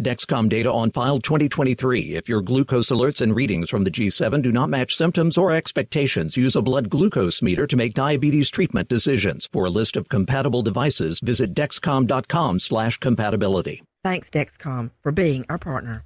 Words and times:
Dexcom 0.00 0.50
data 0.50 0.70
on 0.70 0.90
file 0.90 1.20
2023. 1.20 2.16
If 2.16 2.28
your 2.28 2.42
glucose 2.42 2.90
alerts 2.90 3.22
and 3.22 3.34
readings 3.34 3.70
from 3.70 3.84
the 3.84 3.90
G7 3.90 4.42
do 4.42 4.52
not 4.52 4.68
match 4.68 4.94
symptoms 4.94 5.38
or 5.38 5.52
expectations, 5.52 6.36
use 6.36 6.54
a 6.54 6.60
blood 6.60 6.90
glucose 6.90 7.40
meter 7.40 7.66
to 7.66 7.76
make 7.76 7.94
diabetes 7.94 8.50
treatment 8.50 8.90
decisions. 8.90 9.48
For 9.50 9.64
a 9.64 9.70
list 9.70 9.96
of 9.96 10.10
compatible 10.10 10.60
devices, 10.60 11.20
visit 11.20 11.54
dexcom.com 11.54 12.58
slash 12.60 12.98
compatibility. 12.98 13.82
Thanks, 14.04 14.28
Dexcom, 14.28 14.90
for 15.00 15.12
being 15.12 15.46
our 15.48 15.58
partner. 15.58 16.04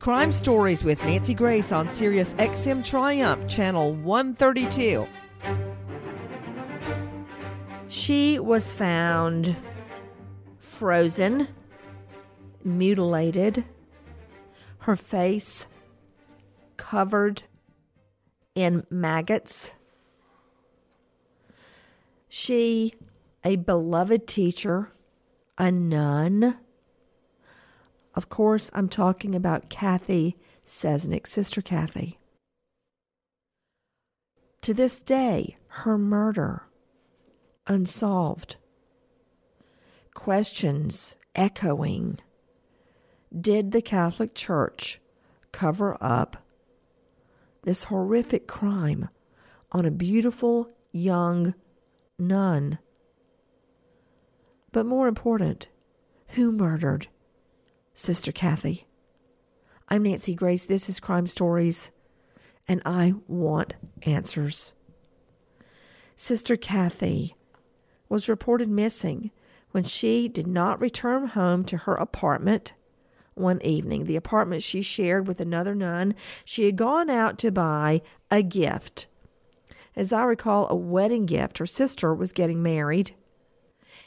Crime 0.00 0.32
Stories 0.32 0.82
with 0.82 1.04
Nancy 1.04 1.34
Grace 1.34 1.70
on 1.72 1.86
Sirius 1.86 2.34
XM 2.34 2.84
Triumph, 2.84 3.46
Channel 3.46 3.94
132. 3.94 5.06
She 7.90 8.38
was 8.38 8.72
found 8.72 9.56
frozen, 10.60 11.48
mutilated, 12.62 13.64
her 14.78 14.94
face 14.94 15.66
covered 16.76 17.42
in 18.54 18.86
maggots. 18.90 19.72
She, 22.28 22.94
a 23.42 23.56
beloved 23.56 24.28
teacher, 24.28 24.92
a 25.58 25.72
nun. 25.72 26.58
Of 28.14 28.28
course, 28.28 28.70
I'm 28.72 28.88
talking 28.88 29.34
about 29.34 29.68
Kathy 29.68 30.36
Cesnik, 30.64 31.26
Sister 31.26 31.60
Kathy. 31.60 32.20
To 34.60 34.72
this 34.72 35.02
day, 35.02 35.56
her 35.66 35.98
murder 35.98 36.69
unsolved. 37.70 38.56
Questions 40.12 41.14
echoing. 41.36 42.18
Did 43.38 43.70
the 43.70 43.80
Catholic 43.80 44.34
Church 44.34 45.00
cover 45.52 45.96
up 46.00 46.36
this 47.62 47.84
horrific 47.84 48.48
crime 48.48 49.08
on 49.70 49.84
a 49.84 49.92
beautiful 49.92 50.68
young 50.90 51.54
nun? 52.18 52.80
But 54.72 54.84
more 54.84 55.06
important, 55.06 55.68
who 56.30 56.50
murdered 56.50 57.06
Sister 57.94 58.32
Kathy? 58.32 58.88
I'm 59.88 60.02
Nancy 60.02 60.34
Grace. 60.34 60.66
This 60.66 60.88
is 60.88 60.98
Crime 60.98 61.28
Stories, 61.28 61.92
and 62.66 62.82
I 62.84 63.14
want 63.28 63.76
answers. 64.02 64.72
Sister 66.16 66.56
Kathy 66.56 67.36
was 68.10 68.28
reported 68.28 68.68
missing 68.68 69.30
when 69.70 69.84
she 69.84 70.28
did 70.28 70.46
not 70.46 70.80
return 70.80 71.28
home 71.28 71.64
to 71.64 71.78
her 71.78 71.94
apartment 71.94 72.74
one 73.34 73.62
evening, 73.62 74.04
the 74.04 74.16
apartment 74.16 74.62
she 74.62 74.82
shared 74.82 75.26
with 75.26 75.40
another 75.40 75.74
nun. 75.74 76.14
She 76.44 76.64
had 76.64 76.76
gone 76.76 77.08
out 77.08 77.38
to 77.38 77.50
buy 77.50 78.02
a 78.30 78.42
gift. 78.42 79.06
As 79.96 80.12
I 80.12 80.24
recall, 80.24 80.68
a 80.68 80.74
wedding 80.74 81.26
gift. 81.26 81.58
Her 81.58 81.66
sister 81.66 82.14
was 82.14 82.32
getting 82.32 82.62
married. 82.62 83.14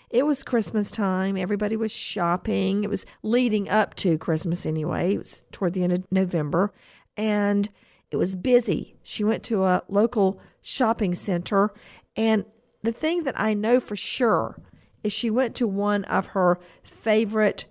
It 0.10 0.26
was 0.26 0.44
Christmas 0.44 0.92
time. 0.92 1.36
Everybody 1.36 1.76
was 1.76 1.92
shopping. 1.92 2.84
It 2.84 2.90
was 2.90 3.06
leading 3.24 3.68
up 3.70 3.96
to 3.96 4.18
Christmas 4.18 4.66
anyway. 4.66 5.16
It 5.16 5.20
was 5.20 5.44
toward 5.52 5.74
the 5.74 5.84
end 5.84 5.94
of 5.94 6.12
November. 6.12 6.72
And 7.18 7.70
it 8.12 8.18
was 8.18 8.36
busy. 8.36 8.96
She 9.02 9.24
went 9.24 9.44
to 9.44 9.64
a 9.64 9.84
local 9.88 10.40
shopping 10.62 11.16
center 11.16 11.74
and 12.16 12.46
the 12.84 12.92
thing 12.92 13.24
that 13.24 13.40
I 13.40 13.54
know 13.54 13.80
for 13.80 13.96
sure 13.96 14.60
is 15.04 15.12
she 15.12 15.30
went 15.30 15.56
to 15.56 15.68
one 15.68 16.04
of 16.06 16.28
her 16.28 16.60
favorite 16.84 17.66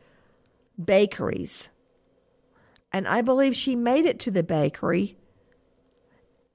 bakeries. 0.83 1.71
And 2.93 3.07
I 3.07 3.23
believe 3.23 3.55
she 3.55 3.77
made 3.77 4.05
it 4.05 4.19
to 4.21 4.31
the 4.31 4.43
bakery 4.43 5.17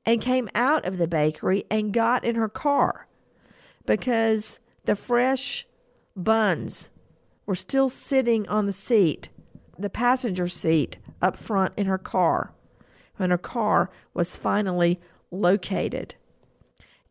and 0.06 0.21
came 0.21 0.50
out 0.54 0.86
of 0.86 0.98
the 0.98 1.07
bakery 1.07 1.65
and 1.69 1.94
got 1.94 2.24
in 2.24 2.36
her 2.36 2.50
car 2.50 3.07
because 3.86 4.60
the 4.86 4.95
fresh 4.95 5.65
buns 6.15 6.92
were 7.45 7.56
still 7.56 7.89
sitting 7.89 8.48
on 8.48 8.65
the 8.65 8.74
seat, 8.74 9.30
the 9.77 9.89
passenger 9.89 10.48
seat 10.48 10.98
up 11.21 11.36
front 11.36 11.74
in 11.77 11.88
her 11.88 11.98
car, 11.98 12.53
when 13.18 13.31
her 13.31 13.38
car 13.38 13.89
was 14.13 14.38
finally 14.38 15.00
located. 15.31 16.15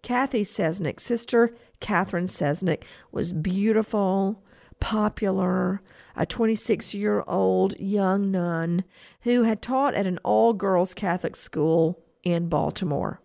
Kathy 0.07 0.45
Cesnik, 0.45 1.01
sister 1.01 1.53
Catherine 1.81 2.27
Cesnik, 2.27 2.85
was 3.11 3.33
beautiful, 3.33 4.41
popular, 4.79 5.83
a 6.15 6.25
26 6.25 6.95
year 6.95 7.25
old 7.27 7.77
young 7.81 8.31
nun 8.31 8.85
who 9.23 9.43
had 9.43 9.61
taught 9.61 9.95
at 9.95 10.07
an 10.07 10.21
all 10.23 10.53
girls 10.53 10.95
Catholic 10.95 11.35
school 11.35 12.05
in 12.23 12.49
Baltimore. 12.49 13.21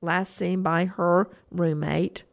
Last 0.00 0.34
seen 0.34 0.60
by 0.60 0.86
her 0.86 1.30
roommate, 1.52 2.24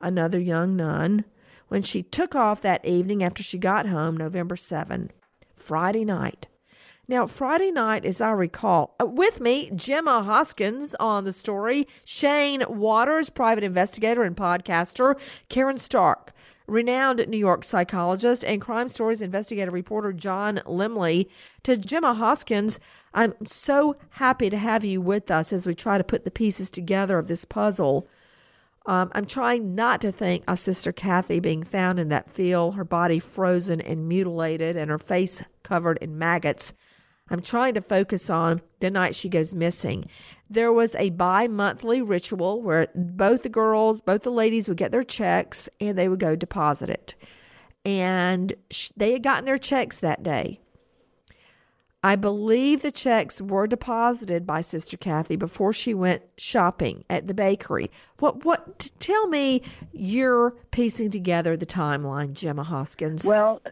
another 0.00 0.40
young 0.40 0.74
nun, 0.74 1.24
when 1.68 1.82
she 1.82 2.02
took 2.02 2.34
off 2.34 2.60
that 2.62 2.84
evening 2.84 3.22
after 3.22 3.44
she 3.44 3.56
got 3.56 3.86
home, 3.86 4.16
November 4.16 4.56
7, 4.56 5.12
Friday 5.54 6.04
night. 6.04 6.48
Now, 7.08 7.26
Friday 7.26 7.72
night, 7.72 8.04
as 8.04 8.20
I 8.20 8.30
recall, 8.30 8.94
uh, 9.00 9.06
with 9.06 9.40
me, 9.40 9.72
Gemma 9.74 10.22
Hoskins 10.22 10.94
on 11.00 11.24
the 11.24 11.32
story, 11.32 11.88
Shane 12.04 12.62
Waters, 12.68 13.28
private 13.28 13.64
investigator 13.64 14.22
and 14.22 14.36
podcaster, 14.36 15.20
Karen 15.48 15.78
Stark, 15.78 16.32
renowned 16.68 17.26
New 17.26 17.38
York 17.38 17.64
psychologist, 17.64 18.44
and 18.44 18.60
Crime 18.60 18.86
Stories 18.86 19.20
investigative 19.20 19.74
reporter 19.74 20.12
John 20.12 20.60
Lemley. 20.64 21.28
To 21.64 21.76
Gemma 21.76 22.14
Hoskins, 22.14 22.78
I'm 23.12 23.34
so 23.48 23.96
happy 24.10 24.48
to 24.48 24.56
have 24.56 24.84
you 24.84 25.00
with 25.00 25.28
us 25.28 25.52
as 25.52 25.66
we 25.66 25.74
try 25.74 25.98
to 25.98 26.04
put 26.04 26.24
the 26.24 26.30
pieces 26.30 26.70
together 26.70 27.18
of 27.18 27.26
this 27.26 27.44
puzzle. 27.44 28.06
Um, 28.86 29.10
I'm 29.12 29.26
trying 29.26 29.74
not 29.74 30.00
to 30.02 30.12
think 30.12 30.44
of 30.46 30.60
Sister 30.60 30.92
Kathy 30.92 31.40
being 31.40 31.64
found 31.64 31.98
in 31.98 32.10
that 32.10 32.30
field, 32.30 32.76
her 32.76 32.84
body 32.84 33.18
frozen 33.18 33.80
and 33.80 34.08
mutilated, 34.08 34.76
and 34.76 34.88
her 34.88 34.98
face 35.00 35.42
covered 35.64 35.98
in 35.98 36.16
maggots. 36.16 36.74
I'm 37.32 37.40
trying 37.40 37.74
to 37.74 37.80
focus 37.80 38.28
on 38.28 38.60
the 38.80 38.90
night 38.90 39.14
she 39.14 39.30
goes 39.30 39.54
missing. 39.54 40.04
There 40.50 40.72
was 40.72 40.94
a 40.96 41.10
bi 41.10 41.48
monthly 41.48 42.02
ritual 42.02 42.60
where 42.60 42.88
both 42.94 43.42
the 43.42 43.48
girls, 43.48 44.02
both 44.02 44.22
the 44.22 44.30
ladies 44.30 44.68
would 44.68 44.76
get 44.76 44.92
their 44.92 45.02
checks 45.02 45.68
and 45.80 45.96
they 45.96 46.08
would 46.08 46.20
go 46.20 46.36
deposit 46.36 46.90
it. 46.90 47.14
And 47.86 48.52
they 48.96 49.12
had 49.12 49.22
gotten 49.22 49.46
their 49.46 49.58
checks 49.58 49.98
that 50.00 50.22
day. 50.22 50.60
I 52.04 52.16
believe 52.16 52.82
the 52.82 52.90
checks 52.90 53.40
were 53.40 53.68
deposited 53.68 54.44
by 54.44 54.60
Sister 54.60 54.96
Kathy 54.96 55.36
before 55.36 55.72
she 55.72 55.94
went 55.94 56.22
shopping 56.36 57.04
at 57.08 57.28
the 57.28 57.34
bakery. 57.34 57.92
What 58.18 58.44
what 58.44 58.90
tell 58.98 59.28
me 59.28 59.62
you're 59.92 60.56
piecing 60.72 61.10
together 61.10 61.56
the 61.56 61.64
timeline, 61.64 62.32
Gemma 62.32 62.64
Hoskins. 62.64 63.24
Well, 63.24 63.62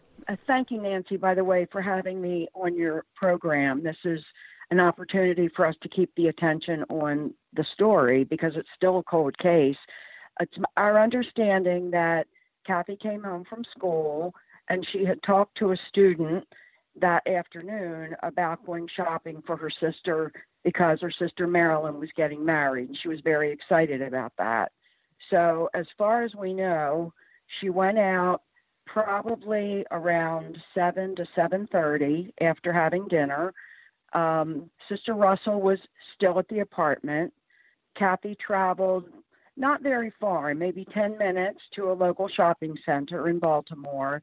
thank 0.47 0.71
you, 0.71 0.81
Nancy, 0.81 1.17
by 1.17 1.33
the 1.33 1.43
way, 1.43 1.67
for 1.71 1.81
having 1.81 2.21
me 2.21 2.47
on 2.53 2.75
your 2.75 3.05
program. 3.15 3.83
This 3.83 3.97
is 4.03 4.23
an 4.69 4.79
opportunity 4.79 5.49
for 5.49 5.65
us 5.65 5.75
to 5.81 5.89
keep 5.89 6.13
the 6.15 6.27
attention 6.27 6.83
on 6.89 7.33
the 7.53 7.63
story 7.63 8.23
because 8.23 8.55
it's 8.55 8.69
still 8.75 8.99
a 8.99 9.03
cold 9.03 9.37
case. 9.37 9.77
It's 10.39 10.57
our 10.77 11.01
understanding 11.01 11.91
that 11.91 12.27
Kathy 12.65 12.95
came 12.95 13.23
home 13.23 13.43
from 13.43 13.63
school 13.65 14.33
and 14.69 14.87
she 14.87 15.03
had 15.03 15.21
talked 15.21 15.57
to 15.57 15.71
a 15.71 15.77
student 15.89 16.47
that 16.99 17.27
afternoon 17.27 18.15
about 18.23 18.65
going 18.65 18.87
shopping 18.87 19.41
for 19.45 19.57
her 19.57 19.69
sister 19.69 20.31
because 20.63 21.01
her 21.01 21.11
sister 21.11 21.47
Marilyn 21.47 21.99
was 21.99 22.09
getting 22.15 22.43
married. 22.45 22.89
And 22.89 22.97
She 22.97 23.07
was 23.07 23.19
very 23.21 23.51
excited 23.51 24.01
about 24.01 24.33
that. 24.37 24.71
So, 25.29 25.69
as 25.73 25.85
far 25.97 26.23
as 26.23 26.35
we 26.35 26.53
know, 26.53 27.13
she 27.59 27.69
went 27.69 27.97
out 27.97 28.41
probably 28.85 29.85
around 29.91 30.57
7 30.73 31.15
to 31.15 31.25
7:30 31.35 32.33
after 32.41 32.73
having 32.73 33.07
dinner. 33.07 33.53
Um, 34.13 34.69
Sister 34.89 35.13
Russell 35.13 35.61
was 35.61 35.79
still 36.15 36.37
at 36.39 36.47
the 36.49 36.59
apartment. 36.59 37.33
Kathy 37.95 38.35
traveled 38.35 39.05
not 39.57 39.81
very 39.81 40.11
far, 40.19 40.53
maybe 40.53 40.85
10 40.85 41.17
minutes 41.17 41.59
to 41.75 41.91
a 41.91 41.93
local 41.93 42.27
shopping 42.27 42.77
center 42.85 43.29
in 43.29 43.39
Baltimore. 43.39 44.21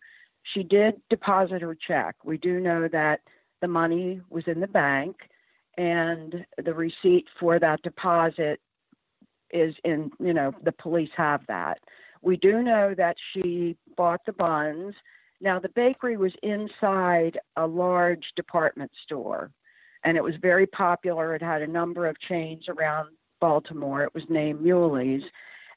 She 0.55 0.63
did 0.63 1.01
deposit 1.11 1.63
her 1.63 1.75
check. 1.75 2.17
We 2.25 2.39
do 2.39 2.61
know 2.61 2.89
that 2.89 3.21
the 3.61 3.69
money 3.69 4.21
was 4.31 4.45
in 4.47 4.61
the 4.61 4.67
bank 4.67 5.17
and 5.77 6.45
the 6.63 6.75
receipt 6.75 7.27
for 7.39 7.59
that 7.59 7.83
deposit 7.83 8.61
is 9.51 9.75
in, 9.85 10.11
you 10.19 10.35
know, 10.35 10.53
the 10.63 10.73
police 10.73 11.11
have 11.17 11.47
that. 11.47 11.79
We 12.23 12.37
do 12.37 12.63
know 12.63 12.95
that 12.95 13.17
she 13.33 13.77
bought 13.97 14.21
the 14.27 14.33
buns. 14.33 14.95
Now, 15.41 15.59
the 15.59 15.69
bakery 15.71 16.17
was 16.17 16.33
inside 16.43 17.39
a 17.57 17.67
large 17.67 18.33
department 18.37 18.91
store, 19.05 19.51
and 20.05 20.17
it 20.17 20.23
was 20.23 20.35
very 20.43 20.67
popular. 20.67 21.35
It 21.35 21.43
had 21.43 21.63
a 21.63 21.67
number 21.67 22.07
of 22.07 22.19
chains 22.21 22.69
around 22.69 23.11
Baltimore. 23.41 24.03
It 24.03 24.15
was 24.15 24.25
named 24.29 24.61
Muley's. 24.61 25.23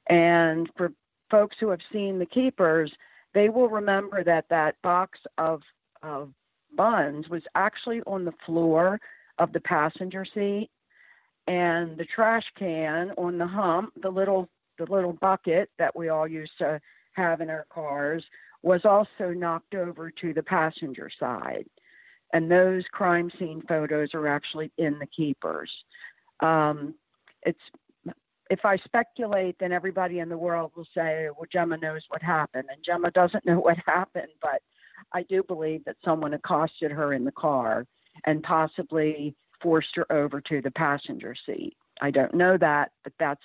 And 0.10 0.70
for 0.76 0.92
folks 1.30 1.58
who 1.60 1.70
have 1.70 1.80
seen 1.92 2.20
the 2.20 2.26
keepers, 2.26 2.92
they 3.34 3.50
will 3.50 3.70
remember 3.70 4.24
that 4.24 4.46
that 4.50 4.82
box 4.82 5.20
of, 5.38 5.62
of 6.02 6.34
buns 6.76 7.30
was 7.30 7.44
actually 7.56 8.02
on 8.08 8.26
the 8.26 8.34
floor 8.46 9.00
of 9.38 9.54
the 9.54 9.60
passenger 9.62 10.26
seat 10.26 10.70
and 11.48 11.98
the 11.98 12.06
trash 12.06 12.44
can 12.58 13.12
on 13.18 13.38
the 13.38 13.48
hump, 13.48 13.94
the 14.02 14.10
little 14.10 14.50
the 14.84 14.92
little 14.92 15.14
bucket 15.14 15.70
that 15.78 15.96
we 15.96 16.10
all 16.10 16.28
used 16.28 16.58
to 16.58 16.82
have 17.14 17.42
in 17.42 17.50
our 17.50 17.66
cars 17.72 18.24
was 18.64 18.86
also 18.86 19.32
knocked 19.34 19.76
over 19.76 20.10
to 20.10 20.34
the 20.34 20.44
passenger 20.44 21.10
side. 21.20 21.66
And 22.34 22.50
those 22.50 22.84
crime 22.92 23.32
scene 23.38 23.62
photos 23.68 24.14
are 24.14 24.28
actually 24.28 24.72
in 24.78 24.98
the 25.00 25.06
keepers. 25.06 25.72
Um, 26.40 26.96
it's 27.44 27.60
if 28.50 28.66
I 28.66 28.76
speculate, 28.78 29.56
then 29.60 29.72
everybody 29.72 30.20
in 30.20 30.28
the 30.28 30.38
world 30.38 30.72
will 30.76 30.88
say, 30.94 31.30
"Well, 31.30 31.48
Gemma 31.52 31.78
knows 31.78 32.04
what 32.10 32.22
happened," 32.22 32.70
and 32.72 32.84
Gemma 32.84 33.12
doesn't 33.12 33.46
know 33.50 33.60
what 33.60 33.78
happened. 33.86 34.32
But 34.42 34.62
I 35.14 35.24
do 35.24 35.44
believe 35.44 35.86
that 35.86 35.98
someone 36.04 36.34
accosted 36.34 36.92
her 36.92 37.14
in 37.14 37.24
the 37.24 37.32
car 37.32 37.86
and 38.26 38.44
possibly 38.44 39.36
forced 39.62 39.96
her 39.96 40.12
over 40.12 40.42
to 40.42 40.62
the 40.62 40.72
passenger 40.72 41.36
seat. 41.46 41.76
I 42.02 42.12
don't 42.12 42.34
know 42.34 42.58
that, 42.58 42.92
but 43.04 43.14
that's 43.20 43.44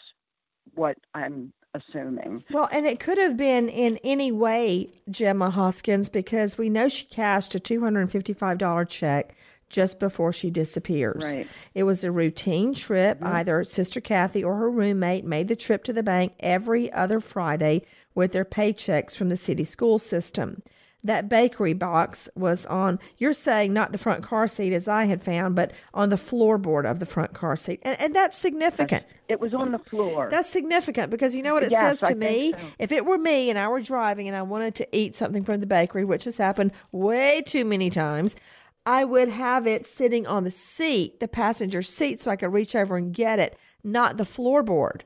what 0.74 0.98
I'm 1.14 1.52
assuming. 1.74 2.44
Well, 2.50 2.68
and 2.72 2.86
it 2.86 3.00
could 3.00 3.18
have 3.18 3.36
been 3.36 3.68
in 3.68 3.98
any 4.02 4.32
way 4.32 4.90
Gemma 5.10 5.50
Hoskins 5.50 6.08
because 6.08 6.58
we 6.58 6.70
know 6.70 6.88
she 6.88 7.06
cashed 7.06 7.54
a 7.54 7.58
$255 7.58 8.88
check 8.88 9.34
just 9.68 9.98
before 9.98 10.32
she 10.32 10.50
disappears. 10.50 11.24
Right. 11.24 11.48
It 11.74 11.82
was 11.82 12.04
a 12.04 12.12
routine 12.12 12.72
trip. 12.72 13.18
Mm-hmm. 13.18 13.36
Either 13.36 13.64
Sister 13.64 14.00
Kathy 14.00 14.44
or 14.44 14.56
her 14.56 14.70
roommate 14.70 15.24
made 15.24 15.48
the 15.48 15.56
trip 15.56 15.84
to 15.84 15.92
the 15.92 16.02
bank 16.02 16.34
every 16.40 16.92
other 16.92 17.20
Friday 17.20 17.82
with 18.14 18.32
their 18.32 18.44
paychecks 18.44 19.16
from 19.16 19.28
the 19.28 19.36
city 19.36 19.64
school 19.64 19.98
system 19.98 20.62
that 21.04 21.28
bakery 21.28 21.72
box 21.72 22.28
was 22.34 22.66
on, 22.66 22.98
you're 23.18 23.32
saying 23.32 23.72
not 23.72 23.92
the 23.92 23.98
front 23.98 24.22
car 24.22 24.48
seat 24.48 24.72
as 24.72 24.88
I 24.88 25.04
had 25.04 25.22
found, 25.22 25.54
but 25.54 25.72
on 25.94 26.10
the 26.10 26.16
floorboard 26.16 26.88
of 26.88 26.98
the 26.98 27.06
front 27.06 27.32
car 27.32 27.56
seat. 27.56 27.80
And, 27.82 27.98
and 28.00 28.14
that's 28.14 28.36
significant. 28.36 29.04
It 29.28 29.40
was 29.40 29.54
on 29.54 29.72
the 29.72 29.78
floor. 29.78 30.28
That's 30.30 30.48
significant 30.48 31.10
because 31.10 31.34
you 31.34 31.42
know 31.42 31.54
what 31.54 31.62
it 31.62 31.70
yes, 31.70 32.00
says 32.00 32.08
to 32.08 32.12
I 32.12 32.14
me? 32.14 32.52
So. 32.52 32.58
If 32.78 32.92
it 32.92 33.06
were 33.06 33.18
me 33.18 33.50
and 33.50 33.58
I 33.58 33.68
were 33.68 33.80
driving 33.80 34.26
and 34.28 34.36
I 34.36 34.42
wanted 34.42 34.74
to 34.76 34.96
eat 34.96 35.14
something 35.14 35.44
from 35.44 35.60
the 35.60 35.66
bakery, 35.66 36.04
which 36.04 36.24
has 36.24 36.36
happened 36.36 36.72
way 36.92 37.42
too 37.42 37.64
many 37.64 37.90
times, 37.90 38.36
I 38.84 39.04
would 39.04 39.28
have 39.28 39.66
it 39.66 39.84
sitting 39.84 40.26
on 40.26 40.44
the 40.44 40.50
seat, 40.50 41.18
the 41.20 41.28
passenger 41.28 41.82
seat, 41.82 42.20
so 42.20 42.30
I 42.30 42.36
could 42.36 42.52
reach 42.52 42.76
over 42.76 42.96
and 42.96 43.12
get 43.12 43.38
it, 43.38 43.58
not 43.82 44.16
the 44.16 44.24
floorboard. 44.24 45.02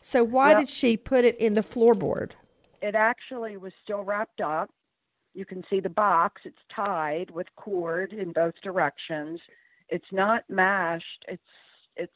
So 0.00 0.24
why 0.24 0.54
did 0.54 0.70
she 0.70 0.96
put 0.96 1.26
it 1.26 1.36
in 1.36 1.54
the 1.54 1.60
floorboard? 1.60 2.32
It 2.80 2.94
actually 2.94 3.58
was 3.58 3.72
still 3.84 4.02
wrapped 4.02 4.40
up 4.40 4.70
you 5.34 5.44
can 5.44 5.64
see 5.70 5.80
the 5.80 5.88
box. 5.88 6.42
It's 6.44 6.58
tied 6.74 7.30
with 7.30 7.46
cord 7.56 8.12
in 8.12 8.32
both 8.32 8.54
directions. 8.62 9.40
It's 9.88 10.12
not 10.12 10.44
mashed. 10.48 11.24
It's 11.28 11.42
it's 11.96 12.12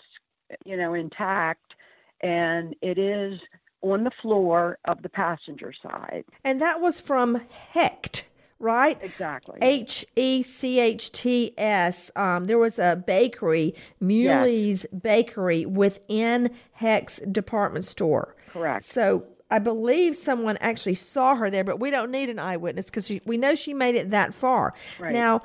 you 0.65 0.77
know 0.77 0.95
intact, 0.95 1.75
and 2.21 2.75
it 2.83 2.99
is 2.99 3.41
on 3.83 4.05
the 4.05 4.11
floor 4.23 4.79
of 4.87 5.03
the 5.03 5.09
passenger 5.09 5.73
side. 5.83 6.25
And 6.43 6.61
that 6.61 6.81
was 6.81 7.01
from 7.01 7.41
Hecht 7.51 8.29
right? 8.59 8.99
Exactly. 9.03 9.59
H 9.63 10.07
E 10.17 10.43
C 10.43 10.81
H 10.81 11.13
T 11.13 11.53
S. 11.59 12.11
Um, 12.17 12.47
there 12.47 12.59
was 12.59 12.79
a 12.79 13.03
bakery, 13.07 13.75
Muley's 14.01 14.87
yes. 14.91 15.03
Bakery, 15.03 15.67
within 15.67 16.51
Hecht's 16.73 17.21
department 17.31 17.85
store. 17.85 18.35
Correct. 18.49 18.85
So 18.85 19.27
I 19.51 19.59
believe 19.59 20.17
someone 20.17 20.57
actually 20.61 20.95
saw 20.95 21.35
her 21.37 21.51
there, 21.51 21.65
but 21.65 21.79
we 21.79 21.91
don't 21.91 22.11
need 22.11 22.29
an 22.29 22.39
eyewitness 22.39 22.87
because 22.87 23.13
we 23.25 23.37
know 23.37 23.55
she 23.55 23.75
made 23.75 23.95
it 23.95 24.11
that 24.11 24.35
far. 24.35 24.75
Right. 24.99 25.13
Now, 25.13 25.43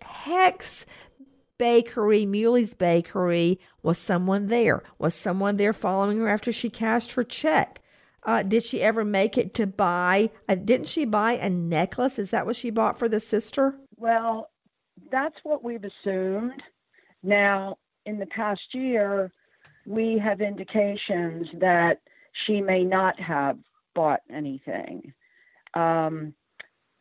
Hecht's 0.00 0.86
Bakery, 1.58 2.26
Muley's 2.26 2.74
Bakery, 2.74 3.60
was 3.82 3.98
someone 3.98 4.46
there? 4.46 4.82
Was 4.98 5.14
someone 5.14 5.58
there 5.58 5.72
following 5.72 6.18
her 6.18 6.28
after 6.28 6.50
she 6.50 6.70
cashed 6.70 7.12
her 7.12 7.22
check? 7.22 7.80
Uh, 8.24 8.42
did 8.42 8.62
she 8.62 8.82
ever 8.82 9.04
make 9.04 9.36
it 9.36 9.52
to 9.54 9.66
buy? 9.66 10.30
Uh, 10.48 10.54
didn't 10.54 10.88
she 10.88 11.04
buy 11.04 11.32
a 11.32 11.50
necklace? 11.50 12.18
Is 12.18 12.30
that 12.30 12.46
what 12.46 12.56
she 12.56 12.70
bought 12.70 12.98
for 12.98 13.08
the 13.08 13.20
sister? 13.20 13.76
Well, 13.96 14.50
that's 15.10 15.36
what 15.42 15.62
we've 15.62 15.84
assumed. 15.84 16.62
Now, 17.22 17.78
in 18.06 18.18
the 18.18 18.26
past 18.26 18.60
year, 18.72 19.30
we 19.86 20.18
have 20.18 20.40
indications 20.40 21.48
that 21.60 22.00
she 22.32 22.60
may 22.60 22.84
not 22.84 23.18
have 23.20 23.58
bought 23.94 24.20
anything. 24.30 25.12
Um, 25.74 26.34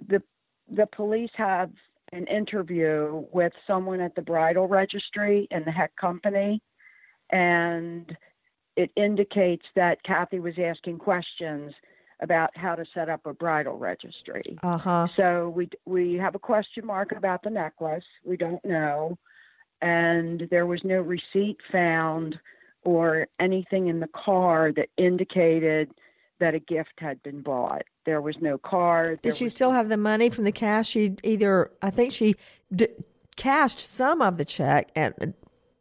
the 0.07 0.21
the 0.69 0.87
police 0.87 1.31
have 1.35 1.71
an 2.13 2.27
interview 2.27 3.25
with 3.31 3.53
someone 3.65 4.01
at 4.01 4.15
the 4.15 4.21
bridal 4.21 4.67
registry 4.67 5.47
in 5.51 5.63
the 5.63 5.71
Hecht 5.71 5.95
Company, 5.95 6.61
and 7.29 8.15
it 8.75 8.91
indicates 8.95 9.65
that 9.75 10.03
Kathy 10.03 10.39
was 10.39 10.55
asking 10.57 10.97
questions 10.99 11.73
about 12.21 12.55
how 12.55 12.75
to 12.75 12.85
set 12.93 13.09
up 13.09 13.25
a 13.25 13.33
bridal 13.33 13.77
registry. 13.77 14.43
Uh 14.63 14.77
huh. 14.77 15.07
So 15.15 15.49
we 15.49 15.69
we 15.85 16.15
have 16.15 16.35
a 16.35 16.39
question 16.39 16.85
mark 16.85 17.11
about 17.11 17.43
the 17.43 17.49
necklace. 17.49 18.05
We 18.23 18.37
don't 18.37 18.63
know, 18.63 19.17
and 19.81 20.47
there 20.51 20.65
was 20.65 20.83
no 20.83 21.01
receipt 21.01 21.57
found 21.71 22.39
or 22.83 23.27
anything 23.39 23.87
in 23.87 23.99
the 23.99 24.07
car 24.07 24.71
that 24.73 24.89
indicated 24.97 25.91
that 26.39 26.55
a 26.55 26.59
gift 26.59 26.93
had 26.97 27.21
been 27.23 27.41
bought. 27.41 27.83
There 28.05 28.21
was 28.21 28.35
no 28.41 28.57
card. 28.57 29.21
Did 29.21 29.37
she 29.37 29.47
still 29.47 29.71
have 29.71 29.89
the 29.89 29.97
money 29.97 30.29
from 30.29 30.43
the 30.43 30.51
cash? 30.51 30.89
She 30.89 31.15
either 31.23 31.71
I 31.81 31.91
think 31.91 32.11
she 32.11 32.35
d- 32.73 32.87
cashed 33.35 33.79
some 33.79 34.21
of 34.21 34.37
the 34.37 34.45
check, 34.45 34.91
and 34.95 35.35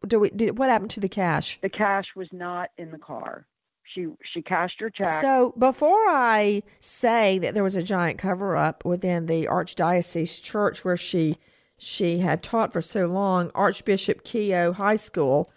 do 0.07 0.21
we? 0.21 0.31
Did, 0.31 0.59
what 0.59 0.69
happened 0.69 0.91
to 0.93 1.01
the 1.01 1.09
cash? 1.09 1.59
The 1.63 1.71
cash 1.71 2.07
was 2.15 2.29
not 2.31 2.71
in 2.77 2.91
the 2.91 2.99
car. 2.99 3.47
She 3.95 4.07
she 4.33 4.43
cashed 4.43 4.81
her 4.81 4.91
check. 4.91 5.21
So 5.21 5.55
before 5.59 6.09
I 6.09 6.63
say 6.79 7.39
that 7.39 7.55
there 7.55 7.65
was 7.65 7.75
a 7.75 7.83
giant 7.83 8.19
cover 8.19 8.55
up 8.55 8.85
within 8.85 9.27
the 9.27 9.47
Archdiocese 9.47 10.41
Church 10.43 10.85
where 10.85 10.97
she 10.97 11.39
she 11.79 12.19
had 12.19 12.43
taught 12.43 12.73
for 12.73 12.83
so 12.83 13.07
long, 13.07 13.51
Archbishop 13.55 14.25
Keough 14.25 14.75
High 14.75 14.97
School. 14.97 15.51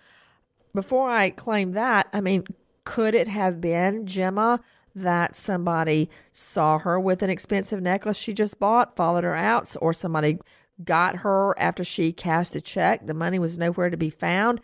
Before 0.73 1.09
I 1.09 1.29
claim 1.29 1.73
that, 1.73 2.07
I 2.11 2.21
mean, 2.21 2.45
could 2.83 3.13
it 3.13 3.27
have 3.27 3.61
been 3.61 4.05
Gemma 4.07 4.59
that 4.95 5.35
somebody 5.35 6.09
saw 6.31 6.79
her 6.79 6.99
with 6.99 7.21
an 7.21 7.29
expensive 7.29 7.81
necklace 7.81 8.17
she 8.17 8.33
just 8.33 8.59
bought, 8.59 8.95
followed 8.95 9.23
her 9.23 9.35
out, 9.35 9.75
or 9.81 9.93
somebody 9.93 10.39
got 10.83 11.17
her 11.17 11.57
after 11.59 11.83
she 11.83 12.11
cashed 12.11 12.53
the 12.53 12.61
check? 12.61 13.05
The 13.05 13.13
money 13.13 13.37
was 13.37 13.57
nowhere 13.57 13.91
to 13.91 13.97
be 13.97 14.09
found. 14.09 14.61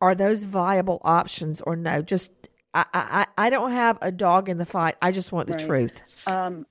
Are 0.00 0.14
those 0.14 0.44
viable 0.44 1.00
options 1.04 1.60
or 1.62 1.76
no? 1.76 2.00
Just 2.02 2.30
I, 2.72 2.84
I, 2.92 3.26
I 3.46 3.50
don't 3.50 3.70
have 3.70 3.98
a 4.02 4.10
dog 4.10 4.48
in 4.48 4.58
the 4.58 4.66
fight. 4.66 4.96
I 5.00 5.12
just 5.12 5.30
want 5.30 5.46
the 5.48 5.54
Right. 5.54 5.66
truth. 5.66 6.02
Um, 6.26 6.66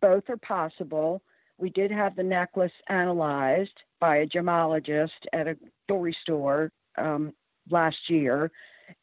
both 0.00 0.24
are 0.28 0.36
possible. 0.36 1.22
We 1.58 1.70
did 1.70 1.90
have 1.90 2.16
the 2.16 2.22
necklace 2.22 2.72
analyzed 2.88 3.72
by 4.00 4.18
a 4.18 4.26
gemologist 4.26 5.08
at 5.32 5.46
a 5.46 5.56
jewelry 5.88 6.14
store 6.22 6.70
um, 6.98 7.32
last 7.70 8.08
year, 8.08 8.50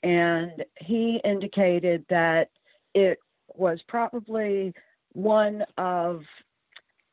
and 0.02 0.64
he 0.80 1.22
indicated 1.24 2.06
that 2.10 2.50
it 2.94 3.20
was 3.56 3.82
probably 3.88 4.74
one 5.14 5.64
of 5.78 6.24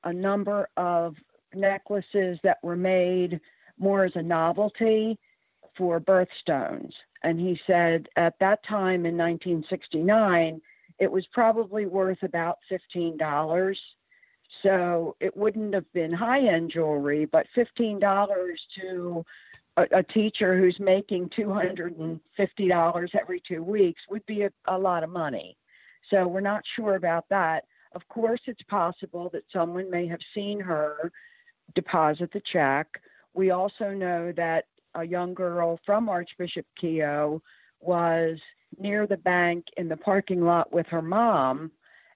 a 0.04 0.12
number 0.12 0.69
of 0.76 1.16
necklaces 1.54 2.38
that 2.42 2.59
were 2.62 2.76
made 2.76 3.40
more 3.78 4.04
as 4.04 4.16
a 4.16 4.23
novelty 4.23 5.19
for 5.76 6.00
birthstones. 6.00 6.92
And 7.23 7.38
he 7.38 7.61
said 7.66 8.09
at 8.16 8.38
that 8.40 8.62
time 8.64 9.07
in 9.07 9.16
1969, 9.16 10.61
it 10.99 11.11
was 11.11 11.26
probably 11.33 11.87
worth 11.87 12.23
about 12.23 12.59
$15. 12.71 13.78
So 14.62 15.16
it 15.21 15.37
wouldn't 15.37 15.75
have 15.75 15.90
been 15.92 16.12
high 16.12 16.47
end 16.47 16.71
jewelry, 16.71 17.25
but 17.25 17.47
$15 17.57 18.57
to 18.80 19.25
a, 19.77 19.87
a 19.93 20.03
teacher 20.03 20.59
who's 20.59 20.79
making 20.81 21.31
$250 21.31 23.09
every 23.21 23.43
two 23.47 23.62
weeks 23.62 24.03
would 24.09 24.25
be 24.27 24.43
a, 24.43 24.50
a 24.67 24.79
lot 24.79 25.03
of 25.03 25.11
money. 25.11 25.57
So 26.11 26.27
we're 26.27 26.41
not 26.41 26.62
sure 26.77 26.97
about 26.97 27.25
that. 27.31 27.65
Of 27.93 28.07
course, 28.09 28.41
it's 28.47 28.62
possible 28.62 29.31
that 29.33 29.45
someone 29.53 29.91
may 29.91 30.07
have 30.07 30.21
seen 30.35 30.61
her 30.61 31.11
deposit 31.75 32.31
the 32.33 32.43
check. 32.53 32.87
We 33.35 33.50
also 33.50 33.91
know 33.91 34.33
that 34.37 34.65
a 34.95 35.05
young 35.05 35.35
girl 35.35 35.79
from 35.87 36.09
Archbishop 36.09 36.67
Keough 36.81 37.41
was 37.81 38.39
near 38.79 39.07
the 39.07 39.17
bank 39.17 39.67
in 39.77 39.89
the 39.89 39.97
parking 39.97 40.45
lot 40.45 40.73
with 40.73 40.87
her 40.87 41.03
mom, 41.03 41.71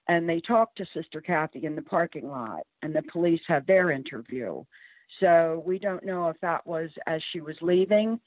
and 0.07 0.29
they 0.29 0.39
talked 0.39 0.77
to 0.77 0.85
Sister 0.93 1.21
Kathy 1.21 1.65
in 1.65 1.75
the 1.75 1.81
parking 1.81 2.29
lot, 2.29 2.65
and 2.81 2.95
the 2.95 3.03
police 3.03 3.41
had 3.47 3.65
their 3.65 3.91
interview. 3.91 4.63
So 5.19 5.63
we 5.65 5.79
don't 5.79 6.05
know 6.05 6.29
if 6.29 6.39
that 6.41 6.65
was 6.67 6.89
as 7.07 7.21
she 7.31 7.41
was 7.41 7.55
leaving 7.61 8.19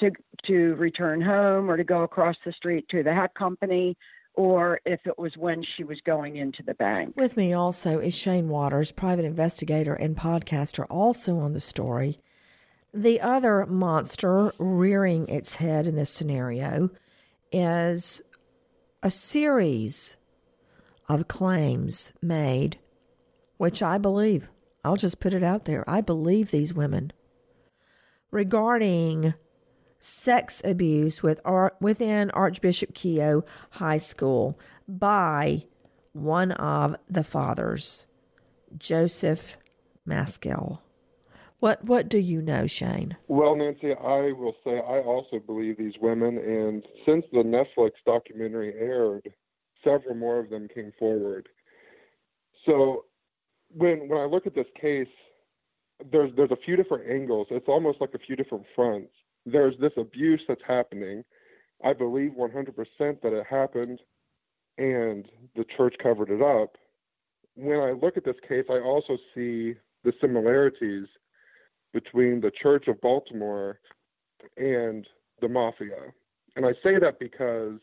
to 0.00 0.10
to 0.46 0.74
return 0.76 1.20
home 1.20 1.70
or 1.70 1.76
to 1.76 1.84
go 1.84 2.02
across 2.02 2.36
the 2.44 2.52
street 2.52 2.88
to 2.88 3.02
the 3.02 3.14
hat 3.14 3.34
company 3.34 3.96
or 4.34 4.80
if 4.86 5.00
it 5.06 5.18
was 5.18 5.36
when 5.36 5.62
she 5.76 5.84
was 5.84 6.00
going 6.06 6.36
into 6.36 6.62
the 6.62 6.74
bank. 6.74 7.14
With 7.16 7.36
me 7.36 7.52
also 7.52 7.98
is 7.98 8.16
Shane 8.16 8.48
Waters, 8.48 8.90
private 8.90 9.24
investigator 9.24 9.94
and 9.94 10.16
podcaster, 10.16 10.86
also 10.88 11.38
on 11.38 11.52
the 11.52 11.60
story. 11.60 12.18
The 12.94 13.20
other 13.20 13.66
monster 13.66 14.52
rearing 14.58 15.28
its 15.28 15.56
head 15.56 15.86
in 15.86 15.96
this 15.96 16.10
scenario 16.10 16.90
is 17.50 18.22
a 19.02 19.10
series 19.10 20.16
of 21.08 21.28
claims 21.28 22.12
made, 22.22 22.78
which 23.58 23.82
I 23.82 23.98
believe, 23.98 24.48
I'll 24.84 24.96
just 24.96 25.20
put 25.20 25.34
it 25.34 25.42
out 25.42 25.64
there, 25.64 25.88
I 25.88 26.00
believe 26.00 26.50
these 26.50 26.74
women 26.74 27.12
regarding 28.32 29.34
sex 30.00 30.60
abuse 30.64 31.22
with 31.22 31.40
Ar- 31.44 31.74
within 31.80 32.30
Archbishop 32.32 32.92
Keough 32.92 33.46
High 33.70 33.98
School 33.98 34.58
by 34.88 35.64
one 36.12 36.50
of 36.52 36.96
the 37.08 37.22
fathers, 37.22 38.08
Joseph 38.76 39.56
Maskell. 40.04 40.82
What 41.60 41.84
what 41.84 42.08
do 42.08 42.18
you 42.18 42.42
know, 42.42 42.66
Shane? 42.66 43.16
Well, 43.28 43.54
Nancy, 43.54 43.92
I 43.92 44.32
will 44.32 44.56
say 44.64 44.78
I 44.78 44.98
also 44.98 45.38
believe 45.38 45.78
these 45.78 45.94
women, 46.00 46.36
and 46.36 46.82
since 47.06 47.24
the 47.30 47.44
Netflix 47.44 47.92
documentary 48.04 48.74
aired, 48.74 49.32
several 49.84 50.16
more 50.16 50.40
of 50.40 50.50
them 50.50 50.66
came 50.74 50.92
forward. 50.98 51.48
So, 52.66 53.04
when 53.74 54.08
when 54.08 54.20
I 54.20 54.24
look 54.24 54.46
at 54.46 54.54
this 54.54 54.66
case, 54.80 55.08
there's 56.10 56.30
there's 56.36 56.50
a 56.50 56.56
few 56.64 56.76
different 56.76 57.10
angles. 57.10 57.46
It's 57.50 57.68
almost 57.68 58.00
like 58.00 58.14
a 58.14 58.18
few 58.18 58.36
different 58.36 58.64
fronts. 58.74 59.12
There's 59.46 59.74
this 59.80 59.92
abuse 59.96 60.42
that's 60.46 60.62
happening. 60.66 61.24
I 61.84 61.92
believe 61.92 62.32
100% 62.38 62.74
that 62.98 63.32
it 63.32 63.46
happened, 63.48 64.00
and 64.78 65.28
the 65.56 65.64
church 65.76 65.96
covered 66.00 66.30
it 66.30 66.40
up. 66.40 66.76
When 67.56 67.80
I 67.80 67.90
look 67.90 68.16
at 68.16 68.24
this 68.24 68.36
case, 68.48 68.64
I 68.70 68.78
also 68.78 69.18
see 69.34 69.74
the 70.04 70.12
similarities 70.20 71.06
between 71.92 72.40
the 72.40 72.52
Church 72.62 72.86
of 72.88 73.00
Baltimore 73.00 73.80
and 74.56 75.06
the 75.40 75.48
mafia. 75.48 76.12
And 76.56 76.64
I 76.64 76.72
say 76.84 76.98
that 77.00 77.18
because 77.18 77.80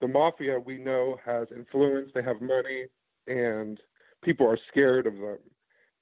the 0.00 0.08
mafia 0.08 0.58
we 0.58 0.78
know 0.78 1.18
has 1.24 1.48
influence, 1.54 2.10
they 2.14 2.22
have 2.22 2.40
money, 2.40 2.86
and 3.26 3.80
people 4.22 4.46
are 4.46 4.58
scared 4.68 5.06
of 5.06 5.14
them. 5.14 5.38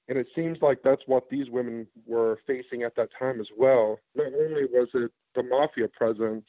And 0.09 0.17
it 0.17 0.27
seems 0.35 0.57
like 0.61 0.79
that's 0.83 1.01
what 1.05 1.29
these 1.29 1.49
women 1.49 1.85
were 2.05 2.39
facing 2.47 2.83
at 2.83 2.95
that 2.95 3.09
time 3.19 3.41
as 3.41 3.47
well. 3.57 3.99
Not 4.15 4.27
only 4.27 4.65
was 4.71 4.87
it 4.93 5.11
the 5.35 5.43
mafia 5.43 5.87
present, 5.89 6.45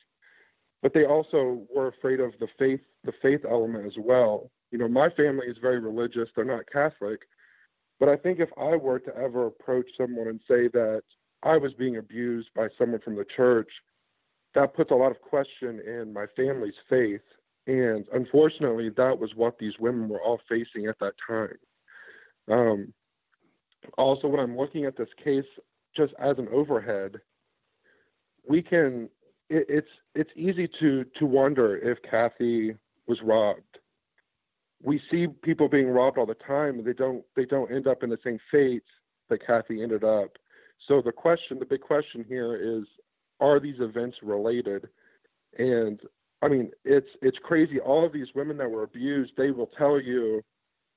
but 0.80 0.94
they 0.94 1.04
also 1.04 1.62
were 1.74 1.88
afraid 1.88 2.20
of 2.20 2.32
the 2.38 2.46
faith 2.58 2.80
the 3.04 3.12
faith 3.20 3.40
element 3.48 3.86
as 3.86 3.96
well. 3.98 4.50
You 4.70 4.78
know, 4.78 4.88
my 4.88 5.08
family 5.10 5.46
is 5.46 5.56
very 5.60 5.80
religious, 5.80 6.28
they're 6.34 6.44
not 6.44 6.70
Catholic, 6.70 7.20
but 7.98 8.08
I 8.08 8.16
think 8.16 8.38
if 8.38 8.50
I 8.58 8.76
were 8.76 8.98
to 9.00 9.16
ever 9.16 9.46
approach 9.46 9.86
someone 9.96 10.28
and 10.28 10.40
say 10.46 10.68
that 10.68 11.02
I 11.42 11.56
was 11.56 11.72
being 11.74 11.96
abused 11.96 12.48
by 12.54 12.68
someone 12.78 13.00
from 13.00 13.16
the 13.16 13.24
church, 13.36 13.70
that 14.54 14.74
puts 14.74 14.90
a 14.90 14.94
lot 14.94 15.10
of 15.10 15.20
question 15.20 15.80
in 15.86 16.12
my 16.12 16.26
family's 16.36 16.74
faith. 16.88 17.22
And 17.68 18.06
unfortunately, 18.12 18.90
that 18.96 19.16
was 19.18 19.30
what 19.36 19.58
these 19.58 19.74
women 19.78 20.08
were 20.08 20.20
all 20.20 20.40
facing 20.48 20.86
at 20.86 20.98
that 20.98 21.14
time. 21.26 21.58
Um, 22.50 22.92
also, 23.96 24.26
when 24.26 24.40
I'm 24.40 24.56
looking 24.56 24.84
at 24.84 24.96
this 24.96 25.08
case 25.22 25.44
just 25.96 26.12
as 26.18 26.38
an 26.38 26.48
overhead, 26.52 27.16
we 28.48 28.62
can. 28.62 29.08
It, 29.48 29.66
it's 29.68 29.88
it's 30.16 30.30
easy 30.34 30.68
to 30.80 31.04
to 31.18 31.26
wonder 31.26 31.76
if 31.76 31.98
Kathy 32.02 32.74
was 33.06 33.18
robbed 33.22 33.78
we 34.82 35.00
see 35.10 35.26
people 35.42 35.68
being 35.68 35.88
robbed 35.88 36.18
all 36.18 36.26
the 36.26 36.34
time. 36.34 36.78
And 36.78 36.84
they 36.84 36.92
don't 36.92 37.24
they 37.36 37.44
don't 37.44 37.72
end 37.72 37.86
up 37.86 38.02
in 38.02 38.10
the 38.10 38.18
same 38.24 38.38
fate 38.50 38.84
that 39.28 39.46
Kathy 39.46 39.82
ended 39.82 40.04
up. 40.04 40.36
So 40.86 41.02
the 41.02 41.12
question, 41.12 41.58
the 41.58 41.66
big 41.66 41.80
question 41.80 42.24
here 42.26 42.56
is, 42.56 42.84
are 43.40 43.60
these 43.60 43.80
events 43.80 44.18
related? 44.22 44.88
And 45.58 46.00
I 46.42 46.48
mean, 46.48 46.70
it's 46.84 47.08
it's 47.20 47.38
crazy. 47.42 47.80
All 47.80 48.04
of 48.06 48.12
these 48.12 48.28
women 48.34 48.56
that 48.58 48.70
were 48.70 48.84
abused, 48.84 49.32
they 49.36 49.50
will 49.50 49.70
tell 49.78 50.00
you, 50.00 50.42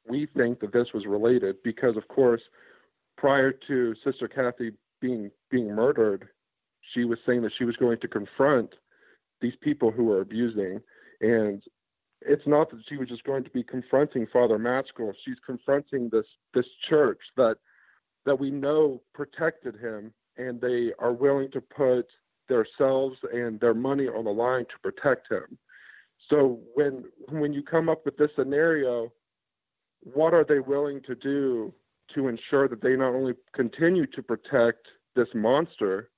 we 0.07 0.27
think 0.37 0.59
that 0.59 0.73
this 0.73 0.87
was 0.93 1.05
related 1.05 1.55
because, 1.63 1.97
of 1.97 2.07
course, 2.07 2.41
prior 3.17 3.51
to 3.67 3.95
Sister 4.03 4.27
Kathy 4.27 4.71
being 4.99 5.31
being 5.49 5.73
murdered, 5.73 6.29
she 6.93 7.05
was 7.05 7.17
saying 7.25 7.41
that 7.41 7.53
she 7.57 7.65
was 7.65 7.75
going 7.77 7.99
to 8.01 8.07
confront 8.07 8.73
these 9.41 9.55
people 9.61 9.91
who 9.91 10.05
were 10.05 10.21
abusing, 10.21 10.79
and 11.21 11.63
it's 12.21 12.45
not 12.45 12.69
that 12.69 12.83
she 12.87 12.97
was 12.97 13.09
just 13.09 13.23
going 13.23 13.43
to 13.43 13.49
be 13.49 13.63
confronting 13.63 14.27
Father 14.31 14.59
Maskell. 14.59 15.13
She's 15.25 15.39
confronting 15.45 16.09
this 16.11 16.25
this 16.53 16.65
church 16.87 17.19
that 17.37 17.57
that 18.25 18.39
we 18.39 18.51
know 18.51 19.01
protected 19.15 19.75
him, 19.75 20.13
and 20.37 20.61
they 20.61 20.91
are 20.99 21.13
willing 21.13 21.49
to 21.51 21.61
put 21.61 22.05
themselves 22.47 23.17
and 23.33 23.59
their 23.59 23.73
money 23.73 24.07
on 24.07 24.25
the 24.25 24.31
line 24.31 24.65
to 24.65 24.91
protect 24.91 25.31
him. 25.31 25.57
So 26.29 26.59
when 26.73 27.05
when 27.29 27.53
you 27.53 27.63
come 27.63 27.89
up 27.89 28.05
with 28.05 28.17
this 28.17 28.31
scenario, 28.35 29.11
what 30.01 30.33
are 30.33 30.45
they 30.47 30.59
willing 30.59 31.01
to 31.07 31.15
do 31.15 31.73
to 32.15 32.27
ensure 32.27 32.67
that 32.67 32.81
they 32.81 32.95
not 32.95 33.13
only 33.13 33.33
continue 33.53 34.05
to 34.07 34.21
protect 34.21 34.87
this 35.15 35.27
monster, 35.33 36.09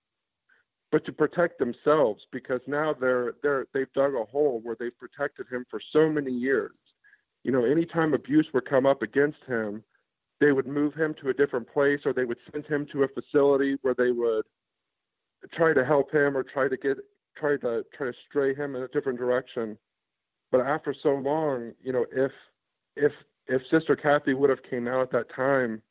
but 0.91 1.05
to 1.05 1.11
protect 1.11 1.57
themselves 1.57 2.21
because 2.31 2.61
now 2.67 2.93
they're 2.99 3.33
they're 3.41 3.65
they've 3.73 3.91
dug 3.93 4.13
a 4.13 4.25
hole 4.25 4.59
where 4.63 4.75
they've 4.79 4.97
protected 4.97 5.47
him 5.51 5.65
for 5.69 5.79
so 5.91 6.09
many 6.09 6.31
years. 6.31 6.71
You 7.43 7.51
know, 7.51 7.65
anytime 7.65 8.13
abuse 8.13 8.47
would 8.53 8.69
come 8.69 8.85
up 8.85 9.01
against 9.01 9.43
him, 9.47 9.83
they 10.39 10.51
would 10.51 10.67
move 10.67 10.93
him 10.93 11.15
to 11.21 11.29
a 11.29 11.33
different 11.33 11.67
place 11.71 11.99
or 12.05 12.13
they 12.13 12.25
would 12.25 12.37
send 12.51 12.65
him 12.67 12.85
to 12.91 13.03
a 13.03 13.07
facility 13.07 13.77
where 13.81 13.95
they 13.95 14.11
would 14.11 14.45
try 15.51 15.73
to 15.73 15.85
help 15.85 16.11
him 16.13 16.37
or 16.37 16.43
try 16.43 16.67
to 16.67 16.77
get 16.77 16.97
try 17.37 17.57
to 17.57 17.83
try 17.95 18.07
to 18.07 18.13
stray 18.29 18.53
him 18.53 18.75
in 18.75 18.83
a 18.83 18.87
different 18.89 19.19
direction. 19.19 19.77
But 20.51 20.61
after 20.61 20.95
so 21.01 21.15
long, 21.15 21.73
you 21.81 21.91
know, 21.91 22.05
if 22.11 22.31
if 22.95 23.11
if 23.47 23.61
Sister 23.71 23.95
Kathy 23.95 24.33
would 24.33 24.49
have 24.49 24.63
came 24.69 24.87
out 24.87 25.01
at 25.01 25.11
that 25.11 25.35
time 25.35 25.81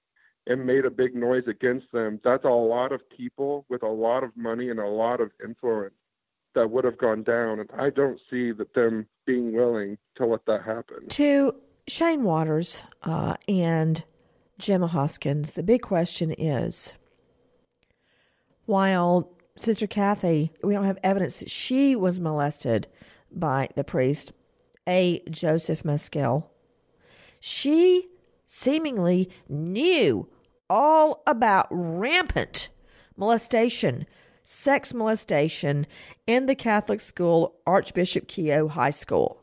and 0.47 0.67
made 0.67 0.85
a 0.85 0.91
big 0.91 1.15
noise 1.15 1.45
against 1.47 1.87
them, 1.93 2.21
that's 2.25 2.45
a 2.45 2.49
lot 2.49 2.93
of 2.93 3.01
people 3.11 3.65
with 3.69 3.83
a 3.83 3.89
lot 3.89 4.25
of 4.25 4.31
money 4.37 4.71
and 4.71 4.81
a 4.81 4.87
lot 4.87 5.21
of 5.21 5.31
influence 5.45 5.95
that 6.55 6.71
would 6.71 6.85
have 6.85 6.99
gone 6.99 7.23
down. 7.23 7.61
And 7.61 7.71
I 7.79 7.91
don't 7.91 8.21
see 8.31 8.53
that 8.53 8.75
them 8.75 9.07
being 9.27 9.53
willing 9.53 9.99
to 10.17 10.27
let 10.27 10.45
that 10.47 10.63
happen. 10.65 11.09
To 11.09 11.55
Shane 11.87 12.23
Waters 12.23 12.85
uh, 13.03 13.35
and 13.49 14.05
Gemma 14.59 14.89
Hoskins, 14.89 15.55
the 15.55 15.63
big 15.63 15.83
question 15.83 16.33
is 16.33 16.95
while 18.67 19.31
Sister 19.57 19.87
Kathy, 19.87 20.53
we 20.63 20.75
don't 20.75 20.85
have 20.85 20.99
evidence 21.03 21.39
that 21.39 21.51
she 21.51 21.95
was 21.95 22.21
molested 22.21 22.89
by 23.31 23.69
the 23.75 23.85
priest, 23.85 24.33
A. 24.89 25.23
Joseph 25.31 25.85
Maskell, 25.85 26.51
she 27.39 28.09
seemingly 28.47 29.31
knew 29.49 30.29
all 30.71 31.23
about 31.27 31.67
rampant 31.71 32.71
molestation, 33.17 34.07
sex 34.43 34.95
molestation 34.95 35.87
in 36.27 36.47
the 36.47 36.55
Catholic 36.55 37.01
school, 37.01 37.57
Archbishop 37.67 38.27
Keough 38.29 38.71
High 38.71 38.91
School. 38.91 39.43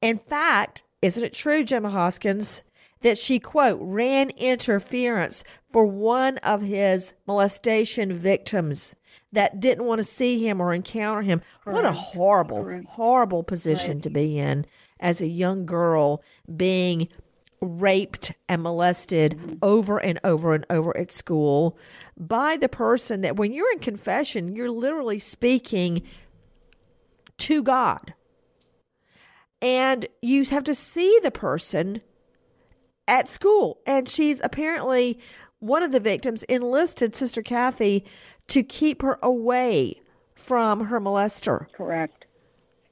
In 0.00 0.18
fact, 0.18 0.82
isn't 1.00 1.24
it 1.24 1.32
true, 1.32 1.64
Gemma 1.64 1.90
Hoskins, 1.90 2.62
that 3.02 3.18
she, 3.18 3.38
quote, 3.38 3.78
ran 3.80 4.30
interference 4.30 5.44
for 5.72 5.84
one 5.84 6.38
of 6.38 6.62
his 6.62 7.12
molestation 7.26 8.12
victims 8.12 8.94
that 9.32 9.60
didn't 9.60 9.84
want 9.84 9.98
to 9.98 10.04
see 10.04 10.44
him 10.44 10.60
or 10.60 10.72
encounter 10.72 11.22
him? 11.22 11.40
Correct. 11.62 11.74
What 11.74 11.84
a 11.84 11.92
horrible, 11.92 12.64
Correct. 12.64 12.86
horrible 12.88 13.42
position 13.42 13.94
right. 13.94 14.02
to 14.02 14.10
be 14.10 14.38
in 14.38 14.66
as 15.00 15.20
a 15.20 15.26
young 15.26 15.66
girl 15.66 16.22
being 16.56 17.08
raped 17.60 18.32
and 18.48 18.62
molested 18.62 19.36
mm-hmm. 19.36 19.54
over 19.62 19.98
and 19.98 20.18
over 20.24 20.54
and 20.54 20.66
over 20.68 20.96
at 20.96 21.12
school 21.12 21.78
by 22.16 22.56
the 22.56 22.68
person 22.68 23.20
that 23.20 23.36
when 23.36 23.52
you're 23.52 23.70
in 23.72 23.78
confession, 23.78 24.54
you're 24.54 24.70
literally 24.70 25.18
speaking 25.18 26.02
to 27.38 27.62
God. 27.62 28.14
And 29.60 30.06
you 30.20 30.44
have 30.46 30.64
to 30.64 30.74
see 30.74 31.20
the 31.22 31.30
person 31.30 32.02
at 33.12 33.28
school. 33.28 33.78
And 33.86 34.08
she's 34.08 34.40
apparently 34.42 35.20
one 35.58 35.82
of 35.82 35.92
the 35.92 36.00
victims 36.00 36.42
enlisted 36.44 37.14
Sister 37.14 37.42
Kathy 37.42 38.04
to 38.48 38.62
keep 38.62 39.02
her 39.02 39.18
away 39.22 40.00
from 40.34 40.86
her 40.86 40.98
molester. 40.98 41.66
Correct. 41.72 42.24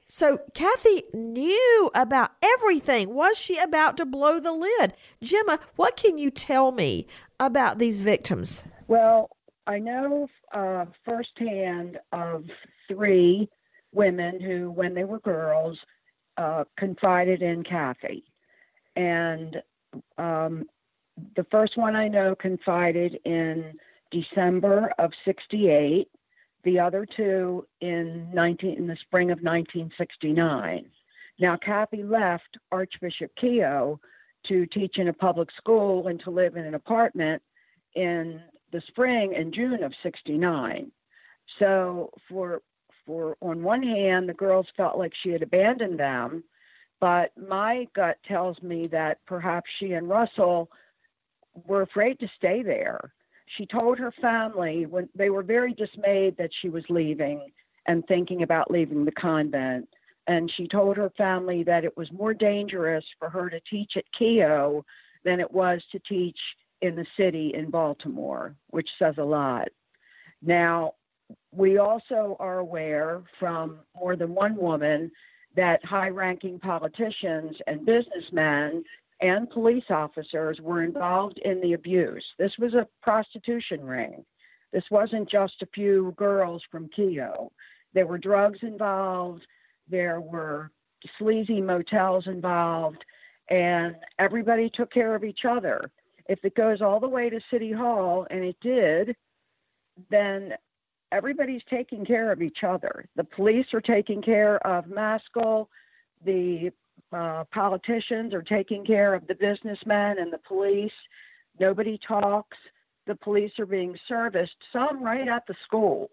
So 0.07 0.39
Kathy 0.53 1.03
knew 1.13 1.91
about 1.95 2.31
everything. 2.41 3.13
Was 3.13 3.37
she 3.37 3.57
about 3.57 3.97
to 3.97 4.05
blow 4.05 4.39
the 4.39 4.53
lid? 4.53 4.93
Gemma, 5.23 5.59
what 5.75 5.97
can 5.97 6.17
you 6.17 6.29
tell 6.29 6.71
me 6.71 7.07
about 7.39 7.79
these 7.79 7.99
victims? 7.99 8.63
Well, 8.87 9.29
I 9.65 9.79
know 9.79 10.27
uh, 10.53 10.85
firsthand 11.03 11.97
of 12.11 12.43
three 12.87 13.49
women 13.91 14.39
who, 14.39 14.69
when 14.69 14.93
they 14.93 15.03
were 15.03 15.19
girls, 15.19 15.79
uh, 16.37 16.65
confided 16.77 17.41
in 17.41 17.63
Kathy. 17.63 18.23
And 18.95 19.57
um, 20.17 20.65
the 21.35 21.45
first 21.51 21.77
one 21.77 21.95
I 21.95 22.07
know 22.07 22.35
confided 22.35 23.19
in 23.25 23.73
December 24.11 24.91
of 24.97 25.11
68 25.25 26.07
the 26.63 26.79
other 26.79 27.05
two 27.05 27.65
in 27.79 28.29
19 28.33 28.77
in 28.77 28.87
the 28.87 28.95
spring 28.97 29.31
of 29.31 29.39
1969. 29.39 30.85
Now 31.39 31.57
Kathy 31.57 32.03
left 32.03 32.57
Archbishop 32.71 33.31
Keough 33.35 33.99
to 34.47 34.65
teach 34.67 34.97
in 34.97 35.07
a 35.07 35.13
public 35.13 35.49
school 35.51 36.07
and 36.07 36.19
to 36.21 36.31
live 36.31 36.55
in 36.55 36.65
an 36.65 36.75
apartment 36.75 37.41
in 37.95 38.41
the 38.71 38.81
spring 38.87 39.35
and 39.35 39.53
June 39.53 39.83
of 39.83 39.93
69. 40.03 40.91
So 41.59 42.11
for 42.29 42.61
for 43.05 43.37
on 43.41 43.63
one 43.63 43.83
hand 43.83 44.29
the 44.29 44.33
girls 44.33 44.67
felt 44.77 44.97
like 44.97 45.13
she 45.15 45.29
had 45.29 45.41
abandoned 45.41 45.99
them, 45.99 46.43
but 47.01 47.31
my 47.37 47.85
gut 47.93 48.17
tells 48.25 48.61
me 48.61 48.87
that 48.87 49.17
perhaps 49.25 49.69
she 49.79 49.91
and 49.91 50.07
Russell 50.07 50.71
were 51.67 51.81
afraid 51.81 52.19
to 52.19 52.29
stay 52.37 52.63
there 52.63 53.11
she 53.57 53.65
told 53.65 53.97
her 53.99 54.11
family 54.11 54.85
when 54.85 55.09
they 55.15 55.29
were 55.29 55.43
very 55.43 55.73
dismayed 55.73 56.37
that 56.37 56.51
she 56.61 56.69
was 56.69 56.83
leaving 56.89 57.51
and 57.85 58.05
thinking 58.07 58.43
about 58.43 58.71
leaving 58.71 59.05
the 59.05 59.11
convent. 59.11 59.89
And 60.27 60.51
she 60.51 60.67
told 60.67 60.97
her 60.97 61.09
family 61.17 61.63
that 61.63 61.83
it 61.83 61.97
was 61.97 62.11
more 62.11 62.33
dangerous 62.33 63.03
for 63.19 63.29
her 63.29 63.49
to 63.49 63.59
teach 63.59 63.97
at 63.97 64.11
Keough 64.11 64.83
than 65.23 65.39
it 65.39 65.51
was 65.51 65.83
to 65.91 65.99
teach 65.99 66.39
in 66.81 66.95
the 66.95 67.05
city 67.17 67.53
in 67.53 67.69
Baltimore, 67.69 68.55
which 68.67 68.89
says 68.97 69.15
a 69.17 69.23
lot. 69.23 69.69
Now, 70.41 70.93
we 71.51 71.77
also 71.77 72.37
are 72.39 72.59
aware 72.59 73.21
from 73.39 73.79
more 73.99 74.15
than 74.15 74.33
one 74.33 74.55
woman 74.55 75.11
that 75.55 75.83
high 75.83 76.09
ranking 76.09 76.59
politicians 76.59 77.55
and 77.67 77.85
businessmen 77.85 78.83
and 79.21 79.49
police 79.49 79.83
officers 79.89 80.59
were 80.61 80.83
involved 80.83 81.39
in 81.45 81.61
the 81.61 81.73
abuse. 81.73 82.25
This 82.39 82.53
was 82.57 82.73
a 82.73 82.87
prostitution 83.01 83.83
ring. 83.83 84.25
This 84.73 84.83
wasn't 84.89 85.29
just 85.29 85.61
a 85.61 85.67
few 85.73 86.13
girls 86.17 86.63
from 86.71 86.89
Keough. 86.97 87.49
There 87.93 88.07
were 88.07 88.17
drugs 88.17 88.59
involved, 88.61 89.45
there 89.89 90.21
were 90.21 90.71
sleazy 91.19 91.61
motels 91.61 92.25
involved, 92.27 93.03
and 93.49 93.95
everybody 94.17 94.69
took 94.73 94.91
care 94.91 95.13
of 95.13 95.23
each 95.23 95.41
other. 95.47 95.91
If 96.29 96.39
it 96.45 96.55
goes 96.55 96.81
all 96.81 96.99
the 96.99 97.09
way 97.09 97.29
to 97.29 97.41
City 97.51 97.71
Hall, 97.71 98.25
and 98.29 98.43
it 98.43 98.55
did, 98.61 99.15
then 100.09 100.53
everybody's 101.11 101.61
taking 101.69 102.05
care 102.05 102.31
of 102.31 102.41
each 102.41 102.63
other. 102.63 103.05
The 103.15 103.23
police 103.23 103.67
are 103.73 103.81
taking 103.81 104.21
care 104.21 104.65
of 104.65 104.85
Maskell. 104.87 105.69
The 106.25 106.71
uh, 107.11 107.43
politicians 107.53 108.33
are 108.33 108.41
taking 108.41 108.85
care 108.85 109.13
of 109.13 109.27
the 109.27 109.35
businessmen 109.35 110.19
and 110.19 110.31
the 110.31 110.39
police. 110.47 110.91
Nobody 111.59 111.99
talks. 112.07 112.57
The 113.07 113.15
police 113.15 113.51
are 113.59 113.65
being 113.65 113.97
serviced, 114.07 114.55
some 114.71 115.03
right 115.03 115.27
at 115.27 115.45
the 115.47 115.55
school, 115.65 116.11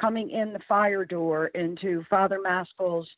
coming 0.00 0.30
in 0.30 0.52
the 0.52 0.60
fire 0.68 1.04
door 1.04 1.46
into 1.48 2.04
Father 2.10 2.38
Maskell's 2.42 3.08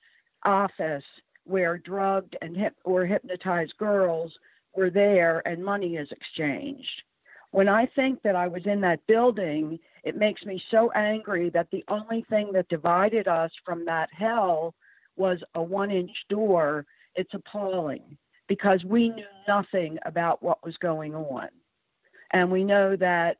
office 0.44 1.04
where 1.44 1.78
drugged 1.78 2.36
and 2.40 2.56
hip 2.56 2.76
or 2.84 3.04
hypnotized 3.04 3.76
girls 3.78 4.32
were 4.76 4.90
there 4.90 5.46
and 5.46 5.64
money 5.64 5.96
is 5.96 6.08
exchanged. 6.12 7.02
When 7.50 7.68
I 7.68 7.86
think 7.86 8.22
that 8.22 8.36
I 8.36 8.46
was 8.46 8.62
in 8.66 8.80
that 8.82 9.04
building, 9.08 9.78
it 10.04 10.16
makes 10.16 10.44
me 10.44 10.62
so 10.70 10.90
angry 10.92 11.50
that 11.50 11.70
the 11.70 11.84
only 11.88 12.24
thing 12.28 12.52
that 12.52 12.68
divided 12.68 13.28
us 13.28 13.50
from 13.64 13.84
that 13.84 14.08
hell 14.12 14.74
was 15.16 15.42
a 15.54 15.62
one 15.62 15.90
inch 15.90 16.24
door 16.28 16.86
it's 17.14 17.34
appalling 17.34 18.16
because 18.48 18.84
we 18.84 19.10
knew 19.10 19.24
nothing 19.46 19.98
about 20.06 20.42
what 20.42 20.64
was 20.64 20.76
going 20.78 21.14
on. 21.14 21.48
And 22.32 22.50
we 22.50 22.64
know 22.64 22.96
that 22.96 23.38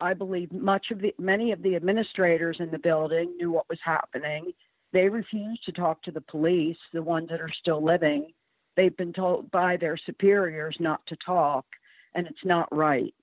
I 0.00 0.14
believe 0.14 0.52
much 0.52 0.90
of 0.90 1.00
the 1.00 1.14
many 1.18 1.52
of 1.52 1.62
the 1.62 1.76
administrators 1.76 2.56
in 2.60 2.70
the 2.70 2.78
building 2.78 3.36
knew 3.36 3.50
what 3.50 3.68
was 3.68 3.78
happening. 3.84 4.52
They 4.92 5.08
refused 5.08 5.64
to 5.66 5.72
talk 5.72 6.02
to 6.02 6.10
the 6.10 6.20
police, 6.22 6.78
the 6.92 7.02
ones 7.02 7.28
that 7.28 7.40
are 7.40 7.52
still 7.52 7.82
living. 7.82 8.32
They've 8.76 8.96
been 8.96 9.12
told 9.12 9.50
by 9.50 9.76
their 9.76 9.96
superiors 9.96 10.76
not 10.80 11.04
to 11.06 11.16
talk, 11.16 11.66
and 12.14 12.26
it's 12.26 12.44
not 12.44 12.74
right. 12.74 13.14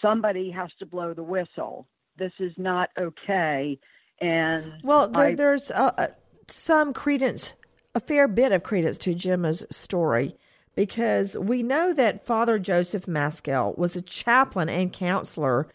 Somebody 0.00 0.50
has 0.50 0.70
to 0.78 0.86
blow 0.86 1.12
the 1.12 1.22
whistle. 1.22 1.86
This 2.18 2.32
is 2.38 2.52
not 2.56 2.90
okay. 2.98 3.78
And 4.20 4.72
well, 4.82 5.08
there, 5.08 5.26
I, 5.26 5.34
there's 5.34 5.70
uh, 5.70 6.08
some 6.48 6.92
credence 6.92 7.54
a 7.94 8.00
fair 8.00 8.28
bit 8.28 8.52
of 8.52 8.62
credence 8.62 8.98
to 8.98 9.14
Gemma's 9.14 9.64
story 9.70 10.36
because 10.74 11.36
we 11.38 11.62
know 11.62 11.94
that 11.94 12.26
Father 12.26 12.58
Joseph 12.58 13.08
Maskell 13.08 13.74
was 13.78 13.96
a 13.96 14.02
chaplain 14.02 14.68
and 14.68 14.92
counselor 14.92 15.66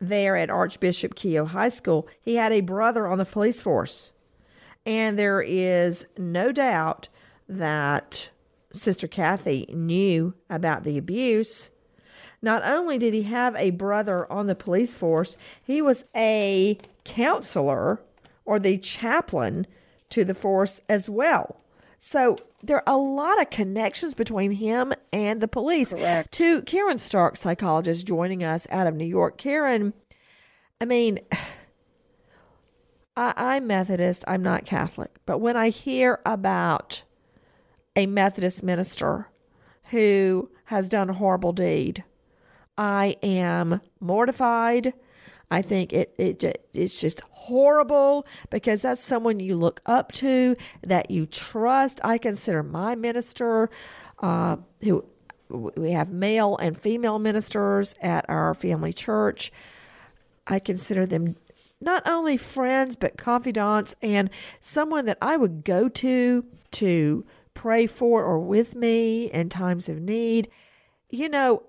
there 0.00 0.34
at 0.36 0.48
Archbishop 0.48 1.14
Keough 1.14 1.48
High 1.48 1.68
School. 1.68 2.08
He 2.22 2.36
had 2.36 2.52
a 2.52 2.62
brother 2.62 3.06
on 3.06 3.18
the 3.18 3.26
police 3.26 3.60
force. 3.60 4.12
And 4.86 5.18
there 5.18 5.42
is 5.42 6.06
no 6.16 6.50
doubt 6.50 7.08
that 7.48 8.30
Sister 8.72 9.06
Kathy 9.06 9.66
knew 9.68 10.32
about 10.48 10.84
the 10.84 10.96
abuse. 10.96 11.70
Not 12.42 12.62
only 12.64 12.98
did 12.98 13.14
he 13.14 13.22
have 13.22 13.54
a 13.56 13.70
brother 13.70 14.30
on 14.30 14.48
the 14.48 14.56
police 14.56 14.92
force, 14.92 15.36
he 15.62 15.80
was 15.80 16.04
a 16.14 16.76
counselor 17.04 18.00
or 18.44 18.58
the 18.58 18.78
chaplain 18.78 19.66
to 20.10 20.24
the 20.24 20.34
force 20.34 20.80
as 20.88 21.08
well. 21.08 21.60
So 21.98 22.36
there 22.60 22.78
are 22.78 22.94
a 22.94 22.98
lot 22.98 23.40
of 23.40 23.50
connections 23.50 24.12
between 24.12 24.50
him 24.50 24.92
and 25.12 25.40
the 25.40 25.46
police. 25.46 25.92
Correct. 25.92 26.32
To 26.32 26.62
Karen 26.62 26.98
Stark, 26.98 27.36
psychologist, 27.36 28.06
joining 28.06 28.42
us 28.42 28.66
out 28.70 28.88
of 28.88 28.96
New 28.96 29.06
York. 29.06 29.38
Karen, 29.38 29.94
I 30.80 30.84
mean, 30.84 31.20
I, 33.16 33.34
I'm 33.36 33.68
Methodist, 33.68 34.24
I'm 34.26 34.42
not 34.42 34.66
Catholic, 34.66 35.12
but 35.26 35.38
when 35.38 35.56
I 35.56 35.68
hear 35.68 36.20
about 36.26 37.04
a 37.94 38.06
Methodist 38.06 38.64
minister 38.64 39.28
who 39.90 40.50
has 40.64 40.88
done 40.88 41.08
a 41.08 41.14
horrible 41.14 41.52
deed, 41.52 42.02
I 42.76 43.16
am 43.22 43.80
mortified. 44.00 44.94
I 45.50 45.60
think 45.60 45.92
it, 45.92 46.14
it 46.18 46.66
it's 46.72 46.98
just 47.00 47.20
horrible 47.30 48.26
because 48.48 48.82
that's 48.82 49.02
someone 49.02 49.38
you 49.38 49.54
look 49.56 49.82
up 49.84 50.10
to, 50.12 50.56
that 50.82 51.10
you 51.10 51.26
trust. 51.26 52.00
I 52.02 52.16
consider 52.16 52.62
my 52.62 52.94
minister, 52.94 53.68
uh, 54.20 54.56
who 54.82 55.04
we 55.48 55.92
have 55.92 56.10
male 56.10 56.56
and 56.56 56.76
female 56.76 57.18
ministers 57.18 57.94
at 58.00 58.24
our 58.30 58.54
family 58.54 58.94
church. 58.94 59.52
I 60.46 60.58
consider 60.58 61.04
them 61.04 61.36
not 61.80 62.02
only 62.06 62.36
friends 62.36 62.96
but 62.96 63.18
confidants 63.18 63.94
and 64.00 64.30
someone 64.60 65.04
that 65.04 65.18
I 65.20 65.36
would 65.36 65.64
go 65.64 65.88
to 65.88 66.46
to 66.70 67.26
pray 67.52 67.86
for 67.86 68.24
or 68.24 68.38
with 68.38 68.74
me 68.74 69.30
in 69.30 69.50
times 69.50 69.88
of 69.90 70.00
need. 70.00 70.48
You 71.10 71.28
know, 71.28 71.62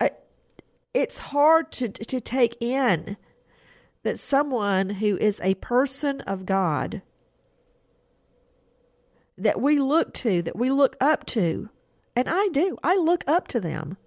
it's 0.93 1.17
hard 1.19 1.71
to 1.73 1.89
to 1.89 2.19
take 2.19 2.55
in 2.61 3.17
that 4.03 4.19
someone 4.19 4.89
who 4.89 5.17
is 5.17 5.39
a 5.41 5.55
person 5.55 6.21
of 6.21 6.45
God 6.45 7.01
that 9.37 9.59
we 9.59 9.79
look 9.79 10.13
to, 10.13 10.41
that 10.43 10.55
we 10.55 10.69
look 10.69 10.95
up 11.01 11.25
to, 11.25 11.69
and 12.15 12.29
I 12.29 12.49
do, 12.49 12.77
I 12.83 12.95
look 12.95 13.23
up 13.27 13.47
to 13.49 13.59
them. 13.59 13.97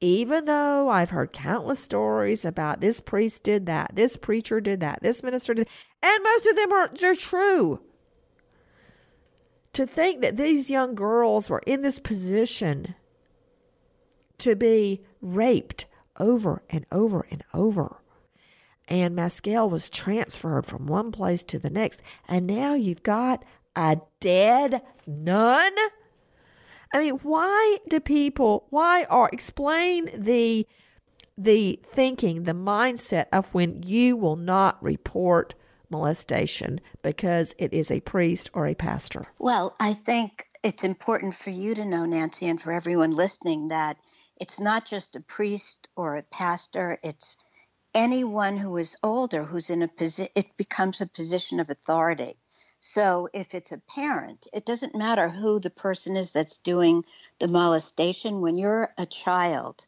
Even 0.00 0.46
though 0.46 0.88
I've 0.88 1.10
heard 1.10 1.32
countless 1.32 1.78
stories 1.78 2.44
about 2.44 2.80
this 2.80 3.00
priest 3.00 3.44
did 3.44 3.66
that, 3.66 3.92
this 3.94 4.16
preacher 4.16 4.60
did 4.60 4.80
that, 4.80 4.98
this 5.02 5.22
minister 5.22 5.54
did, 5.54 5.68
and 6.02 6.24
most 6.24 6.46
of 6.46 6.56
them 6.56 6.72
are 6.72 6.88
they're 6.88 7.14
true. 7.14 7.80
To 9.74 9.86
think 9.86 10.20
that 10.20 10.36
these 10.36 10.68
young 10.68 10.94
girls 10.94 11.48
were 11.48 11.62
in 11.66 11.82
this 11.82 11.98
position 11.98 12.94
to 14.38 14.54
be 14.54 15.02
raped 15.22 15.86
over 16.18 16.62
and 16.70 16.86
over 16.90 17.26
and 17.30 17.42
over 17.54 18.02
and 18.88 19.14
Maskell 19.14 19.70
was 19.70 19.88
transferred 19.88 20.66
from 20.66 20.86
one 20.86 21.12
place 21.12 21.44
to 21.44 21.58
the 21.58 21.70
next, 21.70 22.02
and 22.28 22.46
now 22.46 22.74
you've 22.74 23.02
got 23.02 23.44
a 23.76 23.98
dead 24.20 24.82
nun. 25.06 25.72
I 26.92 26.98
mean, 26.98 27.14
why 27.22 27.78
do 27.88 28.00
people? 28.00 28.66
Why 28.70 29.04
are 29.04 29.30
explain 29.32 30.10
the 30.14 30.66
the 31.38 31.80
thinking, 31.84 32.42
the 32.42 32.52
mindset 32.52 33.26
of 33.32 33.46
when 33.54 33.82
you 33.82 34.16
will 34.16 34.36
not 34.36 34.82
report 34.82 35.54
molestation 35.88 36.80
because 37.02 37.54
it 37.58 37.72
is 37.72 37.90
a 37.90 38.00
priest 38.00 38.50
or 38.52 38.66
a 38.66 38.74
pastor? 38.74 39.24
Well, 39.38 39.74
I 39.80 39.94
think 39.94 40.46
it's 40.62 40.84
important 40.84 41.34
for 41.34 41.50
you 41.50 41.74
to 41.74 41.84
know, 41.84 42.04
Nancy, 42.04 42.46
and 42.46 42.60
for 42.60 42.72
everyone 42.72 43.12
listening, 43.12 43.68
that 43.68 43.96
it's 44.42 44.58
not 44.58 44.84
just 44.84 45.14
a 45.14 45.20
priest 45.20 45.86
or 45.94 46.16
a 46.16 46.24
pastor, 46.24 46.98
it's 47.04 47.38
anyone 47.94 48.56
who 48.56 48.76
is 48.76 48.96
older 49.00 49.44
who's 49.44 49.70
in 49.70 49.82
a 49.82 49.86
position, 49.86 50.32
it 50.34 50.56
becomes 50.56 51.00
a 51.00 51.06
position 51.06 51.60
of 51.60 51.70
authority. 51.70 52.34
So 52.80 53.28
if 53.32 53.54
it's 53.54 53.70
a 53.70 53.78
parent, 53.78 54.48
it 54.52 54.66
doesn't 54.66 54.96
matter 54.96 55.28
who 55.28 55.60
the 55.60 55.70
person 55.70 56.16
is 56.16 56.32
that's 56.32 56.58
doing 56.58 57.04
the 57.38 57.46
molestation. 57.46 58.40
When 58.40 58.58
you're 58.58 58.92
a 58.98 59.06
child, 59.06 59.86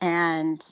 and 0.00 0.62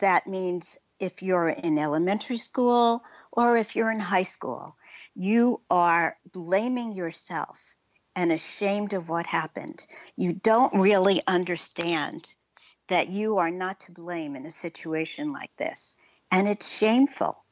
that 0.00 0.26
means 0.26 0.76
if 0.98 1.22
you're 1.22 1.50
in 1.50 1.78
elementary 1.78 2.38
school 2.38 3.04
or 3.30 3.56
if 3.56 3.76
you're 3.76 3.92
in 3.92 4.00
high 4.00 4.24
school, 4.24 4.74
you 5.14 5.60
are 5.70 6.16
blaming 6.32 6.90
yourself 6.90 7.76
and 8.16 8.32
ashamed 8.32 8.94
of 8.94 9.08
what 9.08 9.26
happened. 9.26 9.86
You 10.16 10.32
don't 10.32 10.80
really 10.80 11.22
understand 11.28 12.26
that 12.88 13.08
you 13.08 13.38
are 13.38 13.50
not 13.50 13.80
to 13.80 13.92
blame 13.92 14.36
in 14.36 14.46
a 14.46 14.50
situation 14.50 15.32
like 15.32 15.54
this 15.56 15.96
and 16.34 16.48
it's 16.48 16.76
shameful. 16.78 17.44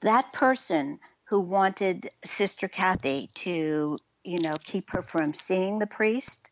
That 0.00 0.32
person 0.32 0.98
who 1.24 1.40
wanted 1.40 2.08
Sister 2.24 2.68
Kathy 2.68 3.28
to, 3.34 3.98
you 4.24 4.38
know, 4.40 4.54
keep 4.64 4.90
her 4.90 5.02
from 5.02 5.34
seeing 5.34 5.78
the 5.78 5.86
priest, 5.86 6.50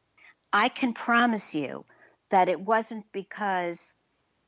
I 0.52 0.68
can 0.68 0.92
promise 0.92 1.54
you 1.54 1.86
that 2.30 2.50
it 2.50 2.60
wasn't 2.60 3.06
because 3.12 3.94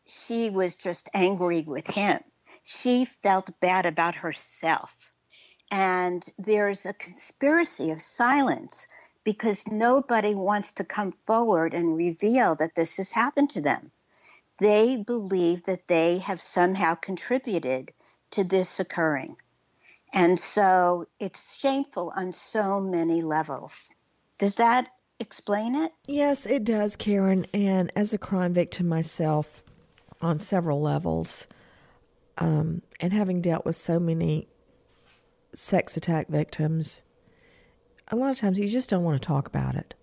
she 0.07 0.51
was 0.51 0.77
just 0.77 1.09
angry 1.15 1.63
with 1.63 1.87
him. 1.87 2.21
She 2.63 3.07
felt 3.07 3.59
bad 3.61 3.87
about 3.87 4.17
herself. 4.17 5.15
And 5.71 6.25
there's 6.39 6.85
a 6.85 6.93
conspiracy 6.93 7.91
of 7.91 8.03
silence 8.03 8.87
because 9.25 9.67
nobody 9.67 10.35
wants 10.35 10.73
to 10.73 10.85
come 10.85 11.13
forward 11.27 11.75
and 11.75 11.97
reveal 11.97 12.55
that 12.55 12.75
this 12.75 12.99
has 12.99 13.13
happened 13.13 13.51
to 13.51 13.61
them 13.61 13.91
they 14.59 14.97
believe 14.97 15.65
that 15.65 15.87
they 15.89 16.19
have 16.19 16.41
somehow 16.41 16.95
contributed 16.95 17.93
to 18.31 18.45
this 18.45 18.81
occurring. 18.81 19.37
And 20.13 20.39
so 20.39 21.07
it's 21.19 21.59
shameful 21.59 22.13
on 22.15 22.33
so 22.33 22.81
many 22.81 23.23
levels. 23.23 23.91
Does 24.39 24.57
that 24.57 24.89
explain 25.19 25.75
it? 25.75 25.93
Yes, 26.07 26.47
it 26.47 26.65
does, 26.65 26.95
Karen. 26.95 27.47
And 27.53 27.91
as 27.97 28.13
a 28.13 28.19
crime 28.19 28.53
victim 28.53 28.89
myself, 28.89 29.65
on 30.21 30.39
several 30.39 30.81
levels, 30.81 31.47
um, 32.39 32.83
and 33.01 33.13
having 33.13 33.43
dealt 33.43 33.67
with 33.67 33.77
so 33.77 33.99
many 33.99 34.49
sex 35.53 35.97
attack 35.97 36.29
victims, 36.29 37.03
a 38.09 38.17
lot 38.17 38.31
of 38.31 38.39
times 38.39 38.59
you 38.59 38.69
just 38.69 38.91
don't 38.91 39.05
want 39.05 39.21
to 39.21 39.27
talk 39.27 39.47
about 39.47 39.75
it. 39.75 39.95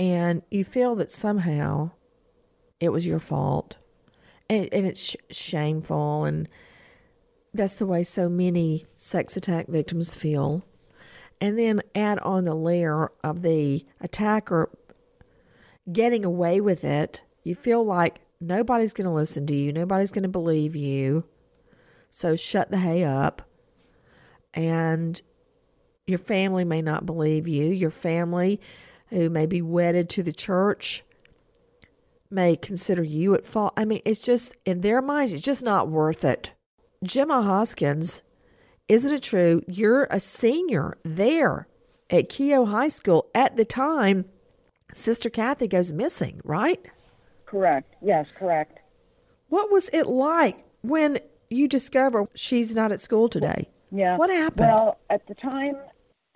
And 0.00 0.42
you 0.50 0.64
feel 0.64 0.94
that 0.96 1.10
somehow 1.10 1.90
it 2.80 2.90
was 2.90 3.06
your 3.06 3.18
fault. 3.18 3.78
And, 4.48 4.68
and 4.72 4.86
it's 4.86 5.10
sh- 5.10 5.16
shameful. 5.30 6.24
And 6.24 6.48
that's 7.52 7.74
the 7.74 7.86
way 7.86 8.02
so 8.02 8.28
many 8.28 8.86
sex 8.96 9.36
attack 9.36 9.66
victims 9.66 10.14
feel. 10.14 10.64
And 11.40 11.58
then 11.58 11.82
add 11.94 12.18
on 12.20 12.44
the 12.44 12.54
layer 12.54 13.10
of 13.22 13.42
the 13.42 13.84
attacker 14.00 14.70
getting 15.90 16.24
away 16.24 16.60
with 16.60 16.84
it. 16.84 17.22
You 17.44 17.54
feel 17.54 17.84
like 17.84 18.20
nobody's 18.40 18.94
going 18.94 19.06
to 19.06 19.12
listen 19.12 19.46
to 19.46 19.54
you, 19.54 19.72
nobody's 19.72 20.12
going 20.12 20.22
to 20.24 20.28
believe 20.28 20.76
you. 20.76 21.24
So 22.10 22.36
shut 22.36 22.70
the 22.70 22.78
hay 22.78 23.04
up. 23.04 23.42
And 24.54 25.20
your 26.08 26.18
family 26.18 26.64
may 26.64 26.82
not 26.82 27.06
believe 27.06 27.46
you. 27.46 27.66
Your 27.66 27.90
family, 27.90 28.60
who 29.08 29.28
may 29.30 29.46
be 29.46 29.62
wedded 29.62 30.08
to 30.10 30.22
the 30.22 30.32
church, 30.32 31.04
may 32.30 32.56
consider 32.56 33.02
you 33.02 33.34
at 33.34 33.44
fault. 33.44 33.74
I 33.76 33.84
mean, 33.84 34.00
it's 34.04 34.20
just, 34.20 34.54
in 34.64 34.80
their 34.80 35.02
minds, 35.02 35.32
it's 35.32 35.42
just 35.42 35.62
not 35.62 35.88
worth 35.88 36.24
it. 36.24 36.52
Gemma 37.02 37.42
Hoskins, 37.42 38.22
isn't 38.88 39.12
it 39.12 39.22
true? 39.22 39.62
You're 39.68 40.08
a 40.10 40.18
senior 40.18 40.96
there 41.04 41.68
at 42.10 42.28
Keough 42.28 42.68
High 42.68 42.88
School 42.88 43.28
at 43.34 43.56
the 43.56 43.64
time 43.64 44.24
Sister 44.94 45.28
Kathy 45.28 45.68
goes 45.68 45.92
missing, 45.92 46.40
right? 46.44 46.80
Correct. 47.44 47.94
Yes, 48.02 48.26
correct. 48.34 48.78
What 49.48 49.70
was 49.70 49.90
it 49.92 50.06
like 50.06 50.64
when 50.82 51.18
you 51.50 51.68
discover 51.68 52.26
she's 52.34 52.74
not 52.74 52.92
at 52.92 53.00
school 53.00 53.28
today? 53.28 53.68
Yeah. 53.90 54.16
What 54.16 54.30
happened? 54.30 54.68
Well, 54.68 54.98
at 55.10 55.26
the 55.26 55.34
time 55.34 55.76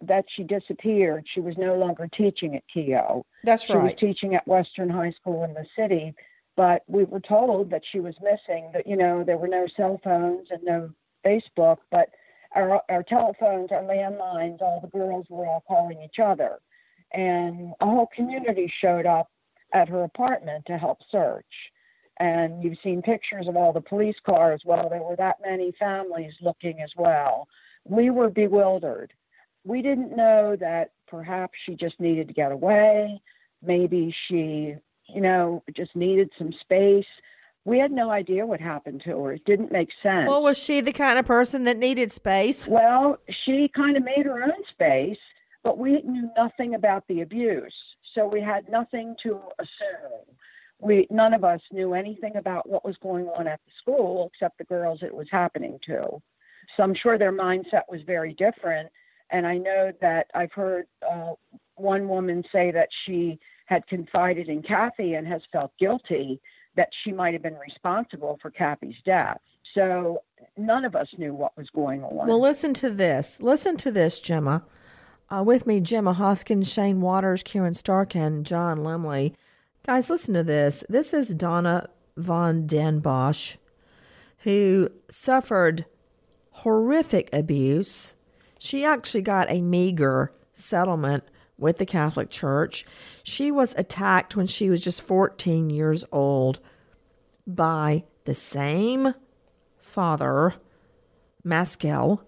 that 0.03 0.25
she 0.35 0.43
disappeared, 0.43 1.27
she 1.33 1.41
was 1.41 1.57
no 1.57 1.77
longer 1.77 2.09
teaching 2.17 2.57
at 2.57 2.65
Keough. 2.75 3.23
That's 3.45 3.65
she 3.65 3.73
right. 3.73 3.97
She 3.99 4.07
was 4.07 4.15
teaching 4.15 4.35
at 4.35 4.47
Western 4.47 4.91
High 4.91 5.13
School 5.13 5.45
in 5.45 5.55
the 5.55 5.65
city, 5.77 6.15
but 6.57 6.83
we 6.87 7.05
were 7.05 7.21
told 7.21 7.71
that 7.71 7.83
she 7.91 8.01
was 8.01 8.15
missing. 8.21 8.71
That 8.75 8.87
you 8.87 8.97
know 8.97 9.25
there 9.25 9.39
were 9.39 9.49
no 9.49 9.67
cell 9.77 10.01
phones 10.03 10.49
and 10.51 10.63
no 10.65 10.91
Facebook, 11.25 11.79
but 11.91 12.11
our 12.55 12.83
our 12.89 13.03
telephones, 13.03 13.71
our 13.71 13.83
landlines, 13.83 14.61
all 14.61 14.81
the 14.81 14.89
girls 14.89 15.27
were 15.31 15.47
all 15.47 15.65
calling 15.67 16.03
each 16.03 16.19
other, 16.23 16.59
and 17.13 17.73
a 17.81 17.87
whole 17.87 18.09
community 18.15 18.73
showed 18.81 19.07
up 19.07 19.31
at 19.73 19.89
her 19.89 20.03
apartment 20.03 20.65
to 20.67 20.77
help 20.79 20.99
search. 21.11 21.47
And 22.19 22.63
you've 22.63 22.79
seen 22.85 23.03
pictures 23.03 23.49
of 23.49 23.57
all 23.57 23.73
the 23.73 23.81
police 23.81 24.17
cars. 24.25 24.63
Well, 24.65 24.89
there 24.91 25.03
were 25.03 25.17
that 25.17 25.37
many 25.45 25.73
families 25.79 26.35
looking 26.43 26.81
as 26.83 26.91
well. 26.97 27.49
We 27.85 28.11
were 28.11 28.29
bewildered 28.29 29.13
we 29.65 29.83
didn't 29.83 30.17
know 30.17 30.57
that 30.57 30.93
perhaps 31.07 31.59
she 31.65 31.75
just 31.75 32.01
needed 32.01 32.29
to 32.29 32.35
get 32.35 32.53
away. 32.53 33.21
Maybe 33.63 34.15
she, 34.29 34.75
you 35.09 35.21
know, 35.21 35.63
just 35.75 35.95
needed 35.95 36.31
some 36.39 36.53
space. 36.53 37.07
We 37.65 37.79
had 37.79 37.93
no 37.93 38.11
idea 38.11 38.45
what 38.45 38.61
happened 38.61 39.03
to 39.05 39.23
her. 39.23 39.33
It 39.33 39.45
didn't 39.45 39.71
make 39.71 39.91
sense. 40.03 40.29
Well, 40.29 40.43
was 40.43 40.59
she 40.59 40.81
the 40.81 40.93
kind 40.93 41.19
of 41.19 41.27
person 41.27 41.65
that 41.65 41.77
needed 41.77 42.11
space? 42.11 42.67
Well, 42.67 43.19
she 43.31 43.69
kind 43.69 43.97
of 43.97 44.03
made 44.03 44.27
her 44.27 44.43
own 44.43 44.65
space, 44.69 45.19
but 45.63 45.79
we 45.79 46.03
knew 46.03 46.29
nothing 46.37 46.75
about 46.75 47.07
the 47.07 47.21
abuse. 47.21 47.75
So 48.15 48.27
we 48.27 48.41
had 48.41 48.69
nothing 48.69 49.15
to 49.23 49.41
assume. 49.61 50.37
We 50.81 51.07
none 51.09 51.33
of 51.33 51.45
us 51.45 51.61
knew 51.71 51.95
anything 51.95 52.35
about 52.35 52.69
what 52.69 52.85
was 52.85 52.97
going 52.97 53.29
on 53.29 53.47
at 53.47 53.61
the 53.65 53.73
school 53.79 54.31
except 54.35 54.59
the 54.59 54.65
girls 54.65 55.05
it 55.05 55.15
was 55.15 55.31
happening 55.31 55.79
to. 55.83 56.21
So 56.77 56.83
I'm 56.83 56.95
sure 56.95 57.17
their 57.17 57.33
mindset 57.33 57.83
was 57.89 58.03
very 58.03 58.35
different. 58.35 58.91
And 59.33 59.47
I 59.47 59.57
know 59.57 59.93
that 60.01 60.27
I've 60.35 60.53
heard 60.53 60.87
uh, 61.11 61.33
one 61.77 62.09
woman 62.09 62.45
say 62.53 62.71
that 62.71 62.89
she 63.05 63.39
had 63.67 63.87
confided 63.87 64.49
in 64.49 64.63
Kathy 64.63 65.15
and 65.15 65.27
has 65.27 65.41
felt 65.51 65.73
guilty 65.79 66.41
that 66.77 66.89
she 67.03 67.13
might 67.13 67.33
have 67.33 67.43
been 67.43 67.59
responsible 67.59 68.39
for 68.41 68.51
Kathy's 68.51 68.97
death. 69.05 69.41
So 69.75 70.23
none 70.57 70.85
of 70.85 70.95
us 70.95 71.09
knew 71.17 71.35
what 71.35 71.57
was 71.57 71.69
going 71.71 72.05
on. 72.05 72.27
Well, 72.27 72.41
listen 72.41 72.75
to 72.75 72.91
this. 72.91 73.41
Listen 73.41 73.77
to 73.79 73.91
this, 73.91 74.21
Gemma. 74.21 74.65
Uh, 75.31 75.43
with 75.43 75.67
me, 75.67 75.81
Gemma 75.81 76.13
Hoskins, 76.13 76.71
Shane 76.71 77.01
Waters, 77.01 77.43
Karen 77.43 77.73
Stark, 77.73 78.15
and 78.15 78.45
John 78.45 78.81
Lemley. 78.81 79.35
Guys, 79.87 80.11
listen 80.11 80.35
to 80.35 80.43
this. 80.43 80.85
This 80.89 81.15
is 81.15 81.31
Donna 81.31 81.89
von 82.19 82.67
den 82.67 83.01
Bosch, 83.01 83.57
who 84.41 84.91
suffered 85.09 85.87
horrific 86.51 87.31
abuse. 87.33 88.15
She 88.65 88.85
actually 88.85 89.23
got 89.23 89.51
a 89.51 89.61
meager 89.61 90.33
settlement 90.53 91.25
with 91.59 91.79
the 91.79 91.85
Catholic 91.85 92.31
Church. 92.31 92.85
She 93.25 93.51
was 93.51 93.75
attacked 93.77 94.37
when 94.37 94.47
she 94.47 94.71
was 94.71 94.85
just 94.85 95.03
14 95.03 95.69
years 95.69 96.05
old 96.13 96.61
by 97.45 98.05
the 98.25 98.35
same 98.35 99.15
father, 99.79 100.55
Maskell. 101.43 102.23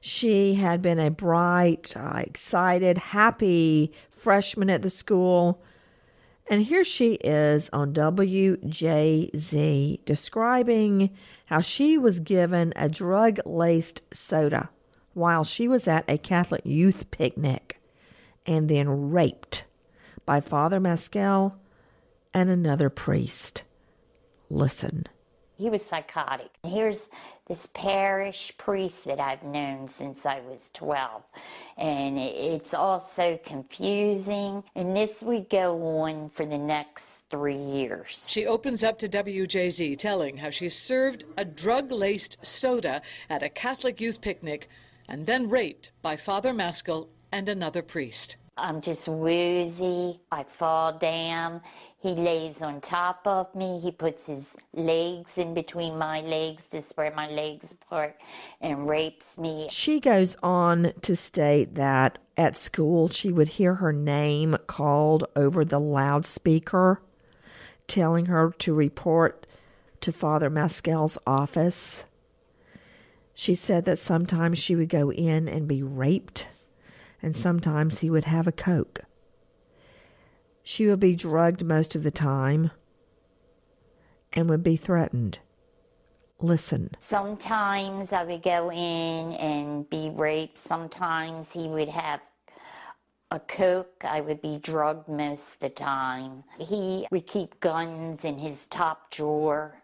She 0.00 0.54
had 0.54 0.82
been 0.82 0.98
a 0.98 1.12
bright, 1.12 1.96
uh, 1.96 2.24
excited, 2.26 2.98
happy 2.98 3.92
freshman 4.10 4.68
at 4.70 4.82
the 4.82 4.90
school. 4.90 5.62
And 6.48 6.62
here 6.62 6.82
she 6.82 7.14
is 7.14 7.70
on 7.72 7.92
WJZ 7.94 8.44
describing 10.04 11.10
how 11.44 11.60
she 11.60 11.96
was 11.96 12.18
given 12.18 12.72
a 12.74 12.88
drug 12.88 13.38
laced 13.46 14.02
soda 14.12 14.70
while 15.16 15.44
she 15.44 15.66
was 15.66 15.88
at 15.88 16.04
a 16.08 16.18
Catholic 16.18 16.60
youth 16.64 17.10
picnic 17.10 17.80
and 18.44 18.68
then 18.68 19.10
raped 19.10 19.64
by 20.26 20.40
Father 20.40 20.78
Maskell 20.78 21.56
and 22.34 22.50
another 22.50 22.90
priest. 22.90 23.62
Listen. 24.50 25.06
He 25.56 25.70
was 25.70 25.82
psychotic. 25.82 26.50
Here's 26.62 27.08
this 27.48 27.66
parish 27.72 28.52
priest 28.58 29.06
that 29.06 29.18
I've 29.18 29.42
known 29.42 29.88
since 29.88 30.26
I 30.26 30.40
was 30.40 30.68
12. 30.74 31.22
And 31.78 32.18
it's 32.18 32.74
all 32.74 33.00
so 33.00 33.38
confusing. 33.42 34.62
And 34.74 34.94
this 34.94 35.22
would 35.22 35.48
go 35.48 36.00
on 36.00 36.28
for 36.28 36.44
the 36.44 36.58
next 36.58 37.22
three 37.30 37.56
years. 37.56 38.26
She 38.28 38.44
opens 38.44 38.84
up 38.84 38.98
to 38.98 39.08
WJZ, 39.08 39.96
telling 39.98 40.36
how 40.36 40.50
she 40.50 40.68
served 40.68 41.24
a 41.38 41.44
drug 41.46 41.90
laced 41.90 42.36
soda 42.42 43.00
at 43.30 43.42
a 43.42 43.48
Catholic 43.48 43.98
youth 43.98 44.20
picnic 44.20 44.68
and 45.08 45.26
then 45.26 45.48
raped 45.48 45.90
by 46.02 46.16
Father 46.16 46.52
Maskell 46.52 47.08
and 47.32 47.48
another 47.48 47.82
priest. 47.82 48.36
I'm 48.58 48.80
just 48.80 49.06
woozy. 49.06 50.18
I 50.32 50.42
fall 50.44 50.98
down. 50.98 51.60
He 51.98 52.14
lays 52.14 52.62
on 52.62 52.80
top 52.80 53.20
of 53.26 53.54
me. 53.54 53.80
He 53.80 53.90
puts 53.90 54.24
his 54.24 54.56
legs 54.72 55.36
in 55.36 55.52
between 55.52 55.98
my 55.98 56.22
legs 56.22 56.68
to 56.70 56.80
spread 56.80 57.14
my 57.14 57.28
legs 57.28 57.72
apart 57.72 58.16
and 58.62 58.88
rapes 58.88 59.36
me. 59.36 59.68
She 59.70 60.00
goes 60.00 60.36
on 60.42 60.92
to 61.02 61.14
state 61.14 61.74
that 61.74 62.16
at 62.38 62.56
school 62.56 63.08
she 63.08 63.30
would 63.30 63.48
hear 63.48 63.74
her 63.74 63.92
name 63.92 64.56
called 64.66 65.24
over 65.36 65.62
the 65.62 65.80
loudspeaker, 65.80 67.02
telling 67.88 68.26
her 68.26 68.52
to 68.60 68.72
report 68.72 69.46
to 70.00 70.12
Father 70.12 70.48
Maskell's 70.48 71.18
office. 71.26 72.05
She 73.38 73.54
said 73.54 73.84
that 73.84 73.98
sometimes 73.98 74.56
she 74.56 74.74
would 74.74 74.88
go 74.88 75.12
in 75.12 75.46
and 75.46 75.68
be 75.68 75.82
raped, 75.82 76.48
and 77.20 77.36
sometimes 77.36 77.98
he 77.98 78.08
would 78.08 78.24
have 78.24 78.46
a 78.46 78.52
Coke. 78.52 79.02
She 80.62 80.86
would 80.86 81.00
be 81.00 81.14
drugged 81.14 81.62
most 81.62 81.94
of 81.94 82.02
the 82.02 82.10
time 82.10 82.70
and 84.32 84.48
would 84.48 84.62
be 84.62 84.76
threatened. 84.76 85.38
Listen. 86.40 86.92
Sometimes 86.98 88.14
I 88.14 88.24
would 88.24 88.42
go 88.42 88.72
in 88.72 89.34
and 89.34 89.88
be 89.90 90.08
raped. 90.08 90.56
Sometimes 90.56 91.52
he 91.52 91.68
would 91.68 91.90
have 91.90 92.22
a 93.30 93.38
coke. 93.38 94.02
I 94.02 94.22
would 94.22 94.40
be 94.40 94.56
drugged 94.56 95.08
most 95.08 95.54
of 95.54 95.58
the 95.60 95.68
time. 95.68 96.42
He 96.58 97.06
would 97.10 97.26
keep 97.26 97.60
guns 97.60 98.24
in 98.24 98.38
his 98.38 98.64
top 98.66 99.10
drawer. 99.10 99.82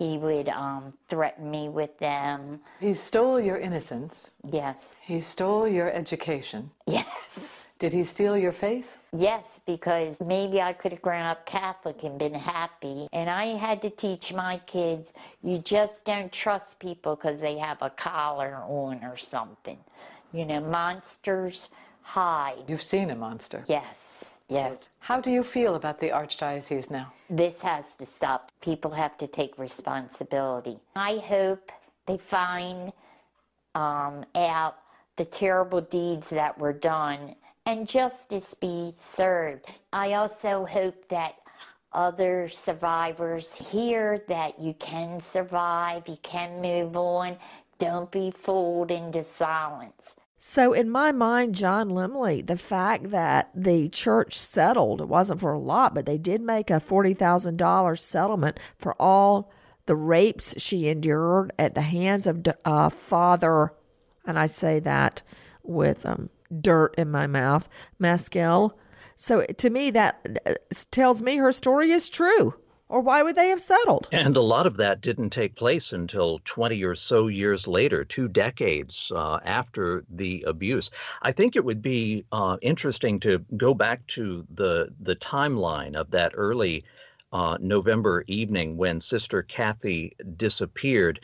He 0.00 0.16
would 0.16 0.48
um, 0.48 0.94
threaten 1.08 1.50
me 1.50 1.68
with 1.68 1.98
them. 1.98 2.60
He 2.80 2.94
stole 2.94 3.38
your 3.38 3.58
innocence. 3.58 4.30
Yes. 4.50 4.96
He 5.02 5.20
stole 5.20 5.68
your 5.68 5.92
education. 5.92 6.70
Yes. 6.86 7.72
Did 7.78 7.92
he 7.92 8.04
steal 8.04 8.34
your 8.34 8.52
faith? 8.52 8.96
Yes, 9.14 9.60
because 9.66 10.18
maybe 10.22 10.62
I 10.62 10.72
could 10.72 10.92
have 10.92 11.02
grown 11.02 11.26
up 11.26 11.44
Catholic 11.44 12.02
and 12.02 12.18
been 12.18 12.32
happy. 12.32 13.08
And 13.12 13.28
I 13.28 13.48
had 13.56 13.82
to 13.82 13.90
teach 13.90 14.32
my 14.32 14.56
kids 14.66 15.12
you 15.42 15.58
just 15.58 16.06
don't 16.06 16.32
trust 16.32 16.78
people 16.78 17.14
because 17.14 17.38
they 17.38 17.58
have 17.58 17.82
a 17.82 17.90
collar 17.90 18.62
on 18.66 19.04
or 19.04 19.18
something. 19.18 19.78
You 20.32 20.46
know, 20.46 20.60
monsters 20.60 21.68
hide. 22.00 22.64
You've 22.68 22.82
seen 22.82 23.10
a 23.10 23.16
monster. 23.16 23.64
Yes, 23.66 24.29
yes. 24.50 24.90
How 24.98 25.20
do 25.20 25.30
you 25.30 25.42
feel 25.42 25.74
about 25.74 26.00
the 26.00 26.08
Archdiocese 26.08 26.90
now? 26.90 27.12
This 27.28 27.60
has 27.60 27.96
to 27.96 28.06
stop. 28.06 28.50
People 28.60 28.90
have 28.90 29.16
to 29.18 29.26
take 29.26 29.58
responsibility. 29.58 30.78
I 30.96 31.18
hope 31.18 31.70
they 32.06 32.18
find 32.18 32.92
um, 33.74 34.24
out 34.34 34.76
the 35.16 35.24
terrible 35.24 35.80
deeds 35.80 36.30
that 36.30 36.58
were 36.58 36.72
done 36.72 37.34
and 37.66 37.88
justice 37.88 38.54
be 38.54 38.92
served. 38.96 39.66
I 39.92 40.14
also 40.14 40.64
hope 40.64 41.08
that 41.08 41.36
other 41.92 42.48
survivors 42.48 43.52
hear 43.52 44.24
that 44.28 44.60
you 44.60 44.74
can 44.74 45.20
survive, 45.20 46.08
you 46.08 46.18
can 46.22 46.60
move 46.60 46.96
on, 46.96 47.36
don't 47.78 48.10
be 48.10 48.30
fooled 48.30 48.90
into 48.90 49.22
silence. 49.22 50.16
So, 50.42 50.72
in 50.72 50.88
my 50.88 51.12
mind, 51.12 51.54
John 51.54 51.90
Lemley, 51.90 52.46
the 52.46 52.56
fact 52.56 53.10
that 53.10 53.50
the 53.54 53.90
church 53.90 54.38
settled, 54.38 55.02
it 55.02 55.06
wasn't 55.06 55.38
for 55.38 55.52
a 55.52 55.58
lot, 55.58 55.94
but 55.94 56.06
they 56.06 56.16
did 56.16 56.40
make 56.40 56.70
a 56.70 56.80
$40,000 56.80 57.98
settlement 57.98 58.58
for 58.78 58.94
all 58.98 59.52
the 59.84 59.94
rapes 59.94 60.54
she 60.56 60.88
endured 60.88 61.52
at 61.58 61.74
the 61.74 61.82
hands 61.82 62.26
of 62.26 62.42
uh, 62.64 62.88
Father, 62.88 63.74
and 64.24 64.38
I 64.38 64.46
say 64.46 64.80
that 64.80 65.22
with 65.62 66.06
um, 66.06 66.30
dirt 66.58 66.94
in 66.96 67.10
my 67.10 67.26
mouth, 67.26 67.68
Maskell. 67.98 68.78
So, 69.16 69.42
to 69.44 69.68
me, 69.68 69.90
that 69.90 70.40
uh, 70.46 70.54
tells 70.90 71.20
me 71.20 71.36
her 71.36 71.52
story 71.52 71.90
is 71.90 72.08
true 72.08 72.54
or 72.90 73.00
why 73.00 73.22
would 73.22 73.36
they 73.36 73.48
have 73.48 73.60
settled? 73.60 74.08
And 74.12 74.36
a 74.36 74.42
lot 74.42 74.66
of 74.66 74.76
that 74.78 75.00
didn't 75.00 75.30
take 75.30 75.54
place 75.54 75.92
until 75.92 76.40
20 76.44 76.82
or 76.82 76.96
so 76.96 77.28
years 77.28 77.66
later, 77.66 78.04
two 78.04 78.28
decades 78.28 79.12
uh, 79.14 79.38
after 79.44 80.04
the 80.10 80.44
abuse. 80.46 80.90
I 81.22 81.32
think 81.32 81.54
it 81.54 81.64
would 81.64 81.80
be 81.80 82.24
uh, 82.32 82.58
interesting 82.60 83.20
to 83.20 83.38
go 83.56 83.72
back 83.72 84.06
to 84.08 84.44
the 84.52 84.92
the 85.00 85.16
timeline 85.16 85.94
of 85.94 86.10
that 86.10 86.32
early 86.34 86.84
uh, 87.32 87.56
November 87.60 88.24
evening 88.26 88.76
when 88.76 89.00
Sister 89.00 89.42
Kathy 89.42 90.16
disappeared. 90.36 91.20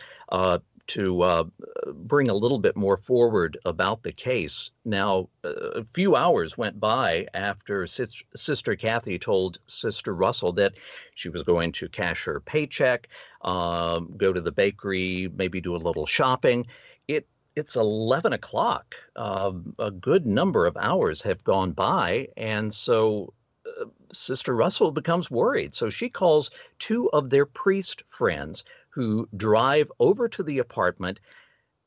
To 0.89 1.23
uh, 1.23 1.45
bring 1.93 2.29
a 2.29 2.35
little 2.35 2.59
bit 2.59 2.77
more 2.77 2.97
forward 2.97 3.59
about 3.65 4.03
the 4.03 4.13
case. 4.13 4.71
Now, 4.85 5.29
a 5.43 5.85
few 5.95 6.15
hours 6.15 6.57
went 6.57 6.79
by 6.79 7.27
after 7.35 7.87
Sis- 7.87 8.23
Sister 8.35 8.77
Kathy 8.77 9.19
told 9.19 9.59
Sister 9.67 10.15
Russell 10.15 10.53
that 10.53 10.75
she 11.15 11.29
was 11.29 11.43
going 11.43 11.73
to 11.73 11.89
cash 11.89 12.25
her 12.25 12.41
paycheck, 12.41 13.09
um, 13.43 14.15
go 14.17 14.33
to 14.33 14.41
the 14.41 14.53
bakery, 14.53 15.29
maybe 15.35 15.61
do 15.61 15.75
a 15.75 15.79
little 15.79 16.07
shopping. 16.07 16.67
It 17.09 17.27
it's 17.57 17.75
11 17.75 18.35
o'clock. 18.35 18.95
Uh, 19.17 19.53
a 19.79 19.91
good 19.91 20.27
number 20.27 20.67
of 20.67 20.77
hours 20.77 21.23
have 21.23 21.43
gone 21.43 21.73
by, 21.73 22.29
and 22.37 22.73
so 22.73 23.33
uh, 23.67 23.87
Sister 24.13 24.55
Russell 24.55 24.93
becomes 24.93 25.31
worried. 25.31 25.75
So 25.75 25.89
she 25.89 26.11
calls 26.11 26.51
two 26.79 27.11
of 27.11 27.31
their 27.31 27.47
priest 27.47 28.03
friends 28.11 28.63
who 28.97 29.29
drive 29.37 29.93
over 30.01 30.29
to 30.29 30.43
the 30.43 30.59
apartment 30.59 31.21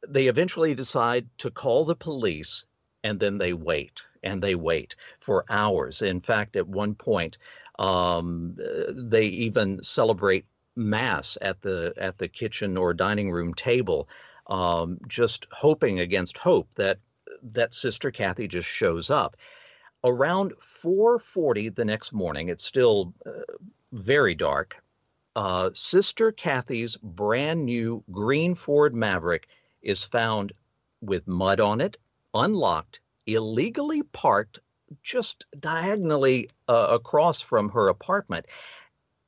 they 0.07 0.27
eventually 0.27 0.75
decide 0.75 1.27
to 1.39 1.51
call 1.51 1.85
the 1.85 1.95
police 1.95 2.65
and 3.03 3.19
then 3.19 3.37
they 3.37 3.53
wait 3.53 4.01
and 4.23 4.41
they 4.41 4.55
wait 4.55 4.95
for 5.19 5.45
hours. 5.49 6.01
In 6.01 6.21
fact, 6.21 6.55
at 6.55 6.67
one 6.67 6.95
point, 6.95 7.37
um, 7.77 8.57
they 8.93 9.23
even 9.25 9.83
celebrate 9.83 10.45
mass 10.75 11.37
at 11.41 11.61
the 11.61 11.93
at 11.97 12.17
the 12.17 12.27
kitchen 12.27 12.77
or 12.77 12.93
dining 12.93 13.31
room 13.31 13.53
table, 13.53 14.07
um, 14.47 14.99
just 15.07 15.47
hoping 15.51 15.99
against 15.99 16.37
hope 16.37 16.69
that 16.75 16.99
that 17.41 17.73
Sister 17.73 18.11
Kathy 18.11 18.47
just 18.47 18.67
shows 18.67 19.09
up. 19.09 19.37
Around 20.03 20.53
4:40 20.83 21.69
the 21.75 21.85
next 21.85 22.13
morning, 22.13 22.49
it's 22.49 22.65
still 22.65 23.13
uh, 23.25 23.31
very 23.93 24.35
dark. 24.35 24.75
Uh, 25.39 25.69
Sister 25.73 26.33
Kathy's 26.33 26.97
brand 26.97 27.63
new 27.63 28.03
green 28.11 28.55
Ford 28.55 28.93
Maverick 28.93 29.47
is 29.81 30.03
found 30.03 30.51
with 30.99 31.29
mud 31.29 31.61
on 31.61 31.79
it, 31.79 31.97
unlocked, 32.33 32.99
illegally 33.25 34.03
parked 34.03 34.59
just 35.01 35.45
diagonally 35.57 36.49
uh, 36.67 36.87
across 36.89 37.39
from 37.39 37.69
her 37.69 37.87
apartment. 37.87 38.47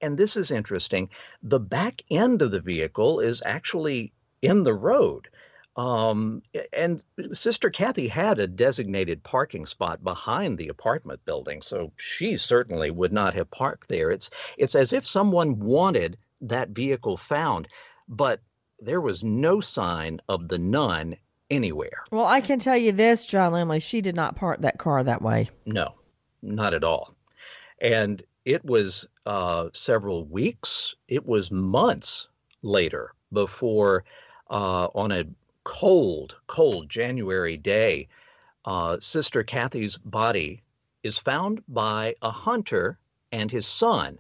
And 0.02 0.18
this 0.18 0.36
is 0.36 0.52
interesting. 0.52 1.10
The 1.44 1.62
back 1.62 2.02
end 2.12 2.42
of 2.42 2.52
the 2.52 2.60
vehicle 2.60 3.22
is 3.22 3.42
actually 3.46 4.12
in 4.42 4.66
the 4.66 4.74
road. 4.74 5.30
Um, 5.78 6.42
and 6.74 7.04
Sister 7.32 7.70
Kathy 7.70 8.08
had 8.08 8.40
a 8.40 8.48
designated 8.48 9.24
parking 9.24 9.66
spot 9.66 10.04
behind 10.04 10.58
the 10.58 10.68
apartment 10.68 11.24
building, 11.26 11.62
so 11.62 11.92
she 11.96 12.38
certainly 12.38 12.92
would 12.92 13.14
not 13.14 13.34
have 13.36 13.50
parked 13.52 13.88
there. 13.88 14.12
It's 14.12 14.30
it's 14.58 14.76
as 14.76 14.92
if 14.92 15.08
someone 15.08 15.60
wanted 15.60 16.18
that 16.42 16.70
vehicle 16.70 17.16
found, 17.16 17.68
but 18.10 18.42
there 18.80 19.00
was 19.00 19.24
no 19.24 19.62
sign 19.62 20.20
of 20.28 20.50
the 20.50 20.58
nun 20.58 21.16
anywhere. 21.50 22.04
Well, 22.12 22.26
I 22.26 22.42
can 22.42 22.60
tell 22.60 22.78
you 22.78 22.92
this, 22.92 23.26
John 23.26 23.54
Lemley, 23.54 23.82
she 23.82 24.02
did 24.02 24.16
not 24.16 24.36
park 24.36 24.62
that 24.62 24.78
car 24.78 25.04
that 25.04 25.22
way. 25.22 25.50
No, 25.66 25.94
not 26.42 26.74
at 26.74 26.84
all. 26.84 27.16
And 27.80 28.24
it 28.46 28.66
was 28.66 29.06
uh, 29.26 29.70
several 29.74 30.26
weeks, 30.26 30.96
it 31.08 31.26
was 31.26 31.52
months 31.52 32.28
later 32.64 33.14
before, 33.32 34.04
uh, 34.50 34.88
on 34.96 35.12
a 35.12 35.24
cold, 35.64 36.36
cold 36.48 36.90
January 36.90 37.58
day, 37.58 38.08
uh, 38.66 38.98
Sister 39.00 39.44
Kathy's 39.44 39.98
body 39.98 40.64
is 41.04 41.18
found 41.18 41.64
by 41.68 42.16
a 42.22 42.32
hunter 42.32 43.00
and 43.32 43.50
his 43.50 43.66
son. 43.66 44.20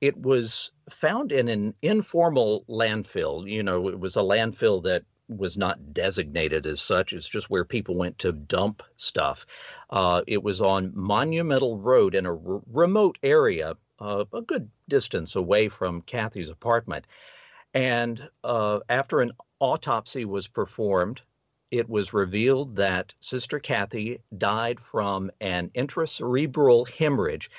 It 0.00 0.16
was 0.16 0.70
found 0.90 1.30
in 1.32 1.48
an 1.48 1.74
informal 1.82 2.64
landfill. 2.68 3.48
You 3.48 3.62
know, 3.62 3.88
it 3.88 3.98
was 3.98 4.16
a 4.16 4.20
landfill 4.20 4.82
that 4.84 5.04
was 5.28 5.56
not 5.56 5.94
designated 5.94 6.66
as 6.66 6.80
such. 6.80 7.12
It's 7.12 7.28
just 7.28 7.50
where 7.50 7.64
people 7.64 7.94
went 7.94 8.18
to 8.18 8.32
dump 8.32 8.82
stuff. 8.96 9.46
Uh, 9.90 10.22
it 10.26 10.42
was 10.42 10.60
on 10.60 10.92
Monumental 10.94 11.78
Road 11.78 12.14
in 12.14 12.26
a 12.26 12.32
r- 12.32 12.62
remote 12.70 13.18
area, 13.22 13.76
uh, 14.00 14.24
a 14.32 14.42
good 14.42 14.68
distance 14.88 15.36
away 15.36 15.68
from 15.68 16.02
Kathy's 16.02 16.50
apartment. 16.50 17.06
And 17.74 18.28
uh, 18.44 18.80
after 18.88 19.20
an 19.20 19.32
autopsy 19.60 20.24
was 20.24 20.46
performed, 20.46 21.22
it 21.70 21.88
was 21.88 22.12
revealed 22.12 22.76
that 22.76 23.14
Sister 23.20 23.58
Kathy 23.58 24.20
died 24.36 24.78
from 24.78 25.30
an 25.40 25.70
intracerebral 25.74 26.88
hemorrhage 26.88 27.50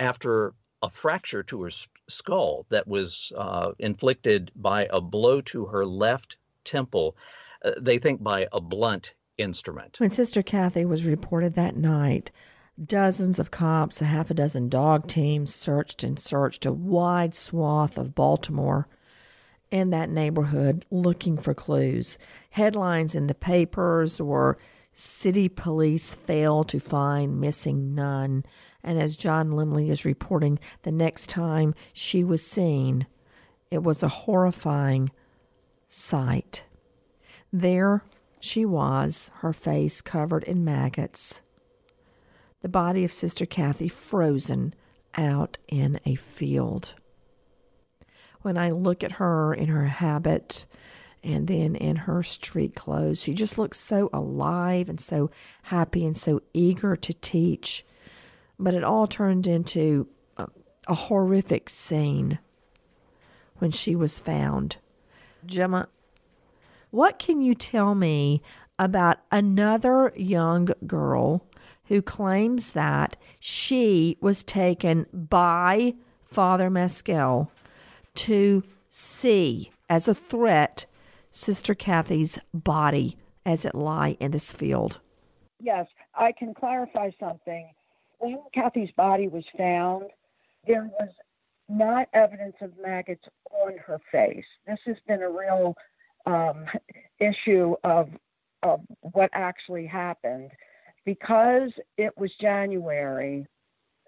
after 0.00 0.54
a 0.82 0.90
fracture 0.90 1.42
to 1.44 1.62
her 1.62 1.70
skull 2.08 2.66
that 2.68 2.86
was 2.88 3.32
uh, 3.36 3.72
inflicted 3.78 4.50
by 4.56 4.88
a 4.90 5.00
blow 5.00 5.40
to 5.40 5.66
her 5.66 5.86
left 5.86 6.36
temple, 6.64 7.16
uh, 7.64 7.70
they 7.80 7.98
think 7.98 8.22
by 8.22 8.48
a 8.52 8.60
blunt 8.60 9.14
instrument. 9.38 9.98
When 9.98 10.10
Sister 10.10 10.42
Kathy 10.42 10.84
was 10.84 11.06
reported 11.06 11.54
that 11.54 11.76
night, 11.76 12.32
dozens 12.84 13.38
of 13.38 13.50
cops, 13.50 14.02
a 14.02 14.06
half 14.06 14.30
a 14.30 14.34
dozen 14.34 14.68
dog 14.68 15.06
teams 15.06 15.54
searched 15.54 16.02
and 16.02 16.18
searched 16.18 16.66
a 16.66 16.72
wide 16.72 17.34
swath 17.34 17.96
of 17.96 18.14
Baltimore 18.14 18.88
and 19.74 19.92
that 19.92 20.08
neighborhood 20.08 20.86
looking 20.88 21.36
for 21.36 21.52
clues. 21.52 22.16
Headlines 22.50 23.16
in 23.16 23.26
the 23.26 23.34
papers 23.34 24.22
were 24.22 24.56
City 24.92 25.48
police 25.48 26.14
fail 26.14 26.62
to 26.62 26.78
find 26.78 27.40
missing 27.40 27.92
nun. 27.92 28.44
And 28.84 29.02
as 29.02 29.16
John 29.16 29.50
Lemley 29.50 29.88
is 29.88 30.04
reporting, 30.04 30.60
the 30.82 30.92
next 30.92 31.28
time 31.28 31.74
she 31.92 32.22
was 32.22 32.46
seen, 32.46 33.08
it 33.72 33.82
was 33.82 34.04
a 34.04 34.08
horrifying 34.08 35.10
sight. 35.88 36.62
There 37.52 38.04
she 38.38 38.64
was, 38.64 39.32
her 39.38 39.52
face 39.52 40.00
covered 40.00 40.44
in 40.44 40.64
maggots. 40.64 41.42
The 42.62 42.68
body 42.68 43.02
of 43.02 43.10
Sister 43.10 43.44
Kathy 43.44 43.88
frozen 43.88 44.72
out 45.16 45.58
in 45.66 45.98
a 46.06 46.14
field. 46.14 46.94
When 48.44 48.58
I 48.58 48.72
look 48.72 49.02
at 49.02 49.12
her 49.12 49.54
in 49.54 49.68
her 49.68 49.86
habit 49.86 50.66
and 51.22 51.48
then 51.48 51.74
in 51.74 51.96
her 51.96 52.22
street 52.22 52.74
clothes, 52.74 53.22
she 53.22 53.32
just 53.32 53.56
looks 53.56 53.80
so 53.80 54.10
alive 54.12 54.90
and 54.90 55.00
so 55.00 55.30
happy 55.62 56.04
and 56.04 56.14
so 56.14 56.42
eager 56.52 56.94
to 56.94 57.14
teach. 57.14 57.86
But 58.58 58.74
it 58.74 58.84
all 58.84 59.06
turned 59.06 59.46
into 59.46 60.08
a, 60.36 60.46
horrific 60.94 61.70
scene 61.70 62.38
when 63.56 63.70
she 63.70 63.96
was 63.96 64.18
found 64.18 64.76
Gemma, 65.46 65.88
what 66.90 67.18
can 67.18 67.40
you 67.40 67.54
tell 67.54 67.94
me 67.94 68.42
about 68.78 69.20
another 69.32 70.12
young 70.16 70.68
girl 70.86 71.46
who 71.84 72.02
claims 72.02 72.72
that 72.72 73.16
she 73.40 74.18
was 74.20 74.44
taken 74.44 75.06
by 75.14 75.94
Father 76.26 76.68
Maskell 76.68 77.50
to 78.14 78.62
see 78.88 79.70
as 79.88 80.08
a 80.08 80.14
threat 80.14 80.86
Sister 81.30 81.74
Kathy's 81.74 82.38
body 82.52 83.16
as 83.44 83.64
it 83.64 83.74
lie 83.74 84.16
in 84.20 84.30
this 84.30 84.52
field? 84.52 85.00
Yes, 85.60 85.86
I 86.14 86.32
can 86.32 86.54
clarify 86.54 87.10
something. 87.18 87.70
When 88.18 88.38
Kathy's 88.54 88.90
body 88.96 89.28
was 89.28 89.44
found, 89.56 90.04
there 90.66 90.90
was 90.98 91.10
not 91.68 92.08
evidence 92.12 92.56
of 92.60 92.72
maggots 92.80 93.24
on 93.50 93.76
her 93.86 93.98
face. 94.12 94.44
This 94.66 94.78
has 94.86 94.96
been 95.06 95.22
a 95.22 95.30
real 95.30 95.74
um, 96.26 96.66
issue 97.18 97.74
of, 97.84 98.08
of 98.62 98.80
what 99.00 99.30
actually 99.32 99.86
happened. 99.86 100.50
Because 101.04 101.70
it 101.98 102.16
was 102.16 102.30
January, 102.40 103.46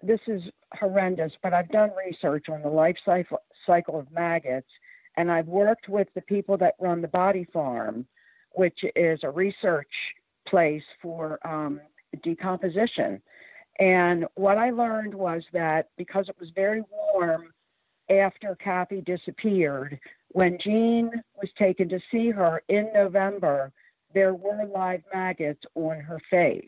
this 0.03 0.19
is 0.27 0.43
horrendous, 0.73 1.33
but 1.41 1.53
I've 1.53 1.69
done 1.69 1.91
research 2.05 2.49
on 2.49 2.61
the 2.61 2.69
life 2.69 2.97
cycle, 3.05 3.99
of 3.99 4.11
maggots, 4.11 4.69
and 5.17 5.31
I've 5.31 5.47
worked 5.47 5.89
with 5.89 6.07
the 6.13 6.21
people 6.21 6.57
that 6.57 6.75
run 6.79 7.01
the 7.01 7.07
Body 7.07 7.45
Farm, 7.51 8.05
which 8.51 8.79
is 8.95 9.19
a 9.23 9.29
research 9.29 9.91
place 10.47 10.83
for 11.01 11.39
um, 11.45 11.81
decomposition. 12.23 13.21
And 13.79 14.25
what 14.35 14.57
I 14.57 14.71
learned 14.71 15.13
was 15.13 15.43
that 15.53 15.89
because 15.97 16.29
it 16.29 16.35
was 16.39 16.49
very 16.55 16.83
warm 16.91 17.53
after 18.09 18.55
Kathy 18.55 19.01
disappeared, 19.01 19.99
when 20.29 20.57
Jean 20.59 21.11
was 21.35 21.49
taken 21.57 21.89
to 21.89 21.99
see 22.11 22.29
her 22.29 22.61
in 22.69 22.89
November, 22.93 23.71
there 24.13 24.33
were 24.33 24.65
live 24.65 25.01
maggots 25.13 25.61
on 25.75 25.99
her 25.99 26.19
face 26.29 26.65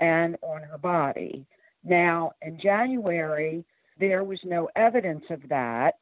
and 0.00 0.36
on 0.42 0.62
her 0.62 0.78
body. 0.78 1.46
Now, 1.86 2.32
in 2.42 2.58
January, 2.58 3.64
there 3.98 4.24
was 4.24 4.40
no 4.44 4.68
evidence 4.74 5.24
of 5.30 5.40
that, 5.48 5.94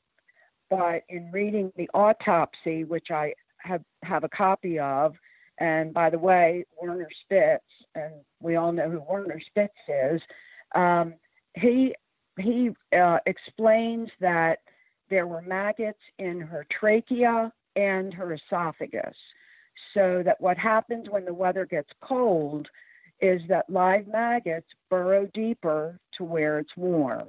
but 0.70 1.02
in 1.10 1.30
reading 1.30 1.70
the 1.76 1.90
autopsy, 1.92 2.84
which 2.84 3.10
I 3.10 3.34
have, 3.58 3.82
have 4.02 4.24
a 4.24 4.28
copy 4.30 4.78
of, 4.78 5.14
and 5.58 5.92
by 5.92 6.08
the 6.08 6.18
way, 6.18 6.64
Werner 6.80 7.08
Spitz, 7.22 7.62
and 7.94 8.14
we 8.40 8.56
all 8.56 8.72
know 8.72 8.90
who 8.90 9.00
Werner 9.00 9.40
Spitz 9.46 9.74
is, 9.88 10.20
um, 10.74 11.14
he 11.54 11.94
he 12.36 12.70
uh, 12.98 13.18
explains 13.26 14.08
that 14.20 14.58
there 15.08 15.28
were 15.28 15.42
maggots 15.42 16.00
in 16.18 16.40
her 16.40 16.66
trachea 16.80 17.52
and 17.76 18.12
her 18.12 18.32
esophagus. 18.32 19.14
So 19.92 20.22
that 20.24 20.40
what 20.40 20.58
happens 20.58 21.06
when 21.08 21.24
the 21.24 21.34
weather 21.34 21.64
gets 21.64 21.90
cold 22.02 22.66
is 23.20 23.40
that 23.48 23.68
live 23.70 24.06
maggots 24.08 24.68
burrow 24.90 25.28
deeper 25.34 25.98
to 26.16 26.24
where 26.24 26.58
it's 26.58 26.76
warm. 26.76 27.28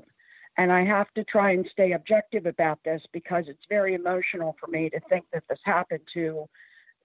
And 0.58 0.72
I 0.72 0.86
have 0.86 1.12
to 1.16 1.24
try 1.26 1.52
and 1.52 1.68
stay 1.72 1.92
objective 1.92 2.46
about 2.46 2.80
this 2.86 3.02
because 3.12 3.46
it's 3.48 3.66
very 3.70 3.94
emotional 3.94 4.56
for 4.60 4.68
me 4.68 4.90
to 4.90 5.00
think 5.10 5.26
that 5.34 5.44
this 5.50 5.60
happened 5.66 6.08
to 6.14 6.48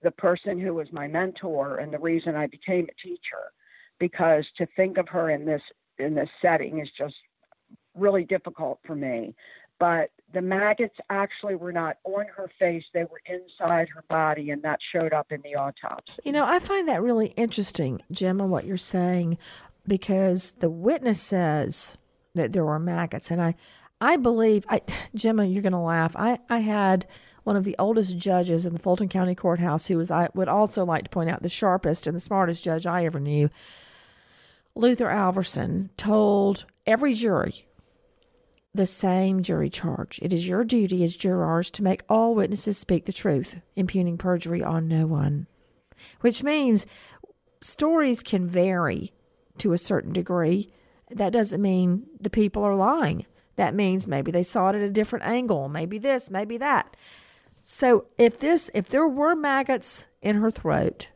the 0.03 0.13
person 0.13 0.59
who 0.59 0.75
was 0.75 0.87
my 0.93 1.07
mentor 1.07 1.79
and 1.79 1.93
the 1.93 1.99
reason 1.99 2.37
I 2.37 2.47
became 2.47 2.87
a 2.89 3.07
teacher. 3.07 3.53
Because 3.99 4.47
to 4.57 4.67
think 4.77 4.99
of 4.99 5.09
her 5.09 5.31
in 5.31 5.45
this 5.45 5.63
in 5.99 6.15
this 6.15 6.31
setting 6.41 6.81
is 6.81 6.89
just 6.97 7.15
really 7.95 8.25
difficult 8.25 8.79
for 8.87 8.97
me. 8.97 9.35
But 9.79 10.11
the 10.33 10.41
maggots 10.41 10.97
actually 11.09 11.57
were 11.57 11.73
not 11.73 11.97
on 12.05 12.27
her 12.37 12.51
face, 12.59 12.85
they 12.95 13.05
were 13.05 13.21
inside 13.27 13.89
her 13.89 14.05
body, 14.09 14.51
and 14.51 14.63
that 14.63 14.79
showed 14.93 15.13
up 15.13 15.33
in 15.33 15.41
the 15.43 15.55
autopsy. 15.57 16.15
You 16.25 16.33
know, 16.33 16.45
I 16.45 16.59
find 16.59 16.89
that 16.89 17.03
really 17.03 17.29
interesting, 17.37 18.03
Gemma, 18.11 18.47
what 18.47 18.65
you're 18.65 18.77
saying, 18.77 19.39
because 19.87 20.53
the 20.53 20.71
witness 20.71 21.21
says 21.21 21.97
that 22.35 22.53
there 22.53 22.65
were 22.65 22.79
maggots. 22.79 23.31
And 23.31 23.43
I, 23.43 23.55
I 24.01 24.17
believe, 24.17 24.65
I, 24.69 24.83
Gemma, 25.15 25.45
you're 25.47 25.63
going 25.63 25.73
to 25.73 25.79
laugh. 25.79 26.15
I, 26.17 26.39
I 26.49 26.59
had 26.59 27.07
one 27.45 27.57
of 27.57 27.65
the 27.65 27.77
oldest 27.79 28.17
judges 28.17 28.67
in 28.67 28.73
the 28.73 28.79
Fulton 28.79 29.09
County 29.09 29.35
Courthouse 29.35 29.87
who 29.87 29.97
was, 29.97 30.11
I 30.11 30.29
would 30.35 30.49
also 30.49 30.85
like 30.85 31.05
to 31.05 31.11
point 31.11 31.31
out, 31.31 31.43
the 31.43 31.49
sharpest 31.49 32.07
and 32.07 32.15
the 32.15 32.21
smartest 32.21 32.63
judge 32.63 32.87
I 32.87 33.05
ever 33.05 33.19
knew. 33.19 33.51
Luther 34.75 35.07
Alverson 35.07 35.91
told 35.97 36.65
every 36.87 37.15
jury 37.15 37.67
the 38.73 38.87
same 38.87 39.43
jury 39.43 39.69
charge. 39.69 40.19
It 40.23 40.33
is 40.33 40.47
your 40.47 40.65
duty 40.65 41.03
as 41.03 41.17
jurors 41.17 41.71
to 41.73 41.83
make 41.83 42.03
all 42.09 42.35
witnesses 42.35 42.79
speak 42.79 43.05
the 43.05 43.13
truth, 43.13 43.61
impugning 43.75 44.17
perjury 44.17 44.63
on 44.63 44.89
no 44.89 45.07
one. 45.07 45.47
Which 46.21 46.43
means 46.43 46.87
stories 47.61 48.23
can 48.23 48.47
vary 48.47 49.13
to 49.59 49.73
a 49.73 49.79
certain 49.79 50.13
degree. 50.13 50.73
That 51.11 51.33
doesn't 51.33 51.61
mean 51.61 52.07
the 52.21 52.31
people 52.31 52.63
are 52.63 52.77
lying. 52.77 53.27
That 53.57 53.75
means 53.75 54.07
maybe 54.07 54.31
they 54.31 54.43
saw 54.43 54.71
it 54.71 54.77
at 54.77 54.83
a 54.83 54.91
different 54.91 55.27
angle, 55.27 55.69
maybe 55.69 55.99
this, 55.99 56.31
maybe 56.31 56.57
that. 56.59 56.97
So 57.63 58.07
if 58.17 58.39
this 58.39 58.71
if 58.73 58.89
there 58.89 59.07
were 59.07 59.35
maggots 59.35 60.07
in 60.23 60.37
her 60.37 60.51
throat, 60.51 61.09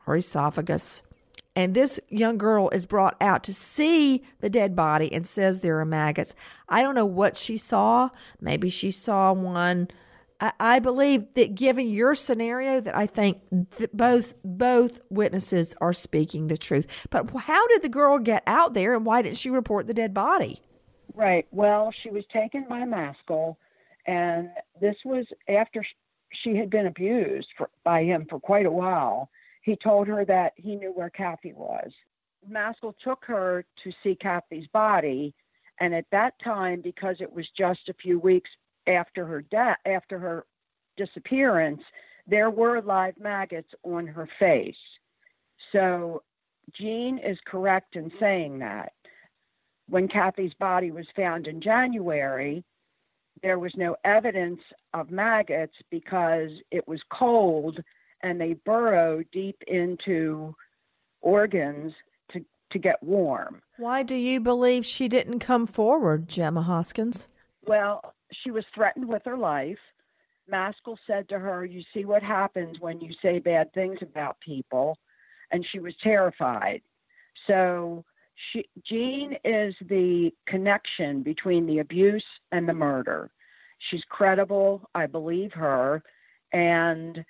her 0.00 0.16
esophagus, 0.16 1.02
and 1.56 1.74
this 1.74 2.00
young 2.08 2.36
girl 2.36 2.68
is 2.70 2.86
brought 2.86 3.16
out 3.20 3.44
to 3.44 3.54
see 3.54 4.22
the 4.40 4.50
dead 4.50 4.74
body 4.74 5.12
and 5.12 5.26
says 5.26 5.60
there 5.60 5.78
are 5.78 5.84
maggots. 5.84 6.34
I 6.68 6.82
don't 6.82 6.94
know 6.94 7.06
what 7.06 7.36
she 7.36 7.56
saw. 7.56 8.10
Maybe 8.40 8.68
she 8.70 8.90
saw 8.90 9.32
one. 9.32 9.88
I, 10.40 10.52
I 10.58 10.78
believe 10.80 11.34
that 11.34 11.54
given 11.54 11.88
your 11.88 12.16
scenario, 12.16 12.80
that 12.80 12.96
I 12.96 13.06
think 13.06 13.38
that 13.76 13.96
both 13.96 14.34
both 14.44 15.00
witnesses 15.10 15.76
are 15.80 15.92
speaking 15.92 16.48
the 16.48 16.56
truth. 16.56 17.06
But 17.10 17.30
how 17.30 17.66
did 17.68 17.82
the 17.82 17.88
girl 17.88 18.18
get 18.18 18.42
out 18.46 18.74
there, 18.74 18.94
and 18.94 19.06
why 19.06 19.22
didn't 19.22 19.36
she 19.36 19.50
report 19.50 19.86
the 19.86 19.94
dead 19.94 20.12
body? 20.12 20.60
Right. 21.14 21.46
Well, 21.52 21.92
she 22.02 22.10
was 22.10 22.24
taken 22.32 22.66
by 22.68 22.84
Maskell, 22.84 23.58
and 24.06 24.50
this 24.80 24.96
was 25.04 25.24
after 25.48 25.84
she 26.42 26.56
had 26.56 26.68
been 26.68 26.88
abused 26.88 27.46
for, 27.56 27.70
by 27.84 28.02
him 28.02 28.26
for 28.28 28.40
quite 28.40 28.66
a 28.66 28.70
while 28.72 29.30
he 29.64 29.76
told 29.76 30.06
her 30.06 30.26
that 30.26 30.52
he 30.56 30.76
knew 30.76 30.92
where 30.92 31.10
Kathy 31.10 31.54
was. 31.54 31.90
Maskell 32.46 32.94
took 33.02 33.24
her 33.24 33.64
to 33.82 33.92
see 34.02 34.14
Kathy's 34.14 34.66
body, 34.74 35.34
and 35.80 35.94
at 35.94 36.04
that 36.12 36.34
time, 36.44 36.82
because 36.82 37.16
it 37.20 37.32
was 37.32 37.46
just 37.56 37.88
a 37.88 37.94
few 37.94 38.18
weeks 38.18 38.50
after 38.86 39.24
her 39.24 39.40
death, 39.40 39.78
after 39.86 40.18
her 40.18 40.44
disappearance, 40.98 41.80
there 42.26 42.50
were 42.50 42.82
live 42.82 43.18
maggots 43.18 43.70
on 43.84 44.06
her 44.06 44.28
face. 44.38 44.76
So 45.72 46.22
Jean 46.78 47.16
is 47.18 47.38
correct 47.46 47.96
in 47.96 48.12
saying 48.20 48.58
that. 48.58 48.92
When 49.88 50.08
Kathy's 50.08 50.54
body 50.60 50.90
was 50.90 51.06
found 51.16 51.46
in 51.46 51.62
January, 51.62 52.62
there 53.42 53.58
was 53.58 53.72
no 53.76 53.96
evidence 54.04 54.60
of 54.92 55.10
maggots 55.10 55.74
because 55.90 56.50
it 56.70 56.86
was 56.86 57.00
cold 57.10 57.82
and 58.24 58.40
they 58.40 58.54
burrow 58.64 59.22
deep 59.32 59.62
into 59.68 60.56
organs 61.20 61.92
to, 62.32 62.42
to 62.72 62.78
get 62.78 63.00
warm. 63.02 63.60
Why 63.76 64.02
do 64.02 64.16
you 64.16 64.40
believe 64.40 64.84
she 64.84 65.08
didn't 65.08 65.40
come 65.40 65.66
forward, 65.66 66.26
Gemma 66.26 66.62
Hoskins? 66.62 67.28
Well, 67.66 68.14
she 68.42 68.50
was 68.50 68.64
threatened 68.74 69.06
with 69.06 69.22
her 69.26 69.36
life. 69.36 69.78
Maskell 70.48 70.98
said 71.06 71.28
to 71.28 71.38
her, 71.38 71.64
You 71.66 71.82
see 71.92 72.06
what 72.06 72.22
happens 72.22 72.80
when 72.80 73.00
you 73.00 73.12
say 73.22 73.38
bad 73.38 73.72
things 73.74 73.98
about 74.00 74.40
people. 74.40 74.98
And 75.52 75.64
she 75.70 75.78
was 75.78 75.94
terrified. 76.02 76.80
So, 77.46 78.04
she, 78.52 78.64
Jean 78.88 79.36
is 79.44 79.74
the 79.88 80.32
connection 80.46 81.22
between 81.22 81.66
the 81.66 81.78
abuse 81.78 82.24
and 82.52 82.68
the 82.68 82.72
murder. 82.72 83.30
She's 83.90 84.02
credible. 84.08 84.88
I 84.94 85.06
believe 85.06 85.52
her. 85.52 86.02
And 86.52 87.24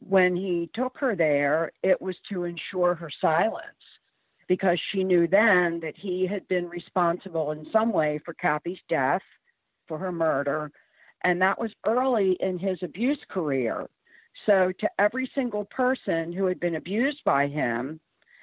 when 0.00 0.36
he 0.36 0.70
took 0.74 0.96
her 0.98 1.16
there, 1.16 1.72
it 1.82 2.00
was 2.00 2.16
to 2.30 2.44
ensure 2.44 2.94
her 2.94 3.10
silence 3.20 3.64
because 4.48 4.78
she 4.90 5.04
knew 5.04 5.26
then 5.28 5.78
that 5.80 5.94
he 5.96 6.26
had 6.26 6.46
been 6.48 6.68
responsible 6.68 7.52
in 7.52 7.66
some 7.70 7.92
way 7.92 8.18
for 8.24 8.32
Kathy's 8.34 8.78
death, 8.88 9.22
for 9.86 9.98
her 9.98 10.12
murder, 10.12 10.72
and 11.24 11.40
that 11.42 11.60
was 11.60 11.70
early 11.86 12.36
in 12.40 12.58
his 12.58 12.78
abuse 12.82 13.20
career. 13.28 13.88
So, 14.46 14.72
to 14.78 14.88
every 14.98 15.30
single 15.34 15.64
person 15.64 16.32
who 16.32 16.46
had 16.46 16.60
been 16.60 16.76
abused 16.76 17.22
by 17.24 17.48
him, 17.48 18.00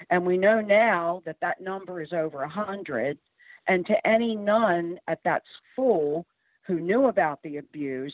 and 0.09 0.25
we 0.25 0.37
know 0.37 0.61
now 0.61 1.21
that 1.25 1.39
that 1.41 1.61
number 1.61 2.01
is 2.01 2.11
over 2.11 2.39
a 2.39 2.47
100, 2.47 3.17
and 3.67 3.85
to 3.87 4.07
any 4.07 4.35
nun 4.35 4.99
at 5.07 5.23
that 5.23 5.43
school 5.71 6.25
who 6.67 6.79
knew 6.79 7.07
about 7.07 7.41
the 7.43 7.57
abuse, 7.57 8.13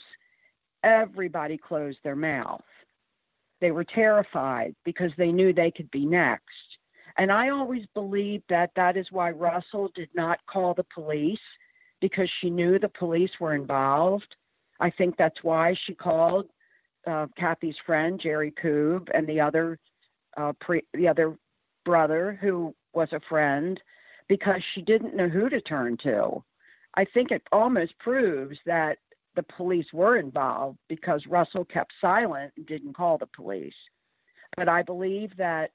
everybody 0.84 1.58
closed 1.58 1.98
their 2.04 2.16
mouth. 2.16 2.62
They 3.62 3.72
were 3.72 3.84
terrified 3.84 4.76
because 4.84 5.12
they 5.18 5.32
knew 5.32 5.54
they 5.54 5.72
could 5.72 5.90
be 5.92 6.06
next. 6.06 6.46
And 7.18 7.32
I 7.32 7.50
always 7.50 7.86
believed 7.94 8.44
that 8.50 8.72
that 8.76 8.98
is 8.98 9.08
why 9.12 9.32
Russell 9.32 9.90
did 9.96 10.10
not 10.16 10.40
call 10.52 10.74
the 10.74 10.86
police 10.94 11.40
because 12.00 12.30
she 12.40 12.50
knew 12.50 12.80
the 12.80 12.90
police 12.90 13.30
were 13.40 13.54
involved. 13.54 14.36
I 14.80 14.90
think 14.90 15.16
that's 15.16 15.44
why 15.44 15.76
she 15.86 15.94
called 15.94 16.48
uh, 17.06 17.28
Kathy's 17.38 17.76
friend 17.86 18.20
Jerry 18.22 18.54
Koob 18.62 19.08
and 19.14 19.28
the 19.28 19.40
other 19.40 19.80
uh, 20.38 20.54
pre- 20.60 20.86
the 20.94 21.08
other 21.08 21.36
brother 21.86 22.38
who 22.42 22.74
was 22.94 23.10
a 23.12 23.20
friend 23.30 23.80
because 24.28 24.62
she 24.74 24.82
didn't 24.82 25.16
know 25.16 25.28
who 25.28 25.50
to 25.50 25.62
turn 25.62 25.98
to. 26.04 26.44
I 26.96 27.06
think 27.06 27.32
it 27.32 27.44
almost 27.52 27.98
proves 28.00 28.58
that 28.66 28.98
the 29.36 29.44
police 29.44 29.88
were 29.94 30.18
involved 30.18 30.78
because 30.90 31.26
Russell 31.28 31.66
kept 31.66 31.94
silent 32.02 32.54
and 32.58 32.66
didn't 32.66 32.96
call 32.96 33.18
the 33.18 33.28
police. 33.28 33.74
But 34.58 34.68
I 34.68 34.82
believe 34.82 35.36
that 35.38 35.72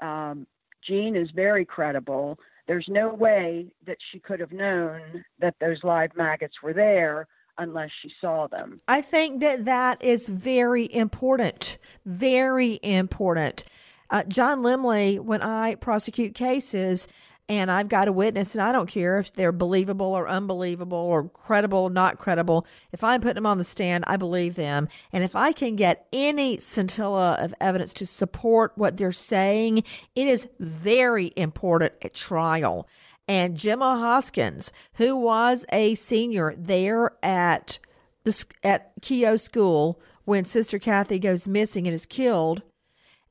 um, 0.00 0.46
Jean 0.86 1.16
is 1.16 1.30
very 1.34 1.64
credible. 1.64 2.38
There's 2.66 2.86
no 2.88 3.12
way 3.12 3.66
that 3.86 3.96
she 4.10 4.18
could 4.18 4.40
have 4.40 4.52
known 4.52 5.24
that 5.38 5.54
those 5.60 5.82
live 5.82 6.10
maggots 6.16 6.54
were 6.62 6.72
there 6.72 7.26
unless 7.58 7.90
she 8.02 8.12
saw 8.20 8.48
them. 8.48 8.80
I 8.88 9.00
think 9.00 9.40
that 9.40 9.64
that 9.64 10.02
is 10.02 10.28
very 10.28 10.92
important. 10.92 11.78
Very 12.04 12.80
important. 12.82 13.64
Uh, 14.10 14.24
John 14.24 14.62
Lemley, 14.62 15.18
when 15.18 15.40
I 15.40 15.76
prosecute 15.76 16.34
cases, 16.34 17.08
and 17.48 17.70
I've 17.70 17.88
got 17.88 18.08
a 18.08 18.12
witness, 18.12 18.54
and 18.54 18.62
I 18.62 18.72
don't 18.72 18.88
care 18.88 19.18
if 19.18 19.32
they're 19.32 19.52
believable 19.52 20.06
or 20.06 20.28
unbelievable 20.28 20.98
or 20.98 21.28
credible 21.28 21.90
not 21.90 22.18
credible. 22.18 22.66
If 22.92 23.04
I'm 23.04 23.20
putting 23.20 23.34
them 23.34 23.46
on 23.46 23.58
the 23.58 23.64
stand, 23.64 24.04
I 24.06 24.16
believe 24.16 24.54
them. 24.54 24.88
And 25.12 25.22
if 25.22 25.36
I 25.36 25.52
can 25.52 25.76
get 25.76 26.06
any 26.12 26.58
scintilla 26.58 27.34
of 27.34 27.54
evidence 27.60 27.92
to 27.94 28.06
support 28.06 28.72
what 28.76 28.96
they're 28.96 29.12
saying, 29.12 29.78
it 30.16 30.26
is 30.26 30.48
very 30.58 31.32
important 31.36 31.92
at 32.02 32.14
trial. 32.14 32.88
And 33.28 33.56
Gemma 33.56 33.98
Hoskins, 33.98 34.72
who 34.94 35.16
was 35.16 35.64
a 35.70 35.94
senior 35.94 36.54
there 36.56 37.12
at 37.22 37.78
the 38.24 38.44
at 38.62 38.98
Keough 39.00 39.40
School 39.40 40.00
when 40.24 40.44
Sister 40.44 40.78
Kathy 40.78 41.18
goes 41.18 41.46
missing 41.46 41.86
and 41.86 41.94
is 41.94 42.06
killed, 42.06 42.62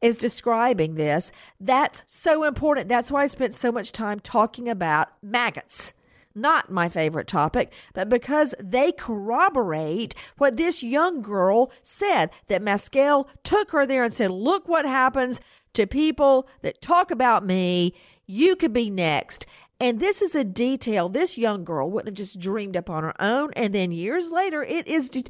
is 0.04 0.18
describing 0.18 0.96
this. 0.96 1.32
That's 1.60 2.04
so 2.06 2.44
important. 2.44 2.90
That's 2.90 3.10
why 3.10 3.24
I 3.24 3.28
spent 3.28 3.54
so 3.54 3.72
much 3.72 3.94
time 3.94 4.20
talking 4.20 4.68
about 4.68 5.08
maggots. 5.24 5.94
Not 6.36 6.72
my 6.72 6.90
favorite 6.90 7.28
topic, 7.28 7.72
but 7.94 8.10
because 8.10 8.54
they 8.62 8.92
corroborate 8.92 10.14
what 10.38 10.58
this 10.58 10.84
young 10.84 11.22
girl 11.22 11.72
said 11.84 12.32
that 12.48 12.62
Maskell 12.62 13.30
took 13.44 13.72
her 13.72 13.86
there 13.86 14.04
and 14.04 14.12
said, 14.12 14.32
Look 14.32 14.68
what 14.68 14.86
happens 14.86 15.40
to 15.74 15.88
people 15.88 16.50
that 16.64 16.82
talk 16.82 17.12
about 17.12 17.46
me. 17.46 17.94
You 18.26 18.56
could 18.56 18.74
be 18.74 18.90
next. 18.90 19.46
And 19.80 20.00
this 20.00 20.22
is 20.22 20.34
a 20.34 20.44
detail 20.44 21.08
this 21.08 21.38
young 21.38 21.64
girl 21.64 21.90
wouldn't 21.90 22.08
have 22.08 22.16
just 22.16 22.40
dreamed 22.40 22.78
up 22.78 22.90
on 22.90 23.04
her 23.04 23.22
own. 23.22 23.52
And 23.56 23.74
then 23.74 23.92
years 23.92 24.32
later, 24.32 24.64
it 24.64 24.88
is, 24.88 25.10
it, 25.14 25.30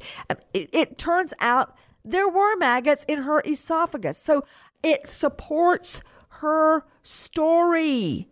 it 0.52 0.96
turns 0.96 1.34
out 1.40 1.76
there 2.04 2.28
were 2.28 2.56
maggots 2.56 3.04
in 3.08 3.22
her 3.22 3.40
esophagus. 3.40 4.18
So 4.18 4.44
it 4.82 5.08
supports 5.08 6.00
her 6.40 6.84
story. 7.02 8.28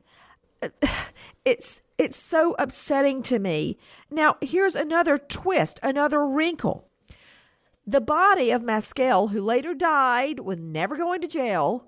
It's 1.44 1.82
it's 1.98 2.16
so 2.16 2.54
upsetting 2.56 3.24
to 3.24 3.40
me. 3.40 3.76
Now, 4.12 4.36
here's 4.40 4.76
another 4.76 5.16
twist, 5.16 5.80
another 5.82 6.24
wrinkle. 6.24 6.88
The 7.84 8.00
body 8.00 8.52
of 8.52 8.62
Maskell, 8.62 9.28
who 9.28 9.40
later 9.40 9.74
died 9.74 10.38
with 10.38 10.60
never 10.60 10.96
going 10.96 11.20
to 11.20 11.26
jail, 11.26 11.84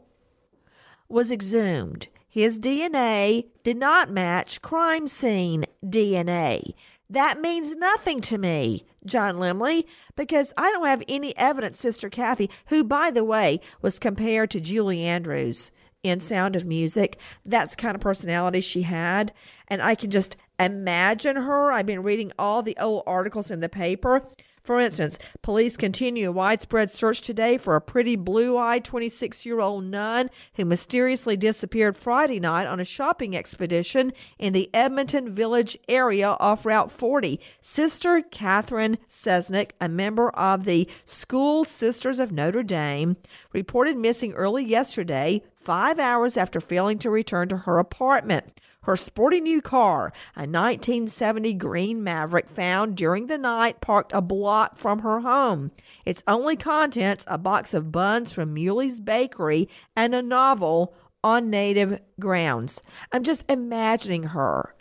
was 1.09 1.31
exhumed. 1.31 2.09
His 2.29 2.59
DNA 2.59 3.47
did 3.63 3.77
not 3.77 4.11
match 4.11 4.61
crime 4.61 5.07
scene 5.07 5.67
DNA. 5.87 6.73
That 7.09 7.41
means 7.41 7.77
nothing 7.77 8.21
to 8.23 8.39
me, 8.39 8.85
John 9.07 9.37
Lemley, 9.37 9.87
because 10.17 10.53
I 10.57 10.71
don't 10.73 10.87
have 10.87 11.03
any 11.09 11.37
evidence, 11.37 11.79
Sister 11.79 12.09
Kathy, 12.09 12.51
who, 12.67 12.85
by 12.85 13.11
the 13.11 13.25
way, 13.25 13.61
was 13.83 13.99
compared 13.99 14.51
to 14.51 14.61
Julie 14.61 15.05
Andrews 15.05 15.71
in 16.03 16.21
Sound 16.21 16.55
of 16.55 16.67
Music. 16.67 17.19
That's 17.45 17.75
the 17.75 17.83
kind 17.83 17.95
of 17.95 18.01
personality 18.01 18.61
she 18.61 18.83
had. 18.83 19.33
And 19.69 19.83
I 19.83 19.95
can 19.95 20.11
just 20.11 20.37
imagine 20.61 21.37
her. 21.37 21.73
I've 21.73 21.87
been 21.87 22.03
reading 22.03 22.33
all 22.39 22.63
the 22.63 22.77
old 22.79 23.03
articles 23.07 23.51
in 23.51 23.61
the 23.61 23.69
paper. 23.69 24.27
For 24.65 24.81
instance, 24.81 25.19
police 25.43 25.77
continue 25.77 26.31
a 26.31 26.33
widespread 26.33 26.91
search 26.91 27.21
today 27.21 27.59
for 27.59 27.77
a 27.77 27.83
pretty 27.83 28.17
blue 28.17 28.57
eyed 28.57 28.83
26 28.83 29.45
year 29.45 29.61
old 29.61 29.85
nun 29.85 30.31
who 30.55 30.65
mysteriously 30.65 31.37
disappeared 31.37 31.99
Friday 31.99 32.41
night 32.41 32.67
on 32.67 32.81
a 32.81 32.85
shopping 32.85 33.37
expedition 33.37 34.15
in 34.39 34.55
the 34.55 34.71
Edmondson 34.73 35.31
Village 35.31 35.77
area 35.87 36.31
off 36.41 36.65
Route 36.65 36.91
40. 36.91 37.39
Sister 37.61 38.23
Catherine 38.23 38.97
Cesnik, 39.07 39.73
a 39.83 39.89
member 39.89 40.31
of 40.31 40.65
the 40.65 40.89
School 41.05 41.67
Sisters 41.67 42.19
of 42.19 42.33
Notre 42.33 42.63
Dame, 42.63 43.19
reported 43.53 43.99
missing 43.99 44.33
early 44.33 44.65
yesterday, 44.65 45.43
five 45.57 45.99
hours 45.99 46.39
after 46.39 46.59
failing 46.59 46.99
to 47.01 47.11
return 47.11 47.49
to 47.49 47.59
her 47.59 47.79
apartment. 47.79 48.61
Her 48.85 48.97
sporty 48.97 49.41
new 49.41 49.63
car, 49.63 50.13
a 50.37 50.41
1970 50.41 51.55
green 51.55 52.05
Maverick 52.05 52.49
found 52.49 52.97
during 52.97 53.27
the 53.27 53.39
night, 53.39 53.81
parked 53.81 54.13
a 54.13 54.21
block 54.21 54.77
from 54.77 55.01
her 55.01 55.21
home. 55.21 55.73
Its 56.05 56.23
only 56.27 56.57
contents 56.57 57.25
a 57.27 57.39
box 57.39 57.75
of 57.75 57.91
buns 57.91 58.33
from 58.33 58.55
Muhly's 58.55 59.01
Bakery 59.01 59.69
and 59.97 60.15
a 60.15 60.23
novel 60.23 60.95
on 61.23 61.49
native 61.49 61.99
grounds. 62.21 62.83
I'm 63.11 63.23
just 63.23 63.51
imagining 63.51 64.25
her. 64.25 64.75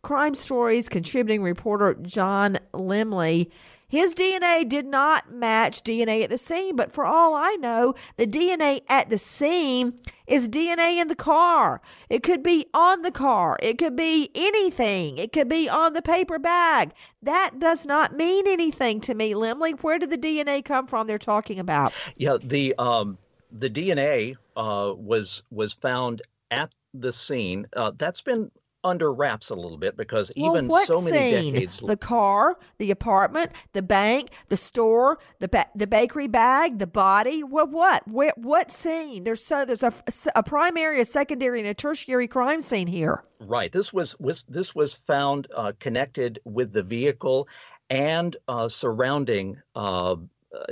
Crime 0.00 0.34
Stories 0.34 0.88
contributing 0.88 1.42
reporter 1.42 1.94
John 1.94 2.58
Lemley 2.72 3.50
his 3.88 4.14
DNA 4.14 4.68
did 4.68 4.86
not 4.86 5.32
match 5.32 5.82
DNA 5.82 6.24
at 6.24 6.30
the 6.30 6.38
scene, 6.38 6.76
but 6.76 6.92
for 6.92 7.04
all 7.04 7.34
I 7.34 7.56
know, 7.60 7.94
the 8.16 8.26
DNA 8.26 8.82
at 8.88 9.10
the 9.10 9.18
scene 9.18 9.94
is 10.26 10.48
DNA 10.48 11.00
in 11.00 11.08
the 11.08 11.14
car. 11.14 11.80
It 12.10 12.22
could 12.22 12.42
be 12.42 12.66
on 12.74 13.02
the 13.02 13.12
car. 13.12 13.56
It 13.62 13.78
could 13.78 13.94
be 13.94 14.30
anything. 14.34 15.18
It 15.18 15.32
could 15.32 15.48
be 15.48 15.68
on 15.68 15.92
the 15.92 16.02
paper 16.02 16.38
bag. 16.38 16.92
That 17.22 17.58
does 17.58 17.86
not 17.86 18.16
mean 18.16 18.46
anything 18.46 19.00
to 19.02 19.14
me, 19.14 19.34
Lemley. 19.34 19.78
Where 19.80 19.98
did 19.98 20.10
the 20.10 20.18
DNA 20.18 20.64
come 20.64 20.86
from 20.86 21.06
they're 21.06 21.18
talking 21.18 21.58
about? 21.60 21.92
Yeah, 22.16 22.38
the 22.42 22.74
um 22.78 23.18
the 23.52 23.70
DNA 23.70 24.36
uh 24.56 24.94
was 24.96 25.42
was 25.50 25.72
found 25.72 26.22
at 26.50 26.70
the 26.94 27.12
scene. 27.12 27.66
Uh, 27.74 27.92
that's 27.96 28.22
been 28.22 28.50
under 28.86 29.12
wraps 29.12 29.50
a 29.50 29.54
little 29.54 29.76
bit 29.76 29.96
because 29.96 30.30
even 30.36 30.68
well, 30.68 30.86
so 30.86 31.02
many 31.02 31.32
scene? 31.32 31.54
decades 31.54 31.80
the 31.80 31.96
car 31.96 32.56
the 32.78 32.90
apartment 32.90 33.50
the 33.72 33.82
bank 33.82 34.30
the 34.48 34.56
store 34.56 35.18
the 35.40 35.48
ba- 35.48 35.66
the 35.74 35.86
bakery 35.86 36.28
bag 36.28 36.78
the 36.78 36.86
body 36.86 37.42
what 37.42 37.70
what 37.70 38.06
Where, 38.08 38.32
what 38.36 38.70
scene 38.70 39.24
there's 39.24 39.44
so 39.44 39.64
there's 39.64 39.82
a, 39.82 39.92
a 40.34 40.42
primary 40.42 41.00
a 41.00 41.04
secondary 41.04 41.60
and 41.60 41.68
a 41.68 41.74
tertiary 41.74 42.28
crime 42.28 42.60
scene 42.60 42.86
here 42.86 43.24
right 43.40 43.72
this 43.72 43.92
was 43.92 44.18
was 44.20 44.44
this 44.44 44.74
was 44.74 44.94
found 44.94 45.48
uh, 45.56 45.72
connected 45.80 46.38
with 46.44 46.72
the 46.72 46.82
vehicle 46.82 47.48
and 47.90 48.36
uh, 48.48 48.68
surrounding 48.68 49.56
uh, 49.74 50.12
uh 50.12 50.16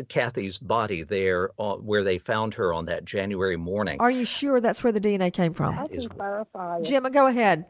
Kathy's 0.09 0.59
body 0.59 1.03
there, 1.03 1.51
uh, 1.59 1.75
where 1.77 2.05
they 2.05 2.19
found 2.19 2.55
her 2.55 2.73
on 2.73 2.87
that 2.87 3.05
January 3.05 3.57
morning. 3.57 4.01
Are 4.01 4.11
you 4.11 4.25
sure 4.25 4.61
that's 4.61 4.83
where 4.83 4.93
the 4.93 5.01
DNA 5.01 5.33
came 5.33 5.53
from? 5.53 5.79
I 5.79 5.89
can 5.89 6.09
clarify. 6.09 6.79
it. 6.79 6.85
Gemma, 6.85 7.11
go 7.11 7.27
ahead. 7.27 7.67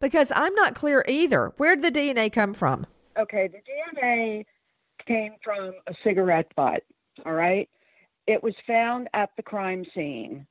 Because 0.00 0.32
I'm 0.34 0.54
not 0.54 0.74
clear 0.74 1.04
either. 1.08 1.52
Where 1.56 1.76
did 1.76 1.94
the 1.94 2.00
DNA 2.00 2.32
come 2.32 2.54
from? 2.54 2.86
Okay, 3.18 3.48
the 3.48 3.58
DNA 3.58 4.44
came 5.06 5.34
from 5.42 5.72
a 5.86 5.94
cigarette 6.04 6.52
butt. 6.54 6.82
All 7.24 7.32
right. 7.32 7.68
It 8.26 8.42
was 8.42 8.54
found 8.66 9.08
at 9.14 9.30
the 9.36 9.42
crime 9.42 9.84
scene. 9.94 10.46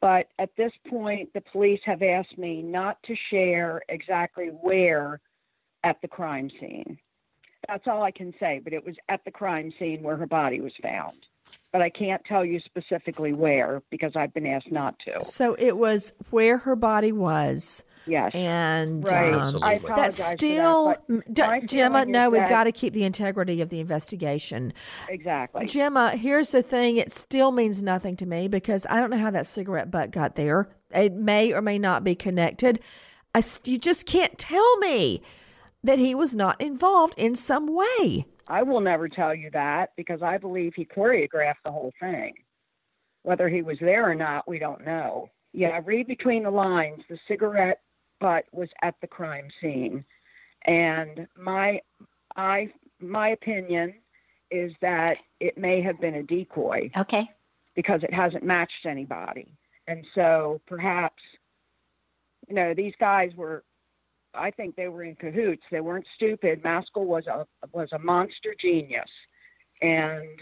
But 0.00 0.28
at 0.38 0.50
this 0.56 0.72
point, 0.88 1.32
the 1.34 1.40
police 1.52 1.80
have 1.84 2.02
asked 2.02 2.38
me 2.38 2.62
not 2.62 3.02
to 3.04 3.14
share 3.30 3.82
exactly 3.88 4.48
where 4.60 5.20
at 5.84 6.00
the 6.02 6.08
crime 6.08 6.50
scene. 6.60 6.98
That's 7.68 7.86
all 7.86 8.02
I 8.02 8.10
can 8.10 8.32
say, 8.38 8.60
but 8.62 8.72
it 8.72 8.84
was 8.84 8.94
at 9.08 9.24
the 9.24 9.30
crime 9.30 9.72
scene 9.78 10.02
where 10.02 10.16
her 10.16 10.26
body 10.26 10.60
was 10.60 10.72
found. 10.82 11.26
But 11.72 11.82
I 11.82 11.90
can't 11.90 12.22
tell 12.24 12.44
you 12.44 12.60
specifically 12.60 13.32
where 13.34 13.82
because 13.90 14.12
I've 14.16 14.32
been 14.32 14.46
asked 14.46 14.70
not 14.72 14.94
to. 15.00 15.22
So 15.24 15.54
it 15.58 15.76
was 15.76 16.12
where 16.30 16.56
her 16.58 16.74
body 16.76 17.12
was. 17.12 17.84
Yes. 18.06 18.30
And 18.34 19.06
Right. 19.06 19.34
um, 19.34 19.40
Absolutely. 19.40 19.90
I 19.90 19.96
That's 19.96 20.16
for 20.16 20.36
still, 20.38 20.86
that, 20.88 21.02
but 21.08 21.14
M- 21.14 21.22
D- 21.32 21.42
my 21.42 21.60
Gemma. 21.60 22.06
No, 22.06 22.30
we've 22.30 22.40
that- 22.40 22.48
got 22.48 22.64
to 22.64 22.72
keep 22.72 22.92
the 22.94 23.02
integrity 23.04 23.60
of 23.60 23.68
the 23.68 23.80
investigation. 23.80 24.72
exactly. 25.08 25.66
Gemma, 25.66 26.10
here's 26.12 26.52
the 26.52 26.62
thing: 26.62 26.96
it 26.98 27.10
still 27.12 27.50
means 27.50 27.82
nothing 27.82 28.16
to 28.16 28.26
me 28.26 28.46
because 28.48 28.86
I 28.88 29.00
don't 29.00 29.10
know 29.10 29.18
how 29.18 29.32
that 29.32 29.44
cigarette 29.46 29.90
butt 29.90 30.12
got 30.12 30.36
there. 30.36 30.68
It 30.94 31.12
may 31.14 31.52
or 31.52 31.60
may 31.60 31.78
not 31.80 32.04
be 32.04 32.14
connected. 32.14 32.78
I, 33.34 33.38
s- 33.38 33.60
you 33.64 33.76
just 33.76 34.06
can't 34.06 34.38
tell 34.38 34.76
me 34.78 35.20
that 35.82 35.98
he 35.98 36.14
was 36.14 36.34
not 36.34 36.58
involved 36.60 37.14
in 37.18 37.34
some 37.34 37.66
way. 37.74 38.24
I 38.48 38.62
will 38.62 38.80
never 38.80 39.08
tell 39.08 39.34
you 39.34 39.50
that 39.52 39.90
because 39.96 40.22
I 40.22 40.38
believe 40.38 40.74
he 40.74 40.84
choreographed 40.84 41.62
the 41.64 41.72
whole 41.72 41.92
thing. 42.00 42.34
Whether 43.22 43.48
he 43.48 43.62
was 43.62 43.76
there 43.80 44.08
or 44.08 44.14
not, 44.14 44.48
we 44.48 44.58
don't 44.58 44.84
know. 44.84 45.30
Yeah, 45.52 45.80
read 45.84 46.06
between 46.06 46.44
the 46.44 46.50
lines. 46.50 47.02
The 47.08 47.18
cigarette 47.26 47.80
butt 48.20 48.44
was 48.52 48.68
at 48.82 48.94
the 49.00 49.06
crime 49.06 49.48
scene, 49.60 50.04
and 50.66 51.26
my, 51.36 51.80
I, 52.36 52.72
my 53.00 53.30
opinion 53.30 53.94
is 54.50 54.72
that 54.80 55.18
it 55.40 55.58
may 55.58 55.82
have 55.82 56.00
been 56.00 56.14
a 56.14 56.22
decoy 56.22 56.90
Okay. 56.96 57.28
because 57.74 58.02
it 58.04 58.14
hasn't 58.14 58.44
matched 58.44 58.86
anybody, 58.86 59.48
and 59.88 60.04
so 60.14 60.60
perhaps, 60.66 61.22
you 62.48 62.54
know, 62.54 62.74
these 62.74 62.94
guys 63.00 63.32
were 63.36 63.64
I 64.36 64.50
think 64.50 64.76
they 64.76 64.88
were 64.88 65.04
in 65.04 65.16
cahoots. 65.16 65.62
They 65.70 65.80
weren't 65.80 66.06
stupid. 66.14 66.62
Maskell 66.62 67.04
was 67.04 67.26
a 67.26 67.46
was 67.72 67.88
a 67.92 67.98
monster 67.98 68.54
genius, 68.60 69.10
and 69.82 70.40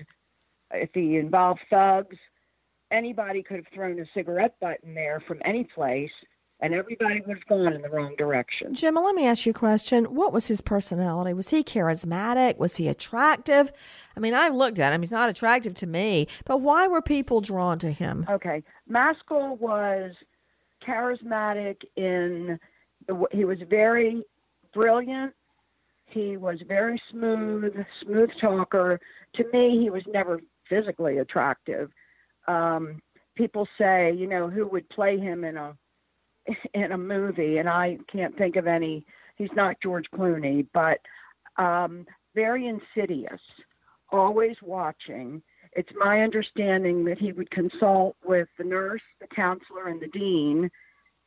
if 0.73 0.91
he 0.93 1.17
involved 1.17 1.61
thugs, 1.71 2.17
anybody 2.91 3.43
could 3.43 3.57
have 3.57 3.67
thrown 3.75 3.99
a 4.01 4.05
cigarette 4.15 4.57
butt 4.61 4.79
in 4.83 4.95
there 4.95 5.23
from 5.27 5.41
any 5.45 5.65
place, 5.65 6.11
and 6.61 6.75
everybody 6.75 7.21
would 7.27 7.37
have 7.37 7.47
gone 7.47 7.73
in 7.73 7.83
the 7.83 7.89
wrong 7.89 8.15
direction. 8.17 8.75
Gemma, 8.75 9.01
let 9.01 9.15
me 9.15 9.27
ask 9.27 9.47
you 9.47 9.51
a 9.51 9.55
question. 9.55 10.05
What 10.07 10.33
was 10.33 10.49
his 10.49 10.61
personality? 10.61 11.33
Was 11.33 11.51
he 11.51 11.63
charismatic? 11.63 12.59
Was 12.59 12.77
he 12.77 12.89
attractive? 12.89 13.73
I 14.17 14.21
mean, 14.21 14.35
I've 14.35 14.55
looked 14.55 14.79
at 14.79 14.93
him. 14.93 15.03
He's 15.03 15.13
not 15.13 15.29
attractive 15.29 15.75
to 15.75 15.87
me, 15.87 16.27
but 16.45 16.61
why 16.61 16.87
were 16.87 17.03
people 17.03 17.41
drawn 17.41 17.79
to 17.81 17.91
him? 17.91 18.27
Okay, 18.31 18.63
Maskell 18.89 19.57
was 19.57 20.13
charismatic 20.87 21.83
in 21.97 22.59
he 23.33 23.45
was 23.45 23.59
very 23.69 24.25
brilliant. 24.73 25.35
He 26.07 26.37
was 26.37 26.61
very 26.67 27.01
smooth, 27.11 27.75
smooth 28.03 28.31
talker. 28.41 29.01
To 29.35 29.45
me, 29.53 29.81
he 29.81 29.91
was 29.91 30.03
never 30.07 30.41
physically 30.69 31.19
attractive. 31.19 31.91
Um, 32.47 33.01
people 33.35 33.67
say, 33.79 34.13
you 34.13 34.27
know, 34.27 34.49
who 34.49 34.67
would 34.67 34.89
play 34.91 35.19
him 35.19 35.45
in 35.45 35.57
a 35.57 35.77
in 36.75 36.93
a 36.93 36.99
movie, 36.99 37.59
and 37.59 37.69
I 37.69 37.99
can't 38.13 38.37
think 38.37 38.57
of 38.57 38.67
any. 38.67 39.05
He's 39.37 39.53
not 39.55 39.81
George 39.83 40.05
Clooney, 40.15 40.67
but 40.73 41.01
um, 41.57 42.07
very 42.35 42.67
insidious, 42.67 43.41
always 44.13 44.57
watching. 44.63 45.43
It's 45.73 45.91
my 45.97 46.21
understanding 46.21 47.05
that 47.07 47.19
he 47.19 47.33
would 47.33 47.51
consult 47.51 48.17
with 48.25 48.49
the 48.59 48.65
nurse, 48.65 49.03
the 49.21 49.27
counselor, 49.27 49.89
and 49.89 50.01
the 50.01 50.07
dean 50.09 50.71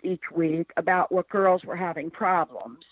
each 0.03 0.21
week 0.33 0.71
about 0.77 1.11
what 1.11 1.29
girls 1.29 1.63
were 1.63 1.75
having 1.75 2.09
problems 2.09 2.83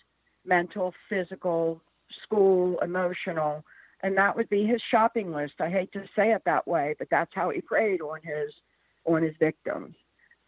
mental, 0.47 0.93
physical, 1.09 1.81
school, 2.23 2.77
emotional. 2.81 3.63
And 4.03 4.15
that 4.17 4.35
would 4.35 4.49
be 4.49 4.65
his 4.65 4.81
shopping 4.91 5.33
list. 5.33 5.53
I 5.59 5.69
hate 5.69 5.91
to 5.93 6.03
say 6.15 6.33
it 6.33 6.43
that 6.45 6.67
way, 6.67 6.95
but 6.99 7.07
that's 7.09 7.31
how 7.33 7.49
he 7.49 7.61
preyed 7.61 8.01
on 8.01 8.19
his 8.23 8.53
on 9.05 9.23
his 9.23 9.33
victims. 9.39 9.95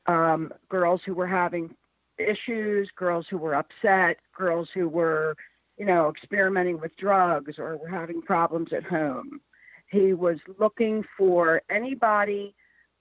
Um, 0.05 0.53
girls 0.69 1.01
who 1.05 1.13
were 1.13 1.27
having 1.27 1.75
issues, 2.17 2.89
girls 2.95 3.25
who 3.29 3.37
were 3.37 3.55
upset, 3.55 4.17
girls 4.35 4.69
who 4.73 4.87
were, 4.89 5.35
you 5.77 5.85
know, 5.85 6.09
experimenting 6.09 6.79
with 6.79 6.95
drugs 6.97 7.55
or 7.57 7.77
were 7.77 7.89
having 7.89 8.21
problems 8.21 8.69
at 8.75 8.83
home. 8.83 9.41
He 9.89 10.13
was 10.13 10.37
looking 10.59 11.03
for 11.17 11.61
anybody 11.69 12.55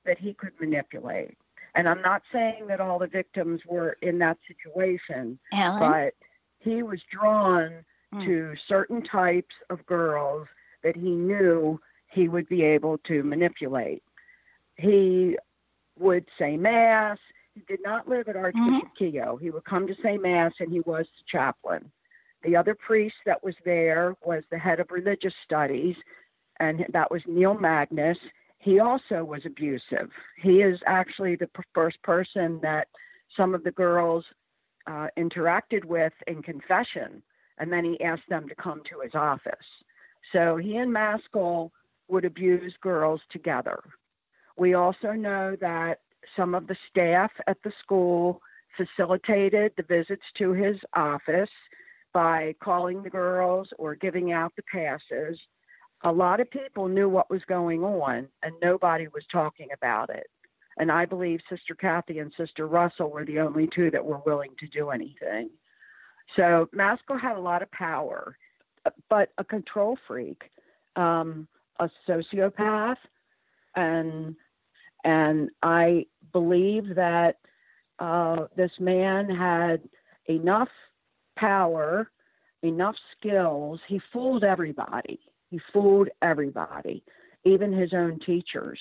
that 0.04 0.18
he 0.18 0.34
could 0.34 0.52
manipulate. 0.60 1.36
And 1.76 1.88
I'm 1.88 2.00
not 2.02 2.22
saying 2.32 2.66
that 2.68 2.80
all 2.80 2.98
the 2.98 3.06
victims 3.06 3.60
were 3.66 3.96
in 4.02 4.18
that 4.20 4.38
situation, 4.48 5.38
Alan? 5.52 5.78
but 5.78 6.14
he 6.58 6.82
was 6.82 7.00
drawn 7.10 7.84
Mm. 8.14 8.24
to 8.24 8.54
certain 8.68 9.02
types 9.02 9.54
of 9.68 9.84
girls 9.86 10.46
that 10.82 10.94
he 10.94 11.10
knew 11.10 11.80
he 12.06 12.28
would 12.28 12.48
be 12.48 12.62
able 12.62 12.98
to 12.98 13.24
manipulate. 13.24 14.00
He 14.76 15.36
would 15.98 16.24
say 16.38 16.56
mass. 16.56 17.18
He 17.54 17.62
did 17.66 17.80
not 17.82 18.08
live 18.08 18.28
at 18.28 18.36
Archbishop 18.36 18.88
Keough. 18.98 19.40
He 19.40 19.50
would 19.50 19.64
come 19.64 19.88
to 19.88 19.94
say 20.02 20.16
mass, 20.18 20.52
and 20.60 20.70
he 20.70 20.80
was 20.80 21.06
the 21.18 21.24
chaplain. 21.26 21.90
The 22.42 22.54
other 22.54 22.76
priest 22.76 23.16
that 23.26 23.42
was 23.42 23.56
there 23.64 24.14
was 24.24 24.44
the 24.50 24.58
head 24.58 24.78
of 24.78 24.90
religious 24.92 25.34
studies, 25.44 25.96
and 26.60 26.86
that 26.90 27.10
was 27.10 27.22
Neil 27.26 27.54
Magnus. 27.54 28.18
He 28.66 28.80
also 28.80 29.22
was 29.22 29.42
abusive. 29.46 30.10
He 30.42 30.60
is 30.60 30.80
actually 30.86 31.36
the 31.36 31.48
first 31.72 32.02
person 32.02 32.58
that 32.64 32.88
some 33.36 33.54
of 33.54 33.62
the 33.62 33.70
girls 33.70 34.24
uh, 34.88 35.06
interacted 35.16 35.84
with 35.84 36.12
in 36.26 36.42
confession, 36.42 37.22
and 37.58 37.72
then 37.72 37.84
he 37.84 38.00
asked 38.00 38.28
them 38.28 38.48
to 38.48 38.56
come 38.56 38.82
to 38.90 39.02
his 39.04 39.14
office. 39.14 39.54
So 40.32 40.56
he 40.56 40.78
and 40.78 40.92
Maskell 40.92 41.70
would 42.08 42.24
abuse 42.24 42.74
girls 42.80 43.20
together. 43.30 43.78
We 44.58 44.74
also 44.74 45.12
know 45.12 45.56
that 45.60 46.00
some 46.36 46.52
of 46.52 46.66
the 46.66 46.76
staff 46.90 47.30
at 47.46 47.58
the 47.62 47.72
school 47.84 48.42
facilitated 48.76 49.74
the 49.76 49.84
visits 49.84 50.24
to 50.38 50.50
his 50.50 50.76
office 50.92 51.54
by 52.12 52.56
calling 52.60 53.04
the 53.04 53.10
girls 53.10 53.68
or 53.78 53.94
giving 53.94 54.32
out 54.32 54.54
the 54.56 54.64
passes. 54.64 55.38
A 56.04 56.12
lot 56.12 56.40
of 56.40 56.50
people 56.50 56.88
knew 56.88 57.08
what 57.08 57.30
was 57.30 57.42
going 57.48 57.82
on, 57.82 58.28
and 58.42 58.54
nobody 58.62 59.08
was 59.08 59.24
talking 59.32 59.68
about 59.74 60.10
it. 60.10 60.26
And 60.78 60.92
I 60.92 61.06
believe 61.06 61.40
Sister 61.48 61.74
Kathy 61.74 62.18
and 62.18 62.32
Sister 62.36 62.66
Russell 62.66 63.10
were 63.10 63.24
the 63.24 63.40
only 63.40 63.68
two 63.74 63.90
that 63.90 64.04
were 64.04 64.20
willing 64.26 64.50
to 64.60 64.66
do 64.68 64.90
anything. 64.90 65.48
So 66.34 66.68
Maskell 66.72 67.18
had 67.18 67.36
a 67.36 67.40
lot 67.40 67.62
of 67.62 67.70
power, 67.70 68.36
but 69.08 69.30
a 69.38 69.44
control 69.44 69.96
freak, 70.06 70.42
um, 70.96 71.48
a 71.78 71.88
sociopath, 72.08 72.96
and 73.74 74.36
and 75.04 75.50
I 75.62 76.06
believe 76.32 76.94
that 76.96 77.36
uh, 77.98 78.46
this 78.56 78.72
man 78.80 79.30
had 79.30 79.82
enough 80.26 80.68
power, 81.38 82.10
enough 82.62 82.96
skills. 83.16 83.80
He 83.86 84.00
fooled 84.12 84.42
everybody. 84.42 85.20
He 85.50 85.60
fooled 85.72 86.08
everybody, 86.22 87.02
even 87.44 87.72
his 87.72 87.92
own 87.92 88.18
teachers 88.20 88.80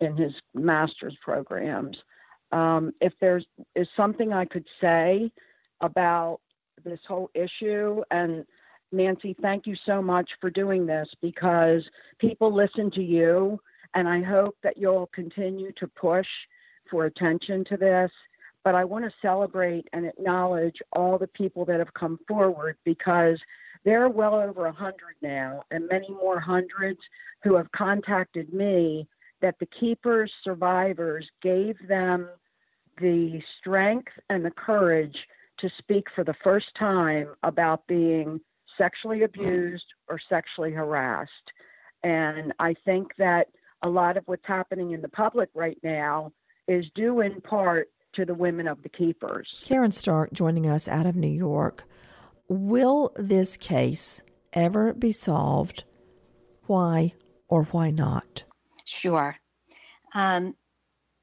in 0.00 0.16
his 0.16 0.32
master's 0.54 1.16
programs. 1.22 1.96
Um, 2.52 2.92
if 3.00 3.12
there's 3.20 3.44
is 3.74 3.88
something 3.96 4.32
I 4.32 4.44
could 4.44 4.66
say 4.80 5.32
about 5.80 6.40
this 6.84 7.00
whole 7.08 7.30
issue, 7.34 8.02
and 8.10 8.44
Nancy, 8.92 9.34
thank 9.42 9.66
you 9.66 9.74
so 9.84 10.00
much 10.00 10.30
for 10.40 10.50
doing 10.50 10.86
this 10.86 11.08
because 11.20 11.82
people 12.18 12.54
listen 12.54 12.90
to 12.92 13.02
you, 13.02 13.58
and 13.94 14.08
I 14.08 14.22
hope 14.22 14.56
that 14.62 14.76
you'll 14.76 15.10
continue 15.12 15.72
to 15.72 15.88
push 15.88 16.28
for 16.90 17.06
attention 17.06 17.64
to 17.64 17.76
this. 17.76 18.10
But 18.62 18.74
I 18.74 18.84
want 18.84 19.04
to 19.04 19.12
celebrate 19.22 19.88
and 19.92 20.06
acknowledge 20.06 20.76
all 20.92 21.18
the 21.18 21.28
people 21.28 21.64
that 21.66 21.78
have 21.78 21.94
come 21.94 22.18
forward 22.26 22.76
because 22.84 23.38
there 23.86 24.02
are 24.02 24.10
well 24.10 24.34
over 24.34 24.66
a 24.66 24.72
hundred 24.72 25.14
now, 25.22 25.62
and 25.70 25.88
many 25.88 26.10
more 26.10 26.40
hundreds 26.40 26.98
who 27.44 27.54
have 27.54 27.70
contacted 27.70 28.52
me 28.52 29.08
that 29.40 29.54
the 29.60 29.68
keepers 29.78 30.30
survivors 30.42 31.24
gave 31.40 31.76
them 31.86 32.28
the 33.00 33.40
strength 33.60 34.12
and 34.28 34.44
the 34.44 34.50
courage 34.50 35.16
to 35.60 35.70
speak 35.78 36.08
for 36.16 36.24
the 36.24 36.34
first 36.42 36.66
time 36.76 37.28
about 37.44 37.86
being 37.86 38.40
sexually 38.76 39.22
abused 39.22 39.84
or 40.08 40.18
sexually 40.28 40.72
harassed. 40.72 41.30
And 42.02 42.52
I 42.58 42.74
think 42.84 43.12
that 43.18 43.46
a 43.82 43.88
lot 43.88 44.16
of 44.16 44.24
what's 44.26 44.46
happening 44.46 44.92
in 44.92 45.00
the 45.00 45.08
public 45.08 45.48
right 45.54 45.78
now 45.84 46.32
is 46.66 46.84
due 46.96 47.20
in 47.20 47.40
part 47.40 47.88
to 48.14 48.24
the 48.24 48.34
women 48.34 48.66
of 48.66 48.82
the 48.82 48.88
keepers. 48.88 49.48
Karen 49.62 49.92
Stark 49.92 50.32
joining 50.32 50.68
us 50.68 50.88
out 50.88 51.06
of 51.06 51.14
New 51.14 51.28
York. 51.28 51.84
Will 52.48 53.12
this 53.16 53.56
case 53.56 54.22
ever 54.52 54.94
be 54.94 55.12
solved? 55.12 55.84
Why 56.66 57.14
or 57.48 57.64
why 57.64 57.90
not? 57.90 58.44
Sure. 58.84 59.36
Um, 60.14 60.54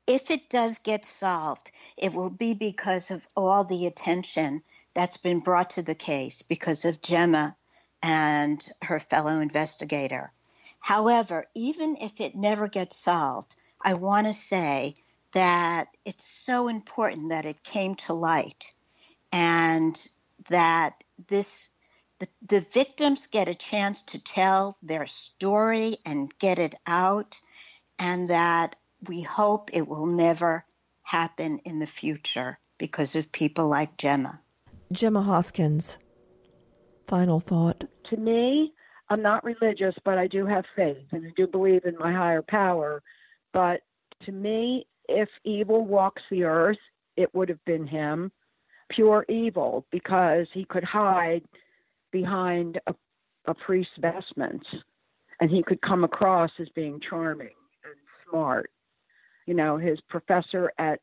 if 0.06 0.32
it 0.32 0.50
does 0.50 0.80
get 0.80 1.06
solved, 1.06 1.72
it 1.98 2.14
will 2.14 2.30
be 2.30 2.54
because 2.54 3.10
of 3.10 3.26
all 3.36 3.64
the 3.64 3.86
attention 3.86 4.64
that's 4.94 5.18
been 5.18 5.40
brought 5.40 5.72
to 5.72 5.82
the 5.82 5.96
case 5.96 6.42
because 6.42 6.86
of 6.86 7.02
Gemma 7.02 7.56
and 8.02 8.68
her 8.82 9.00
fellow 9.00 9.40
investigator. 9.40 10.32
However, 10.80 11.46
even 11.56 11.96
if 12.02 12.20
it 12.20 12.36
never 12.36 12.68
gets 12.68 12.98
solved, 12.98 13.56
I 13.82 13.94
want 13.94 14.28
to 14.28 14.34
say 14.34 14.96
that 15.32 15.88
it's 16.04 16.26
so 16.26 16.68
important 16.68 17.30
that 17.30 17.46
it 17.46 17.64
came 17.64 17.96
to 17.96 18.14
light 18.14 18.74
and 19.32 19.96
that 20.50 21.04
this 21.28 21.70
the, 22.20 22.28
the 22.48 22.62
victims 22.62 23.28
get 23.28 23.50
a 23.50 23.56
chance 23.56 24.02
to 24.04 24.20
tell 24.20 24.78
their 24.82 25.08
story 25.08 25.98
and 26.06 26.32
get 26.40 26.60
it 26.60 26.76
out 26.86 27.42
and 28.00 28.30
that 28.30 28.76
we 29.08 29.22
hope 29.22 29.70
it 29.74 29.88
will 29.88 30.06
never 30.06 30.66
happen 31.02 31.60
in 31.66 31.80
the 31.80 31.88
future 31.88 32.60
because 32.78 33.16
of 33.16 33.32
people 33.32 33.68
like 33.68 33.98
Gemma. 33.98 34.42
Gemma 34.92 35.22
Hoskins, 35.22 35.98
final 37.04 37.40
thought. 37.40 37.84
To 38.10 38.18
me, 38.18 38.74
I'm 39.10 39.22
not 39.22 39.44
religious, 39.44 39.96
but 40.06 40.18
I 40.18 40.28
do 40.28 40.46
have 40.46 40.66
faith 40.76 41.08
and 41.12 41.26
I 41.28 41.32
do 41.36 41.48
believe 41.48 41.86
in 41.86 41.98
my 41.98 42.14
higher 42.14 42.42
power. 42.42 43.02
But 43.52 43.82
to 44.26 44.32
me, 44.32 44.88
if 45.08 45.30
evil 45.44 45.86
walks 45.86 46.22
the 46.30 46.44
earth, 46.44 46.78
it 47.18 47.34
would 47.36 47.50
have 47.50 47.64
been 47.66 47.86
him. 47.86 48.32
Pure 48.96 49.26
evil, 49.30 49.86
because 49.92 50.48
he 50.54 50.66
could 50.66 50.84
hide 50.84 51.44
behind 52.12 52.80
a, 52.88 52.94
a 53.48 53.54
priest's 53.54 53.94
vestments 54.00 54.66
and 55.40 55.50
he 55.50 55.64
could 55.64 55.82
come 55.82 56.04
across 56.04 56.52
as 56.60 56.70
being 56.76 57.00
charming 57.10 57.50
and 57.84 57.96
smart. 58.30 58.70
You 59.46 59.56
know, 59.56 59.78
his 59.78 60.00
professor 60.10 60.72
at 60.78 61.00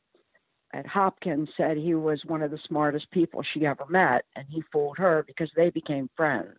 at 0.73 0.87
Hopkins 0.87 1.49
said 1.57 1.77
he 1.77 1.95
was 1.95 2.25
one 2.27 2.43
of 2.43 2.53
the 2.53 2.61
smartest 2.69 3.11
people 3.11 3.43
she 3.43 3.67
ever 3.67 3.85
met, 3.89 4.25
and 4.37 4.47
he 4.49 4.63
fooled 4.73 4.99
her 4.99 5.25
because 5.27 5.51
they 5.57 5.69
became 5.71 6.09
friends. 6.17 6.57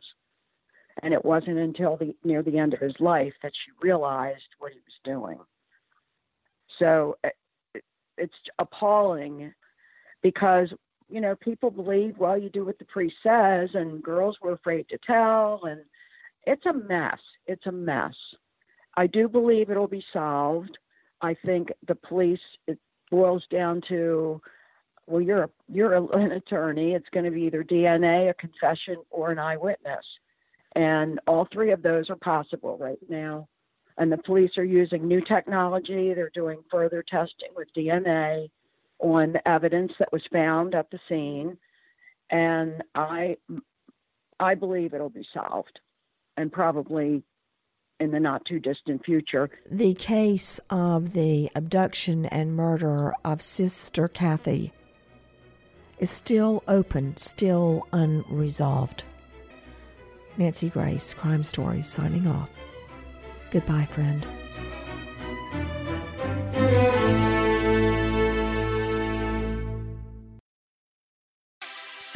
And 1.02 1.14
it 1.14 1.24
wasn't 1.24 1.58
until 1.58 1.96
the 1.96 2.14
near 2.24 2.44
the 2.44 2.58
end 2.58 2.74
of 2.74 2.82
his 2.82 2.96
life 3.00 3.34
that 3.42 3.54
she 3.56 3.72
realized 3.82 4.44
what 4.60 4.74
he 4.74 4.80
was 4.80 5.00
doing. 5.06 5.40
So 6.78 7.18
it, 7.24 7.84
it's 8.18 8.34
appalling 8.60 9.54
because 10.22 10.68
you 11.12 11.22
know 11.22 11.36
people 11.36 11.70
believe 11.70 12.18
well 12.18 12.38
you 12.38 12.50
do 12.50 12.66
what 12.66 12.80
the 12.80 12.86
priest 12.86 13.16
says, 13.22 13.70
and 13.74 14.02
girls 14.02 14.38
were 14.42 14.54
afraid 14.54 14.88
to 14.90 14.98
tell, 15.06 15.62
and 15.66 15.82
it's 16.46 16.66
a 16.66 16.74
mess. 16.74 17.20
It's 17.46 17.66
a 17.66 17.72
mess. 17.72 18.16
I 18.96 19.08
do 19.08 19.28
believe 19.28 19.70
it'll 19.70 19.88
be 19.88 20.04
solved. 20.12 20.78
I 21.22 21.36
think 21.46 21.72
the 21.88 21.96
police 21.96 22.40
it 22.68 22.80
boils 23.10 23.46
down 23.52 23.82
to 23.90 24.42
well 25.06 25.22
you're 25.22 25.44
a, 25.44 25.50
you're 25.68 25.94
an 25.94 26.32
attorney 26.32 26.94
it's 26.94 27.10
going 27.10 27.26
to 27.26 27.32
be 27.32 27.44
either 27.44 27.64
DNA 27.64 28.30
a 28.30 28.34
confession 28.34 28.96
or 29.10 29.32
an 29.32 29.38
eyewitness 29.38 30.06
and 30.76 31.20
all 31.28 31.48
three 31.52 31.72
of 31.72 31.84
those 31.84 32.10
are 32.10 32.16
possible 32.16 32.78
right 32.78 33.00
now 33.10 33.48
and 33.98 34.12
the 34.12 34.18
police 34.18 34.58
are 34.58 34.64
using 34.64 35.06
new 35.06 35.22
technology 35.22 36.14
they're 36.14 36.32
doing 36.34 36.60
further 36.72 37.04
testing 37.04 37.50
with 37.56 37.68
DNA 37.76 38.50
on 39.02 39.34
the 39.34 39.48
evidence 39.48 39.92
that 40.00 40.12
was 40.12 40.22
found 40.32 40.76
at 40.76 40.90
the 40.92 41.00
scene 41.10 41.58
and 42.30 42.84
I 42.96 43.38
I 44.40 44.56
believe 44.56 44.94
it'll 44.94 45.10
be 45.10 45.28
solved 45.34 45.80
and 46.38 46.52
probably 46.52 47.24
in 48.00 48.10
the 48.10 48.20
not 48.20 48.44
too 48.46 48.60
distant 48.60 49.06
future. 49.06 49.50
The 49.70 49.94
case 49.94 50.60
of 50.72 51.14
the 51.14 51.52
abduction 51.56 52.26
and 52.26 52.56
murder 52.56 53.14
of 53.24 53.42
Sister 53.44 54.08
Kathy 54.08 54.74
is 56.00 56.10
still 56.10 56.64
open, 56.68 57.16
still 57.16 57.88
unresolved. 57.94 59.04
Nancy 60.38 60.70
Grace, 60.70 61.14
Crime 61.14 61.44
Stories, 61.44 61.86
signing 61.86 62.26
off. 62.26 62.50
Goodbye, 63.52 63.86
friend. 63.86 64.26